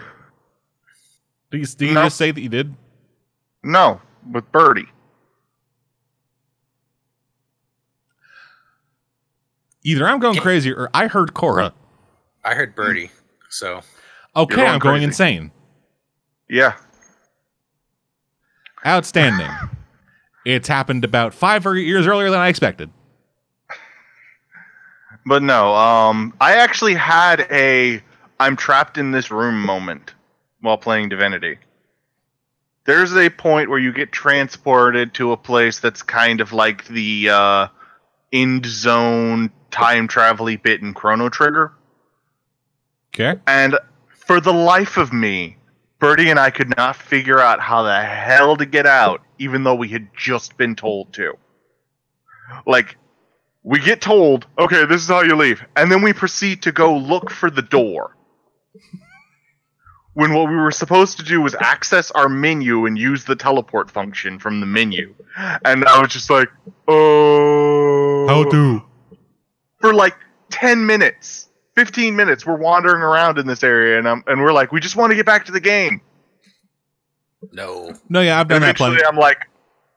[1.49, 2.03] Did you, did you No.
[2.03, 2.73] just say that you did?
[3.63, 4.87] no, with Birdie.
[9.83, 11.73] Either I'm going crazy or I heard Cora.
[12.43, 13.11] I heard Birdie,
[13.49, 13.81] so
[14.35, 15.05] Okay, going I'm going crazy.
[15.05, 15.51] insane.
[16.49, 16.73] Yeah.
[18.85, 19.51] Outstanding.
[20.45, 22.89] it's happened about five or years earlier than I expected.
[25.25, 28.01] But no, um, I actually had a
[28.39, 30.15] I'm trapped in this room moment
[30.61, 31.57] while playing Divinity.
[32.85, 37.29] There's a point where you get transported to a place that's kind of like the
[37.29, 37.67] uh,
[38.31, 41.73] end zone time travel bit in Chrono Trigger.
[43.13, 43.39] Okay.
[43.47, 43.77] And
[44.09, 45.57] for the life of me,
[45.99, 49.75] Birdie and I could not figure out how the hell to get out, even though
[49.75, 51.37] we had just been told to.
[52.65, 52.97] Like,
[53.63, 55.63] we get told, okay, this is how you leave.
[55.75, 58.17] And then we proceed to go look for the door.
[60.13, 63.89] When what we were supposed to do was access our menu and use the teleport
[63.89, 65.13] function from the menu.
[65.37, 66.49] And I was just like,
[66.87, 68.10] oh.
[68.31, 68.83] How do?
[69.79, 70.15] For like
[70.49, 74.71] 10 minutes, 15 minutes, we're wandering around in this area and, I'm, and we're like,
[74.71, 76.01] we just want to get back to the game.
[77.51, 77.95] no.
[78.09, 79.03] No, yeah, I've done that plenty.
[79.03, 79.47] I'm like,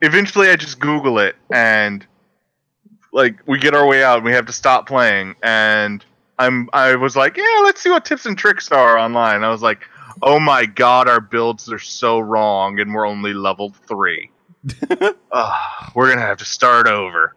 [0.01, 2.06] eventually I just Google it and
[3.12, 6.05] like we get our way out and we have to stop playing and
[6.39, 9.44] I'm I was like, yeah, let's see what tips and tricks are online.
[9.44, 9.81] I was like,
[10.23, 14.31] oh my god, our builds are so wrong and we're only level three.
[14.90, 17.35] Ugh, we're gonna have to start over.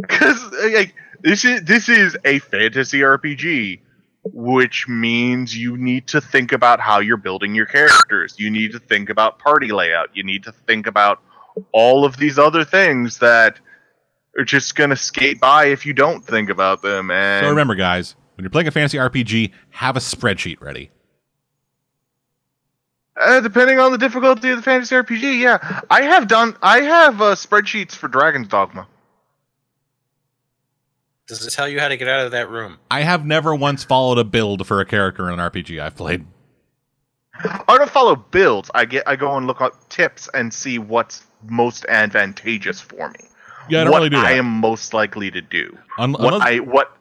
[0.00, 0.42] Because
[0.72, 3.80] like this is this is a fantasy RPG,
[4.24, 8.34] which means you need to think about how you're building your characters.
[8.38, 10.08] You need to think about party layout.
[10.14, 11.20] You need to think about
[11.72, 13.58] all of these other things that
[14.38, 17.10] are just gonna skate by if you don't think about them.
[17.10, 20.90] And So remember, guys, when you're playing a fantasy RPG, have a spreadsheet ready.
[23.18, 26.54] Uh, depending on the difficulty of the fantasy RPG, yeah, I have done.
[26.62, 28.86] I have uh, spreadsheets for Dragon's Dogma.
[31.28, 32.78] Does it tell you how to get out of that room?
[32.90, 36.24] I have never once followed a build for a character in an RPG I've played.
[37.42, 38.70] I don't follow builds.
[38.74, 39.06] I get.
[39.06, 43.18] I go and look up tips and see what's most advantageous for me.
[43.68, 44.26] Yeah, I don't what really do that.
[44.26, 45.76] I am most likely to do.
[45.98, 46.96] Un- What unless- I what.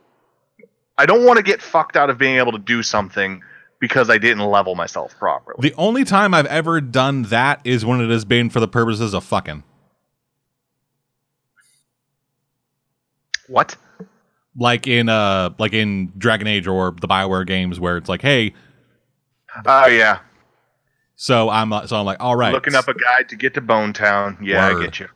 [0.98, 3.42] I don't want to get fucked out of being able to do something
[3.80, 5.58] because I didn't level myself properly.
[5.60, 9.14] the only time I've ever done that is when it has been for the purposes
[9.14, 9.64] of fucking.
[13.48, 13.76] what?
[14.58, 18.54] Like in uh like in Dragon Age or the Bioware games where it's like, hey,
[19.66, 20.20] Oh yeah,
[21.16, 22.54] so I'm uh, so I'm like, all right.
[22.54, 24.38] looking up a guide to get to Bone Town.
[24.42, 24.82] Yeah, Word.
[24.82, 25.08] I get you.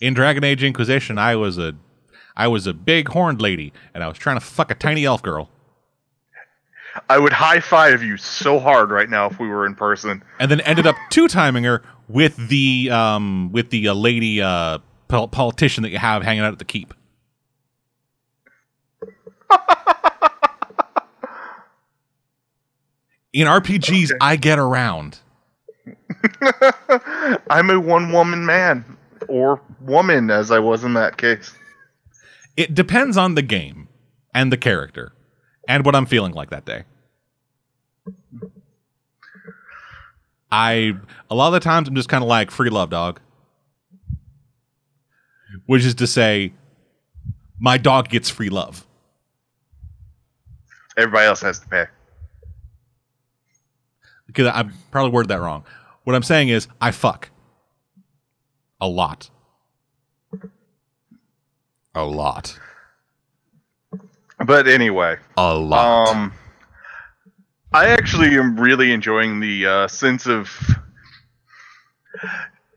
[0.00, 1.74] in Dragon Age Inquisition, I was a
[2.36, 5.22] I was a big horned lady and I was trying to fuck a tiny elf
[5.22, 5.50] girl.
[7.08, 10.22] I would high five you so hard right now if we were in person.
[10.38, 14.78] and then ended up two timing her with the um with the uh, lady uh
[15.08, 16.94] pol- politician that you have hanging out at the keep.
[23.32, 25.20] In RPGs, I get around.
[27.50, 28.96] I'm a one woman man
[29.28, 31.54] or woman as I was in that case.
[32.56, 33.88] It depends on the game
[34.34, 35.12] and the character
[35.68, 36.84] and what I'm feeling like that day.
[40.50, 40.94] I
[41.30, 43.20] a lot of the times I'm just kind of like free love dog.
[45.66, 46.54] Which is to say
[47.58, 48.86] my dog gets free love.
[50.98, 51.84] Everybody else has to pay.
[54.26, 55.64] because I probably worded that wrong.
[56.04, 57.30] What I'm saying is I fuck
[58.80, 59.30] a lot.
[61.94, 62.58] A lot.
[64.44, 66.08] But anyway, A lot.
[66.08, 66.32] um
[67.72, 70.50] I actually am really enjoying the uh, sense of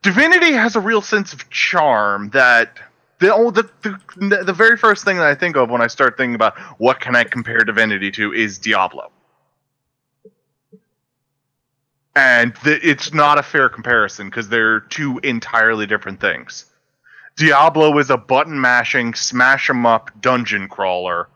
[0.02, 2.78] Divinity has a real sense of charm that
[3.22, 6.18] the, oh, the the the very first thing that I think of when I start
[6.18, 9.12] thinking about what can I compare Divinity to is Diablo.
[12.16, 16.66] And the, it's not a fair comparison because they're two entirely different things.
[17.38, 21.30] Diablo is a button mashing, smash smash 'em up dungeon crawler,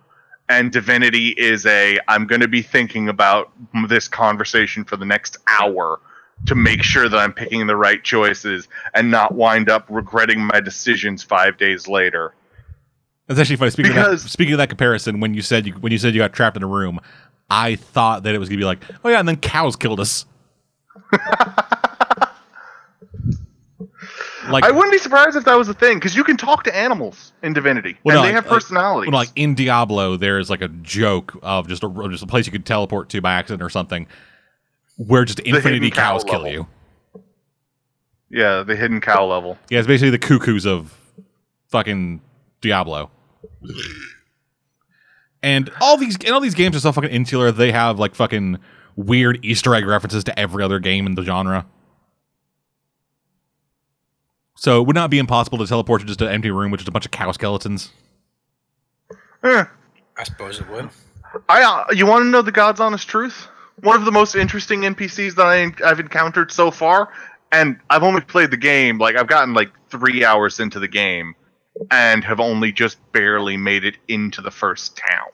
[0.50, 3.52] and Divinity is a I'm going to be thinking about
[3.88, 6.02] this conversation for the next hour
[6.48, 10.60] to make sure that I'm picking the right choices and not wind up regretting my
[10.60, 12.34] decisions five days later.
[13.28, 13.72] That's actually funny.
[13.72, 16.14] Speaking of Because- that, speaking of that comparison, when you said you when you said
[16.14, 17.00] you got trapped in a room,
[17.50, 20.26] I thought that it was gonna be like, oh yeah, and then cows killed us.
[24.50, 26.76] like I wouldn't be surprised if that was a thing because you can talk to
[26.76, 29.12] animals in Divinity Well, and no, they have like- like- personalities.
[29.12, 32.46] Well, like in Diablo, there's like a joke of just a of just a place
[32.46, 34.08] you could teleport to by accident or something,
[34.98, 36.52] where just infinity hidden cow cows kill level.
[36.52, 36.68] you.
[38.30, 39.58] yeah, the hidden cow level.
[39.70, 40.98] Yeah, it's basically the cuckoos of
[41.70, 42.22] fucking
[42.62, 43.12] Diablo.
[45.44, 47.52] And all these and all these games are so fucking insular.
[47.52, 48.58] They have like fucking
[48.96, 51.66] weird Easter egg references to every other game in the genre.
[54.58, 56.88] So it would not be impossible to teleport to just an empty room with just
[56.88, 57.92] a bunch of cow skeletons.
[59.44, 59.66] Eh.
[60.18, 60.90] I suppose it would.
[61.50, 63.50] I uh, you want to know the God's honest truth?
[63.82, 67.10] One of the most interesting NPCs that I, I've encountered so far,
[67.52, 71.36] and I've only played the game like I've gotten like three hours into the game,
[71.92, 75.28] and have only just barely made it into the first town.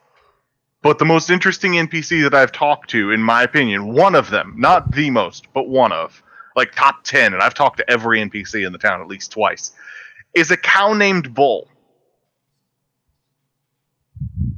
[0.82, 4.56] But the most interesting NPC that I've talked to, in my opinion, one of them,
[4.58, 6.24] not the most, but one of,
[6.56, 9.72] like top ten, and I've talked to every NPC in the town at least twice,
[10.34, 11.68] is a cow named Bull.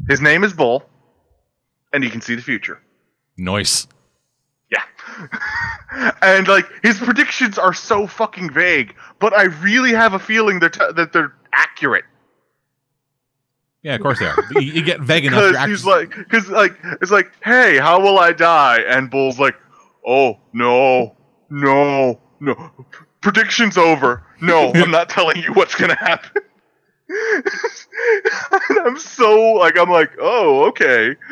[0.07, 0.83] His name is Bull,
[1.91, 2.79] and he can see the future.
[3.37, 3.87] Nice.
[4.71, 4.83] Yeah.
[6.21, 10.69] and like his predictions are so fucking vague, but I really have a feeling they're
[10.69, 12.05] t- that they're accurate
[13.83, 14.35] Yeah, of course they are.
[14.55, 15.51] you, you get vague enough.
[15.51, 18.79] because he's like, because like it's like, hey, how will I die?
[18.87, 19.55] And Bull's like,
[20.07, 21.15] oh no,
[21.49, 22.71] no, no,
[23.21, 24.23] prediction's over.
[24.41, 26.41] No, I'm not telling you what's gonna happen.
[28.69, 31.15] And I'm so like I'm like oh okay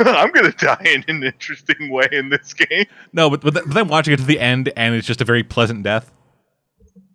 [0.00, 3.74] I'm gonna die in an interesting way in this game No, but, but, th- but
[3.74, 6.10] then watching it to the end and it's just a very pleasant death.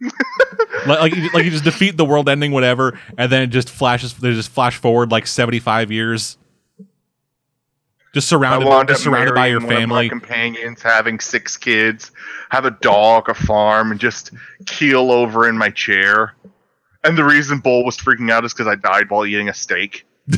[0.88, 3.70] like, like, you, like you just defeat the world ending, whatever, and then it just
[3.70, 4.14] flashes.
[4.14, 6.38] They just flash forward like seventy five years,
[8.14, 10.10] just surrounded, just surrounded by your marrying one of my family.
[10.10, 12.12] companions, having six kids,
[12.50, 14.32] have a dog, a farm, and just
[14.66, 16.34] keel over in my chair.
[17.04, 20.06] And the reason Bull was freaking out is because I died while eating a steak.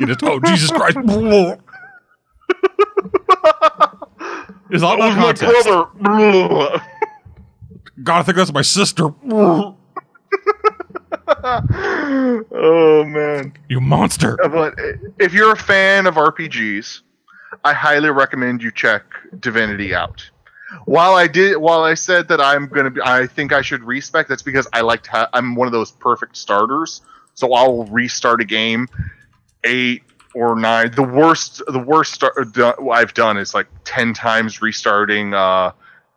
[0.00, 0.98] You just oh Jesus Christ!
[4.70, 6.82] It's all That was my brother.
[8.02, 9.12] God, I think that's my sister.
[9.30, 9.76] oh
[13.04, 13.52] man!
[13.68, 14.42] You monster!
[14.42, 14.74] Uh, but
[15.18, 17.02] if you're a fan of RPGs,
[17.64, 19.02] I highly recommend you check
[19.40, 20.30] Divinity out.
[20.84, 24.28] While I did, while I said that I'm gonna be, I think I should respec.
[24.28, 25.10] That's because I like to.
[25.10, 27.02] Ha- I'm one of those perfect starters,
[27.34, 28.88] so I'll restart a game
[29.64, 30.02] eight
[30.34, 30.90] or nine.
[30.92, 35.72] The worst, the worst start do- I've done is like ten times restarting uh,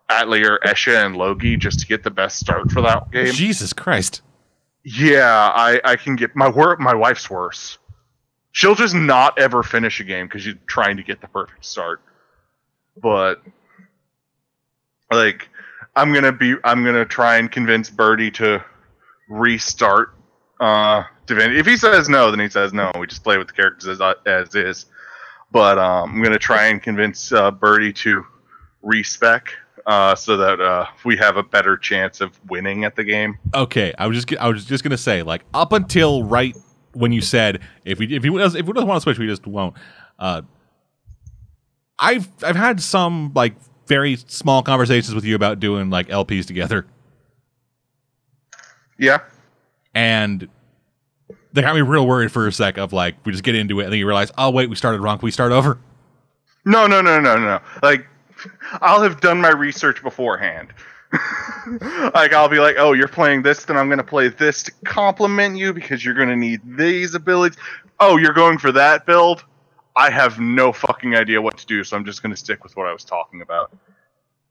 [0.10, 3.34] Atelier, Escha, and Logy just to get the best start for that game.
[3.34, 4.22] Jesus Christ!
[4.84, 6.80] Yeah, I, I can get my work.
[6.80, 7.78] My wife's worse.
[8.52, 12.02] She'll just not ever finish a game because she's trying to get the perfect start.
[13.02, 13.42] But
[15.16, 15.50] like,
[15.96, 16.56] I'm gonna be.
[16.64, 18.64] I'm gonna try and convince Birdie to
[19.30, 20.14] restart
[20.60, 21.60] uh Divinity.
[21.60, 22.92] If he says no, then he says no.
[23.00, 24.86] We just play with the characters as, as is.
[25.52, 28.26] But um, I'm gonna try and convince uh, Birdie to
[28.82, 29.54] respec
[29.86, 33.38] uh, so that uh, we have a better chance of winning at the game.
[33.54, 36.56] Okay, I was just I was just gonna say like up until right
[36.94, 39.48] when you said if we if he if we doesn't want to switch we just
[39.48, 39.76] won't.
[40.20, 40.42] Uh,
[41.98, 43.56] I've I've had some like
[43.88, 46.86] very small conversations with you about doing like LPs together,
[48.98, 49.20] Yeah.
[49.94, 50.48] and
[51.54, 53.84] they got me real worried for a sec of like we just get into it
[53.86, 55.78] and then you realize oh wait we started wrong can we start over.
[56.66, 57.60] No, no, no, no, no.
[57.84, 58.08] Like,
[58.82, 60.70] I'll have done my research beforehand.
[62.16, 64.72] like, I'll be like, oh, you're playing this, then I'm going to play this to
[64.84, 67.56] complement you because you're going to need these abilities.
[68.00, 69.44] Oh, you're going for that build?
[69.96, 72.76] I have no fucking idea what to do, so I'm just going to stick with
[72.76, 73.72] what I was talking about.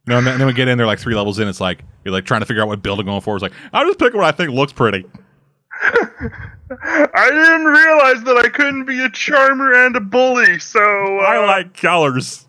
[0.06, 1.48] No, and then, and then we get in there like three levels in.
[1.48, 3.36] It's like you're like trying to figure out what build I'm going for.
[3.36, 5.06] It's like I'll just pick what I think looks pretty.
[5.82, 11.44] I didn't realize that I couldn't be a charmer and a bully, so uh, I
[11.46, 12.46] like colors.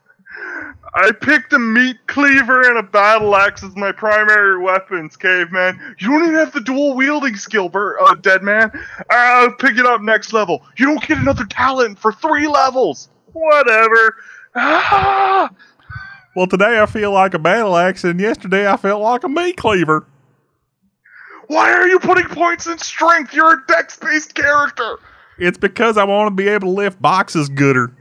[0.95, 5.77] I picked a meat cleaver and a battle axe as my primary weapons, caveman.
[5.99, 8.71] You don't even have the dual wielding skill, Bur- uh, dead man.
[9.09, 10.63] I'll pick it up next level.
[10.77, 13.09] You don't get another talent for three levels.
[13.33, 14.15] Whatever.
[14.55, 15.49] Ah!
[16.33, 19.57] Well, today I feel like a battle axe, and yesterday I felt like a meat
[19.57, 20.07] cleaver.
[21.47, 23.33] Why are you putting points in strength?
[23.33, 24.97] You're a dex-based character.
[25.37, 27.93] It's because I want to be able to lift boxes gooder.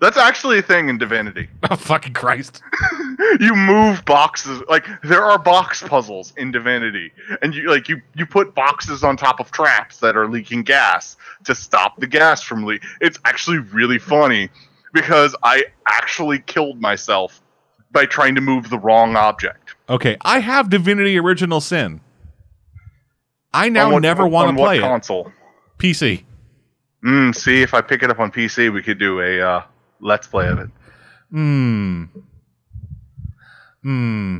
[0.00, 1.48] That's actually a thing in Divinity.
[1.70, 2.62] Oh, fucking Christ.
[3.40, 7.12] you move boxes like there are box puzzles in divinity
[7.42, 11.16] and you like you you put boxes on top of traps that are leaking gas
[11.44, 14.48] to stop the gas from leak it's actually really funny
[14.94, 17.42] because i actually killed myself
[17.90, 22.00] by trying to move the wrong object Okay, I have Divinity Original Sin.
[23.52, 24.82] I now what- never want to what play it.
[24.82, 25.32] console
[25.78, 26.24] PC.
[27.04, 29.62] mm, see if i pick it up on pc we could do a uh,
[30.00, 30.68] let's play of it
[31.30, 32.04] Hmm.
[33.82, 34.38] Hmm.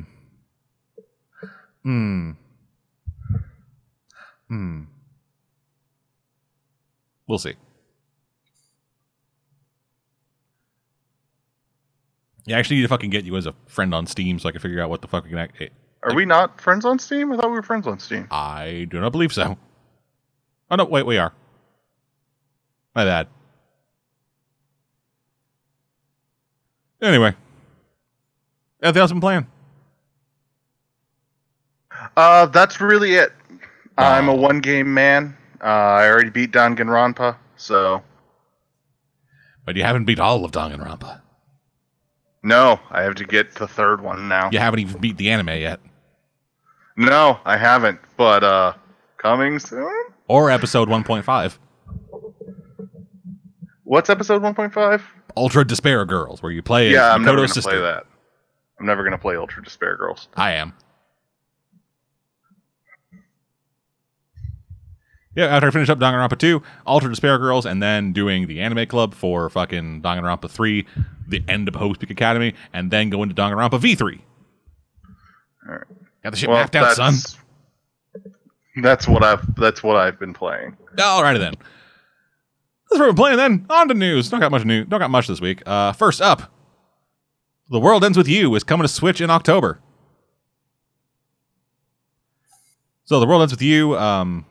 [1.82, 2.30] Hmm.
[4.48, 4.82] Hmm.
[7.26, 7.54] We'll see.
[12.46, 14.52] Yeah, I actually need to fucking get you as a friend on Steam so I
[14.52, 15.60] can figure out what the fuck we can act.
[15.60, 15.68] eh,
[16.02, 19.00] are we not friends on steam i thought we were friends on steam I do
[19.00, 19.58] not believe so.
[20.70, 21.32] Oh no, wait, we are.
[22.94, 23.26] My bad.
[27.02, 27.34] Anyway.
[28.82, 29.46] Anything else been playing?
[32.16, 33.32] uh that's really it
[33.96, 38.00] i'm a one game man uh, i already beat danganronpa so
[39.64, 41.20] But you haven't beat all of Danganronpa.
[42.42, 44.48] No, I have to get the third one now.
[44.50, 45.80] You haven't even beat the anime yet.
[46.96, 48.72] No, I haven't, but uh
[49.18, 49.92] coming soon?
[50.28, 51.58] Or episode 1.5.
[53.84, 55.02] What's episode 1.5?
[55.38, 57.70] Ultra Despair Girls, where you play Yeah, I'm never to sister.
[57.70, 58.04] play that.
[58.80, 60.28] I'm never to play Ultra Despair Girls.
[60.36, 60.74] I am.
[65.34, 68.86] Yeah, after I finish up Danganronpa 2, Ultra Despair Girls, and then doing the anime
[68.86, 70.84] club for fucking Danganronpa 3,
[71.28, 74.20] the end of Hope's Peak Academy, and then go into Danganronpa V3.
[75.68, 75.84] Alright.
[76.24, 77.14] Got the shit mapped out, son.
[78.82, 80.76] that's what I've that's what I've been playing.
[80.96, 81.54] Alrighty then.
[82.90, 83.66] That's what we're playing then.
[83.68, 84.30] On to news.
[84.30, 84.86] Don't got much news.
[84.88, 85.62] Don't got much this week.
[85.66, 86.50] Uh, first up,
[87.70, 89.78] The World Ends With You is coming to Switch in October.
[93.04, 94.46] So The World Ends With You, um,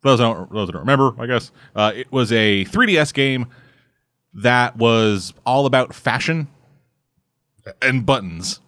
[0.00, 3.46] for those don't, those don't remember, I guess, uh, it was a 3DS game
[4.34, 6.48] that was all about fashion
[7.80, 8.60] and buttons.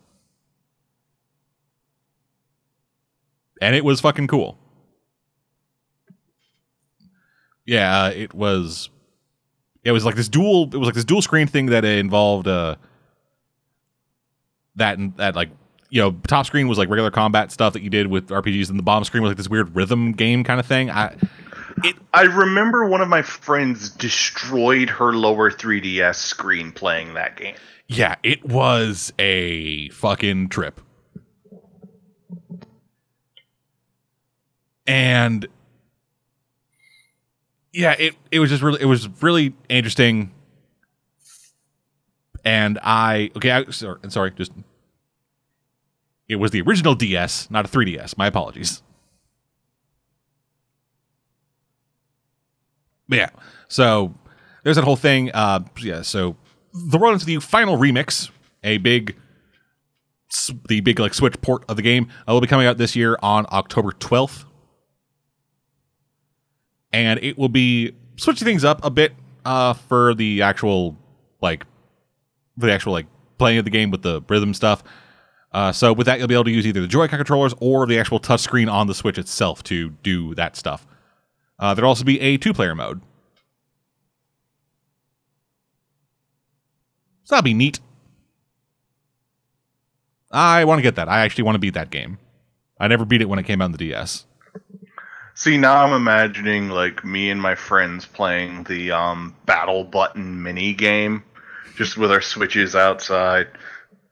[3.63, 4.59] And it was fucking cool.
[7.67, 8.91] Yeah, uh, it was.
[9.83, 10.65] It was like this dual.
[10.65, 12.77] It was like this dual screen thing that involved uh,
[14.77, 15.51] that and that like
[15.91, 18.79] you know top screen was like regular combat stuff that you did with RPGs, and
[18.79, 20.91] the bottom screen was like this weird rhythm game kind of thing.
[20.91, 21.17] I
[22.13, 27.57] I remember one of my friends destroyed her lower 3DS screen playing that game.
[27.89, 30.81] yeah, it was a fucking trip.
[34.87, 35.47] And
[37.75, 40.33] yeah, it it was just really it was really interesting.
[42.45, 44.53] And I okay, I sorry, sorry, just
[46.29, 48.17] it was the original DS, not a 3DS.
[48.17, 48.83] My apologies.
[53.09, 53.31] But yeah,
[53.69, 54.15] so
[54.63, 55.31] there's that whole thing.
[55.35, 56.37] Uh, yeah, so
[56.73, 58.31] the Ends With You final remix,
[58.63, 59.17] a big,
[60.69, 63.19] the big like Switch port of the game, uh, will be coming out this year
[63.21, 64.45] on October 12th,
[66.95, 69.13] and it will be switching things up a bit
[69.45, 70.97] uh, for the actual
[71.43, 71.67] like
[72.59, 73.07] for the actual like
[73.37, 74.85] playing of the game with the rhythm stuff.
[75.53, 77.99] Uh, so with that, you'll be able to use either the Joy-Con controllers or the
[77.99, 80.87] actual touchscreen on the Switch itself to do that stuff.
[81.59, 83.01] Uh, there'll also be a two-player mode.
[87.25, 87.81] So that'll be neat.
[90.31, 91.09] I want to get that.
[91.09, 92.19] I actually want to beat that game.
[92.79, 94.27] I never beat it when it came out on the DS.
[95.37, 100.73] See, now I'm imagining like me and my friends playing the um, battle button mini
[100.73, 101.25] game,
[101.77, 103.49] just with our switches outside.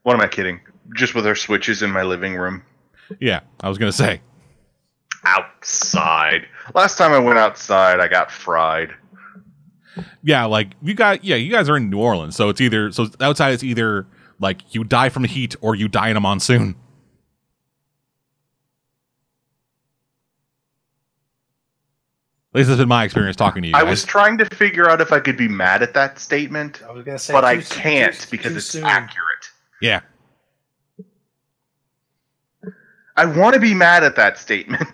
[0.03, 0.59] What am I kidding?
[0.95, 2.63] Just with our switches in my living room.
[3.21, 4.21] Yeah, I was gonna say.
[5.23, 6.45] Outside.
[6.75, 8.93] Last time I went outside, I got fried.
[10.23, 11.23] Yeah, like you got.
[11.23, 13.53] Yeah, you guys are in New Orleans, so it's either so outside.
[13.53, 14.07] It's either
[14.39, 16.75] like you die from the heat or you die in a monsoon.
[22.53, 23.89] Least that's been my experience talking to you I guys.
[23.89, 27.03] was trying to figure out if I could be mad at that statement, I was
[27.05, 28.83] gonna say, but I I s- can't too- because too it's soon.
[28.85, 29.49] accurate.
[29.81, 30.01] yeah.
[33.15, 34.87] I want to be mad at that statement.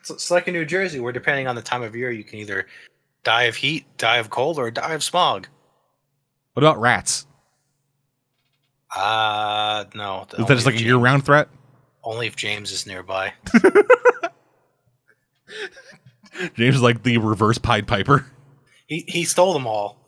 [0.00, 2.38] It's, it's like in New Jersey, where depending on the time of year, you can
[2.38, 2.66] either
[3.24, 5.48] die of heat, die of cold, or die of smog.
[6.52, 7.26] What about rats?
[8.94, 10.26] Uh no.
[10.38, 11.48] Is that just like a year round threat?
[12.04, 13.32] Only if James is nearby.
[16.54, 18.26] James is like the reverse Pied Piper.
[18.86, 19.98] He he stole them all.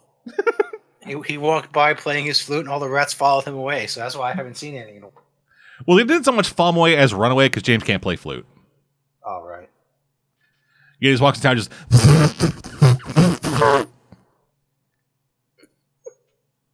[1.05, 3.87] he, he walked by playing his flute, and all the rats followed him away.
[3.87, 5.01] So that's why I haven't seen any.
[5.87, 8.47] Well, they didn't so much follow him away as runaway because James can't play flute.
[9.25, 9.69] All right.
[11.01, 11.71] He just walks in town, just.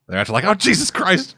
[0.07, 1.37] They're actually like, oh Jesus Christ!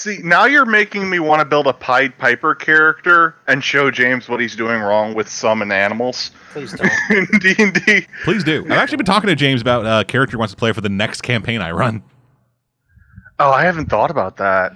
[0.00, 4.30] See, now you're making me want to build a Pied Piper character and show James
[4.30, 6.90] what he's doing wrong with summon animals Please don't.
[7.10, 8.06] in D and D.
[8.24, 8.64] Please do.
[8.64, 10.88] I've actually been talking to James about a character he wants to play for the
[10.88, 12.02] next campaign I run.
[13.38, 14.72] Oh, I haven't thought about that.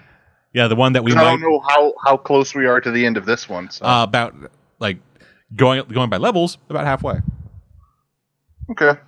[0.53, 3.07] Yeah, the one that we I don't know how, how close we are to the
[3.07, 3.71] end of this one.
[3.71, 3.87] So.
[3.87, 4.35] uh, about
[4.79, 4.99] like
[5.57, 7.23] going going by levels about halfway.
[8.73, 9.01] okay.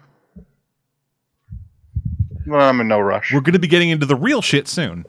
[2.46, 3.34] Well, I'm in no rush.
[3.34, 5.04] We're going to be getting into the real shit soon.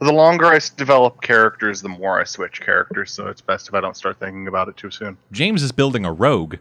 [0.00, 3.10] The longer I develop characters, the more I switch characters.
[3.10, 5.16] So it's best if I don't start thinking about it too soon.
[5.32, 6.56] James is building a rogue.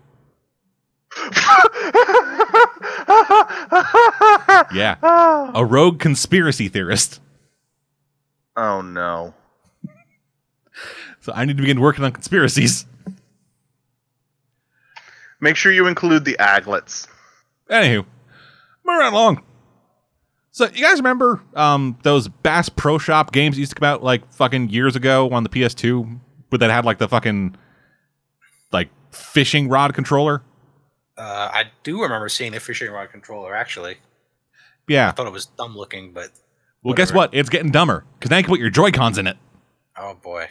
[4.74, 4.96] Yeah,
[5.54, 7.22] a rogue conspiracy theorist.
[8.56, 9.34] Oh no.
[11.22, 12.86] So I need to begin working on conspiracies.
[15.40, 17.08] Make sure you include the aglets.
[17.70, 18.06] Anywho,
[18.86, 19.44] moving right along.
[20.58, 24.02] So you guys remember um, those Bass Pro Shop games that used to come out
[24.02, 26.20] like fucking years ago on the PS2,
[26.50, 27.56] but that had like the fucking
[28.72, 30.42] like fishing rod controller?
[31.16, 33.54] Uh, I do remember seeing the fishing rod controller.
[33.56, 33.98] Actually,
[34.88, 35.10] Yeah.
[35.10, 36.32] I thought it was dumb looking, but
[36.82, 37.30] Well, guess what?
[37.36, 39.38] It's getting dumber because now you can put your Joy Cons in it.
[39.96, 40.48] oh boy,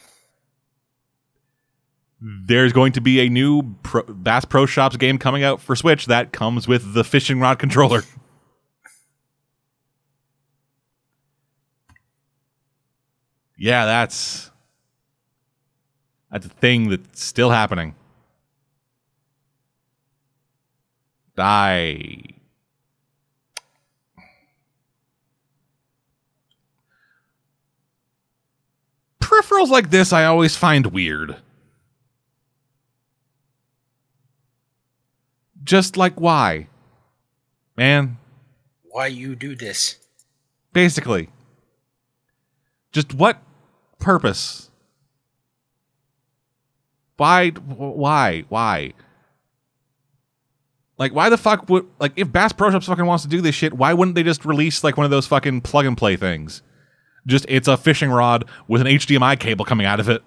[2.20, 6.06] There's going to be a new Pro- Bass Pro Shops game coming out for Switch
[6.06, 8.02] that comes with the fishing rod controller.
[13.56, 14.50] yeah, that's
[16.30, 17.94] that's a thing that's still happening.
[21.38, 22.22] I
[29.20, 31.36] peripherals like this I always find weird.
[35.62, 36.68] Just like why?
[37.76, 38.16] Man,
[38.84, 39.96] why you do this?
[40.72, 41.30] basically.
[42.92, 43.38] Just what
[43.98, 44.70] purpose?
[47.16, 48.92] Why why why?
[50.98, 53.54] Like why the fuck would like if Bass Pro Shops fucking wants to do this
[53.54, 56.62] shit, why wouldn't they just release like one of those fucking plug and play things?
[57.26, 60.22] Just it's a fishing rod with an HDMI cable coming out of it.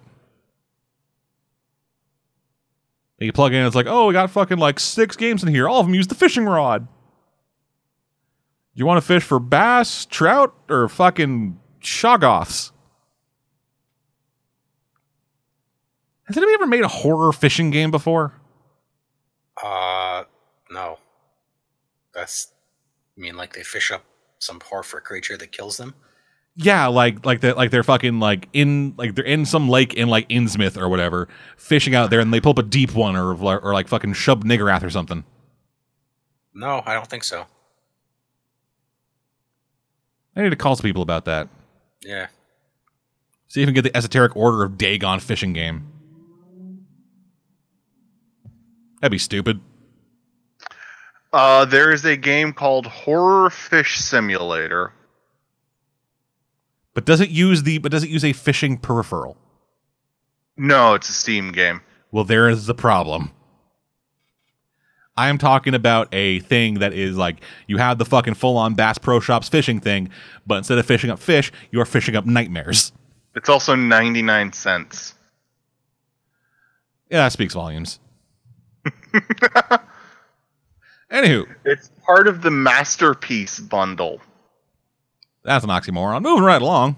[3.18, 5.68] And you plug in, it's like, oh, we got fucking like six games in here.
[5.68, 6.88] All of them use the fishing rod.
[8.74, 12.72] You want to fish for bass, trout, or fucking shoggoths?
[16.30, 18.32] Has anybody ever made a horror fishing game before?
[19.60, 20.22] Uh,
[20.70, 20.98] no.
[22.14, 22.52] That's
[23.18, 24.04] I mean like they fish up
[24.38, 25.92] some horrific creature that kills them?
[26.54, 30.06] Yeah, like like that like they're fucking like in like they're in some lake in
[30.06, 31.26] like Innsmouth or whatever,
[31.56, 34.44] fishing out there, and they pull up a deep one or or like fucking Shub
[34.44, 35.24] Niggurath or something.
[36.54, 37.44] No, I don't think so.
[40.36, 41.48] I need to call some people about that.
[42.02, 42.28] Yeah.
[43.48, 45.89] See if we can get the esoteric order of Dagon fishing game.
[49.00, 49.60] That'd be stupid.
[51.32, 54.92] Uh, there is a game called Horror Fish Simulator.
[56.92, 59.36] But does it use the but does it use a fishing peripheral?
[60.56, 61.80] No, it's a Steam game.
[62.10, 63.30] Well, there is the problem.
[65.16, 68.74] I am talking about a thing that is like you have the fucking full on
[68.74, 70.10] Bass Pro Shops fishing thing,
[70.46, 72.92] but instead of fishing up fish, you are fishing up nightmares.
[73.36, 75.14] It's also 99 cents.
[77.10, 78.00] Yeah, that speaks volumes.
[81.10, 84.20] Anywho, It's part of the Masterpiece bundle.
[85.44, 86.22] that's an oxymoron.
[86.22, 86.96] Moving right along.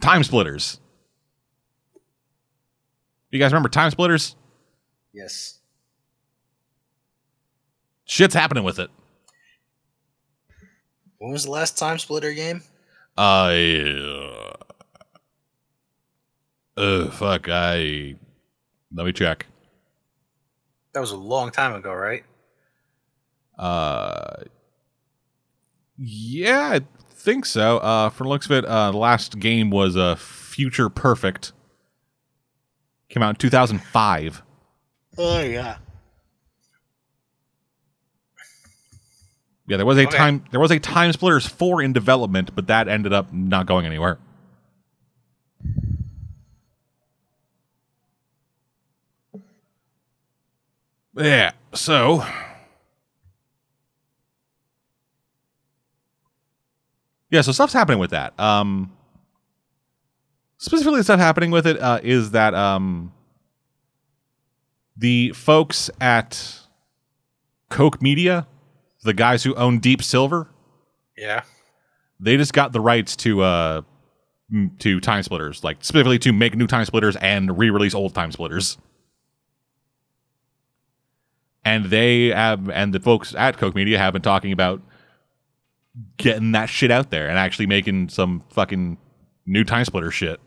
[0.00, 0.78] Time splitters.
[3.30, 4.36] You guys remember time splitters?
[5.12, 5.58] Yes.
[8.04, 8.90] Shit's happening with it.
[11.18, 12.62] When was the last time splitter game?
[13.16, 14.52] Uh,
[16.76, 17.48] uh, fuck.
[17.48, 18.16] I
[18.92, 19.46] let me check.
[20.92, 22.24] That was a long time ago, right?
[23.58, 24.42] Uh,
[25.96, 27.78] yeah, I think so.
[27.78, 31.52] Uh, from the looks of it, uh, the last game was uh, Future Perfect.
[33.08, 34.42] Came out in 2005.
[35.18, 35.76] Oh yeah.
[39.68, 40.16] Yeah, there was a Okay.
[40.16, 43.86] time there was a Time Splitters 4 in development, but that ended up not going
[43.86, 44.18] anywhere.
[51.16, 52.24] Yeah, so
[57.30, 58.38] Yeah, so stuff's happening with that.
[58.38, 58.92] Um
[60.58, 63.12] specifically the stuff happening with it uh, is that um
[64.96, 66.58] the folks at
[67.70, 68.46] Koch Media,
[69.02, 70.48] the guys who own Deep Silver,
[71.16, 71.42] Yeah.
[72.20, 73.82] they just got the rights to uh
[74.80, 78.76] to time splitters, like specifically to make new time splitters and re-release old time splitters.
[81.64, 84.82] And they have and the folks at Koch Media have been talking about
[86.16, 88.98] getting that shit out there and actually making some fucking
[89.46, 90.40] new time splitter shit.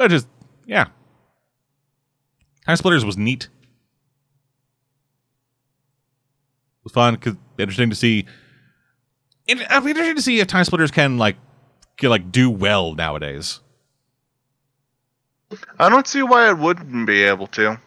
[0.00, 0.26] But just
[0.64, 0.86] yeah.
[2.64, 3.44] Time Splitters was neat.
[6.78, 8.24] It was fun because interesting to see.
[9.46, 11.36] It, interesting to see if Time Splitters can like
[11.98, 13.60] can, like do well nowadays.
[15.78, 17.80] I don't see why it wouldn't be able to.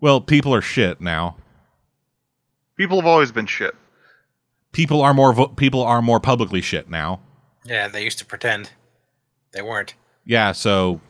[0.00, 1.36] Well, people are shit now.
[2.76, 3.74] People have always been shit.
[4.72, 7.20] People are more vo- people are more publicly shit now.
[7.64, 8.70] Yeah, they used to pretend
[9.52, 9.94] they weren't.
[10.24, 11.00] Yeah, so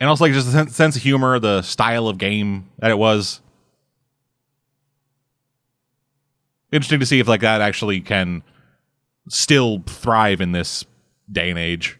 [0.00, 3.40] and also like just the sense of humor, the style of game that it was.
[6.72, 8.42] Interesting to see if like that actually can
[9.28, 10.84] still thrive in this
[11.30, 11.98] day and age.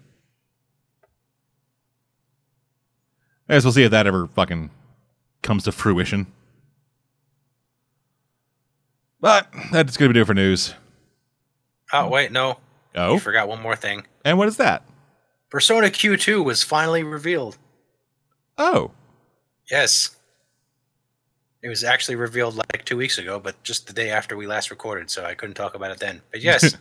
[3.48, 4.70] I guess we'll see if that ever fucking
[5.42, 6.26] comes to fruition.
[9.20, 10.74] But that's gonna be it for news.
[11.92, 12.58] Oh wait, no.
[12.94, 14.06] Oh, You forgot one more thing.
[14.24, 14.82] and what is that?
[15.50, 17.58] Persona Q2 was finally revealed.
[18.58, 18.90] Oh,
[19.70, 20.16] Yes.
[21.62, 24.70] It was actually revealed like two weeks ago, but just the day after we last
[24.70, 26.20] recorded, so I couldn't talk about it then.
[26.30, 26.60] But yes,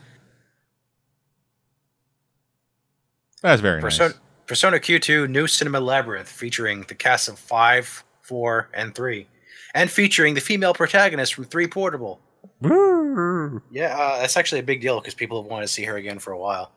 [3.41, 4.19] that's very Persona, nice.
[4.47, 9.27] Persona Q2 New Cinema Labyrinth featuring the cast of 5, 4, and 3,
[9.73, 12.19] and featuring the female protagonist from 3 Portable.
[12.61, 13.61] Woo.
[13.71, 16.19] Yeah, uh, that's actually a big deal because people have wanted to see her again
[16.19, 16.71] for a while.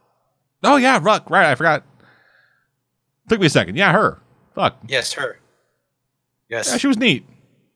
[0.63, 1.29] Oh yeah, Ruck.
[1.31, 1.85] Right, I forgot.
[3.29, 3.77] Took me a second.
[3.77, 4.21] Yeah, her.
[4.55, 4.79] Fuck.
[4.87, 5.39] Yes, her.
[6.49, 7.27] Yes, Yeah, she was neat.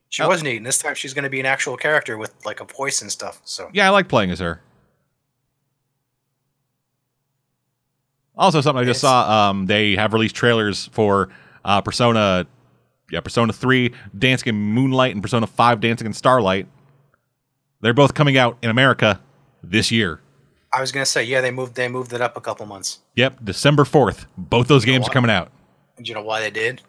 [0.09, 0.29] she oh.
[0.29, 0.57] was neat.
[0.57, 3.11] And this time she's going to be an actual character with like a voice and
[3.11, 3.41] stuff.
[3.43, 4.61] So Yeah, I like playing as her.
[8.41, 9.49] Also, something I just saw.
[9.49, 11.29] Um, they have released trailers for
[11.63, 12.47] uh, Persona,
[13.11, 16.67] yeah, Persona Three, Dancing in Moonlight, and Persona Five, Dancing in Starlight.
[17.81, 19.21] They're both coming out in America
[19.61, 20.21] this year.
[20.73, 23.01] I was going to say, yeah, they moved they moved it up a couple months.
[23.15, 24.25] Yep, December fourth.
[24.35, 25.51] Both those games are coming out.
[25.97, 26.81] Do you know why they did?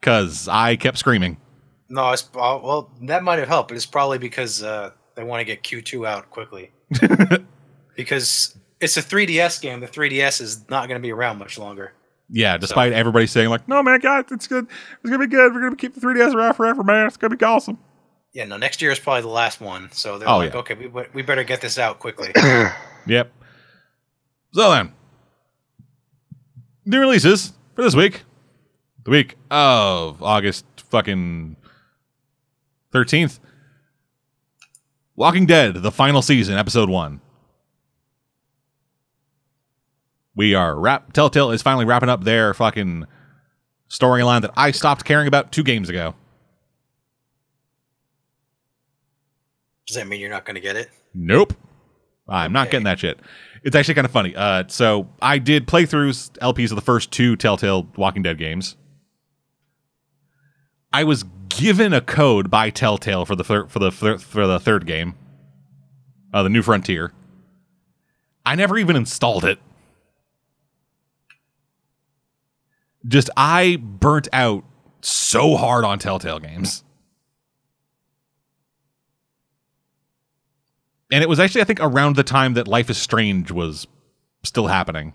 [0.00, 1.36] Cause I kept screaming.
[1.88, 5.40] No, it's uh, well that might have helped, but it's probably because uh, they want
[5.40, 6.72] to get Q2 out quickly.
[7.96, 9.80] because it's a 3DS game.
[9.80, 11.92] The 3DS is not going to be around much longer.
[12.30, 14.66] Yeah, despite everybody saying like, "No, man, guys, it's good.
[15.00, 15.54] It's gonna be good.
[15.54, 17.06] We're gonna keep the 3ds around forever, man.
[17.06, 17.78] It's gonna be awesome."
[18.34, 19.88] Yeah, no, next year is probably the last one.
[19.92, 20.58] So they're Oh, like, yeah.
[20.60, 22.32] okay, we, we better get this out quickly.
[23.06, 23.32] Yep.
[24.52, 24.92] So then,
[26.84, 28.24] new releases for this week,
[29.04, 31.56] the week of August fucking
[32.92, 33.40] thirteenth.
[35.16, 37.22] Walking Dead: The Final Season, Episode One.
[40.38, 41.12] We are wrap.
[41.12, 43.06] Telltale is finally wrapping up their fucking
[43.90, 46.14] storyline that I stopped caring about two games ago.
[49.88, 50.90] Does that mean you're not going to get it?
[51.12, 51.54] Nope.
[52.28, 53.18] I'm not getting that shit.
[53.64, 54.36] It's actually kind of funny.
[54.36, 58.76] Uh, so I did playthroughs, LPs of the first two Telltale Walking Dead games.
[60.92, 64.60] I was given a code by Telltale for the thir- for the thir- for the
[64.60, 65.16] third game,
[66.32, 67.12] uh, the New Frontier.
[68.46, 69.58] I never even installed it.
[73.08, 74.64] Just I burnt out
[75.00, 76.84] so hard on Telltale games.
[81.10, 83.86] And it was actually, I think, around the time that Life is Strange was
[84.44, 85.14] still happening.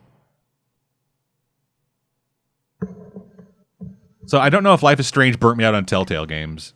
[4.25, 6.73] So I don't know if Life is Strange burnt me out on Telltale games.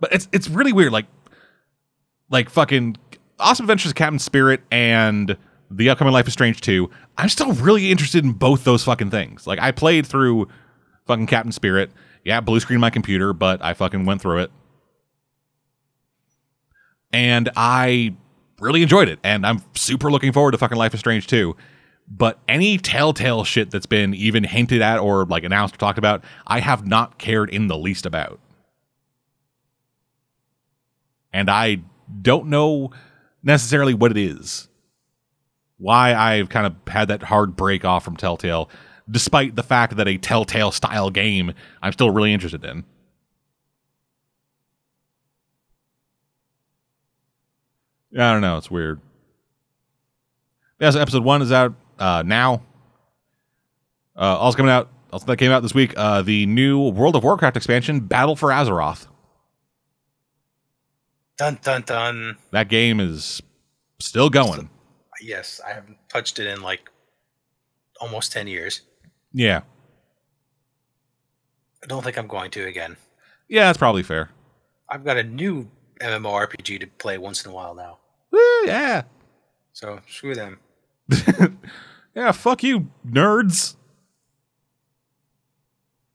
[0.00, 0.92] But it's it's really weird.
[0.92, 1.06] Like
[2.30, 2.96] like fucking
[3.38, 5.36] Awesome Adventures of Captain Spirit and
[5.70, 9.46] the upcoming Life is Strange 2, I'm still really interested in both those fucking things.
[9.46, 10.48] Like I played through
[11.06, 11.90] fucking Captain Spirit.
[12.24, 14.50] Yeah, blue screen my computer, but I fucking went through it.
[17.12, 18.14] And I
[18.60, 19.18] really enjoyed it.
[19.22, 21.56] And I'm super looking forward to fucking Life is Strange 2.
[22.08, 26.24] But any Telltale shit that's been even hinted at or like announced or talked about,
[26.46, 28.38] I have not cared in the least about.
[31.32, 31.80] And I
[32.22, 32.90] don't know
[33.42, 34.68] necessarily what it is.
[35.78, 38.70] Why I've kind of had that hard break off from Telltale,
[39.10, 42.84] despite the fact that a Telltale style game I'm still really interested in.
[48.14, 48.56] I don't know.
[48.56, 49.00] It's weird.
[50.80, 52.62] Yeah, so episode one is out uh, now.
[54.16, 57.24] Uh, also coming out, also that came out this week, uh, the new World of
[57.24, 59.06] Warcraft expansion, Battle for Azeroth.
[61.36, 62.38] Dun dun dun.
[62.50, 63.42] That game is
[63.98, 64.70] still going.
[65.20, 66.90] Yes, I haven't touched it in like
[68.00, 68.82] almost ten years.
[69.32, 69.62] Yeah.
[71.82, 72.96] I don't think I'm going to again.
[73.48, 74.30] Yeah, that's probably fair.
[74.88, 75.68] I've got a new
[76.00, 77.98] MMORPG to play once in a while now.
[78.30, 79.02] Woo, yeah.
[79.72, 80.58] So screw them.
[82.14, 83.76] yeah, fuck you, nerds.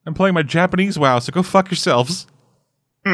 [0.05, 2.27] I'm playing my Japanese WoW, so go fuck yourselves.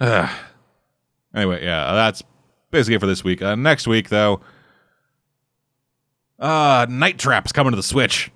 [0.00, 0.30] Ugh.
[1.34, 2.22] Anyway, yeah, that's
[2.74, 3.40] basically for this week.
[3.40, 4.40] Uh, next week, though,
[6.40, 8.30] uh, Night Trap's coming to the Switch.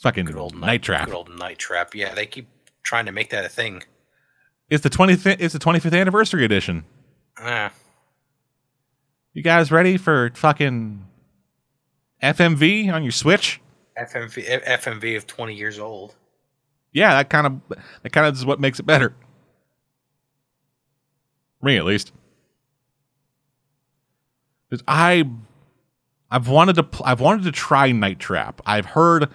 [0.00, 1.06] Fucking Good old Night Trap.
[1.06, 1.94] Good old night trap.
[1.94, 2.48] Yeah, they keep
[2.82, 3.82] trying to make that a thing.
[4.70, 5.36] It's the 25th.
[5.38, 6.84] It's the 25th anniversary edition.
[7.38, 7.72] Ah,
[9.32, 11.06] You guys ready for fucking
[12.22, 13.60] FMV on your Switch?
[13.96, 16.14] FMV FMV of 20 years old.
[16.92, 17.60] Yeah, that kind of
[18.02, 19.14] that kind of is what makes it better.
[21.62, 22.12] Me, at least.
[24.70, 25.28] 'Cause I,
[26.30, 28.60] I've wanted to pl- I've wanted to try Night Trap.
[28.66, 29.28] I've heard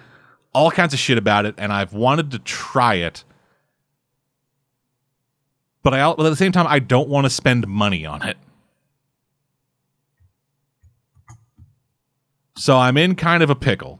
[0.53, 3.23] all kinds of shit about it, and I've wanted to try it.
[5.83, 8.35] But I, but at the same time, I don't want to spend money on it.
[12.57, 13.99] So I'm in kind of a pickle.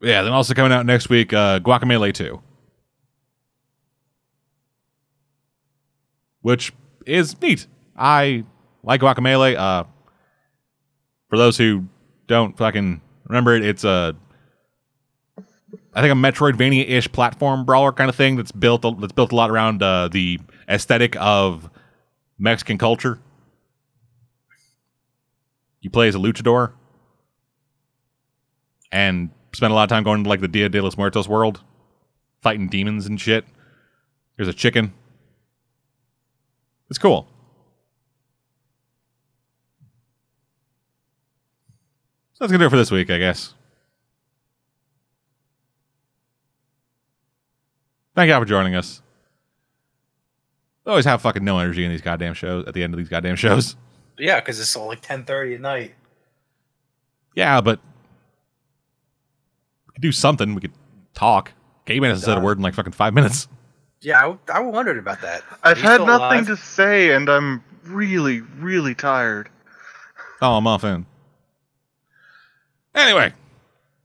[0.00, 2.40] Yeah, then also coming out next week, uh, Guacamelee 2.
[6.42, 6.72] Which
[7.06, 7.66] is neat.
[7.96, 8.44] I
[8.82, 9.56] like Guacamelee.
[9.56, 9.84] Uh,
[11.28, 11.86] for those who
[12.26, 14.14] don't fucking remember it, it's a
[15.92, 19.50] I think a Metroidvania-ish platform brawler kind of thing that's built that's built a lot
[19.50, 21.70] around uh, the aesthetic of
[22.38, 23.18] Mexican culture.
[25.80, 26.72] You play as a luchador
[28.92, 31.60] and spend a lot of time going to like the Dia de los Muertos world,
[32.42, 33.44] fighting demons and shit.
[34.36, 34.92] There's a chicken.
[36.90, 37.26] It's cool.
[42.34, 43.54] So that's gonna do it for this week, I guess.
[48.14, 49.00] Thank y'all for joining us.
[50.84, 53.08] We always have fucking no energy in these goddamn shows at the end of these
[53.08, 53.74] goddamn shows.
[54.18, 55.94] Yeah, because it's all like 10:30 at night.
[57.34, 57.80] Yeah, but
[59.96, 60.54] could do something.
[60.54, 60.72] We could
[61.14, 61.52] talk.
[61.84, 63.48] Gabe hasn't said a word in like fucking five minutes.
[64.00, 65.42] Yeah, I, w- I wondered about that.
[65.62, 66.46] I've Are you had still nothing alive?
[66.48, 69.48] to say, and I'm really, really tired.
[70.42, 71.06] Oh, I'm off in.
[72.94, 73.32] Anyway,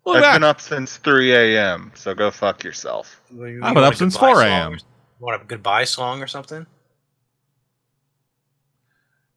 [0.05, 0.35] we'll I've back.
[0.35, 3.21] been up since 3 a.m., so go fuck yourself.
[3.33, 4.73] You- you I've want been a up since goodbye 4 song a.m..
[4.73, 4.77] or-
[5.19, 6.65] Want a goodbye song or something?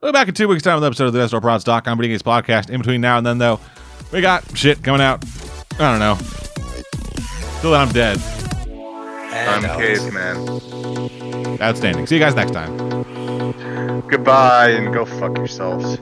[0.01, 2.22] We'll be back in two weeks' time with an episode of the BestRollProds.com Video Games
[2.22, 2.70] Podcast.
[2.70, 3.59] In between now and then, though,
[4.12, 5.22] we got shit coming out.
[5.78, 6.16] I don't know.
[7.60, 8.18] Till then, I'm dead.
[9.32, 11.60] And, I'm caveman.
[11.60, 12.06] Outstanding.
[12.06, 12.76] See you guys next time.
[14.09, 15.98] Goodbye, and go fuck yourselves.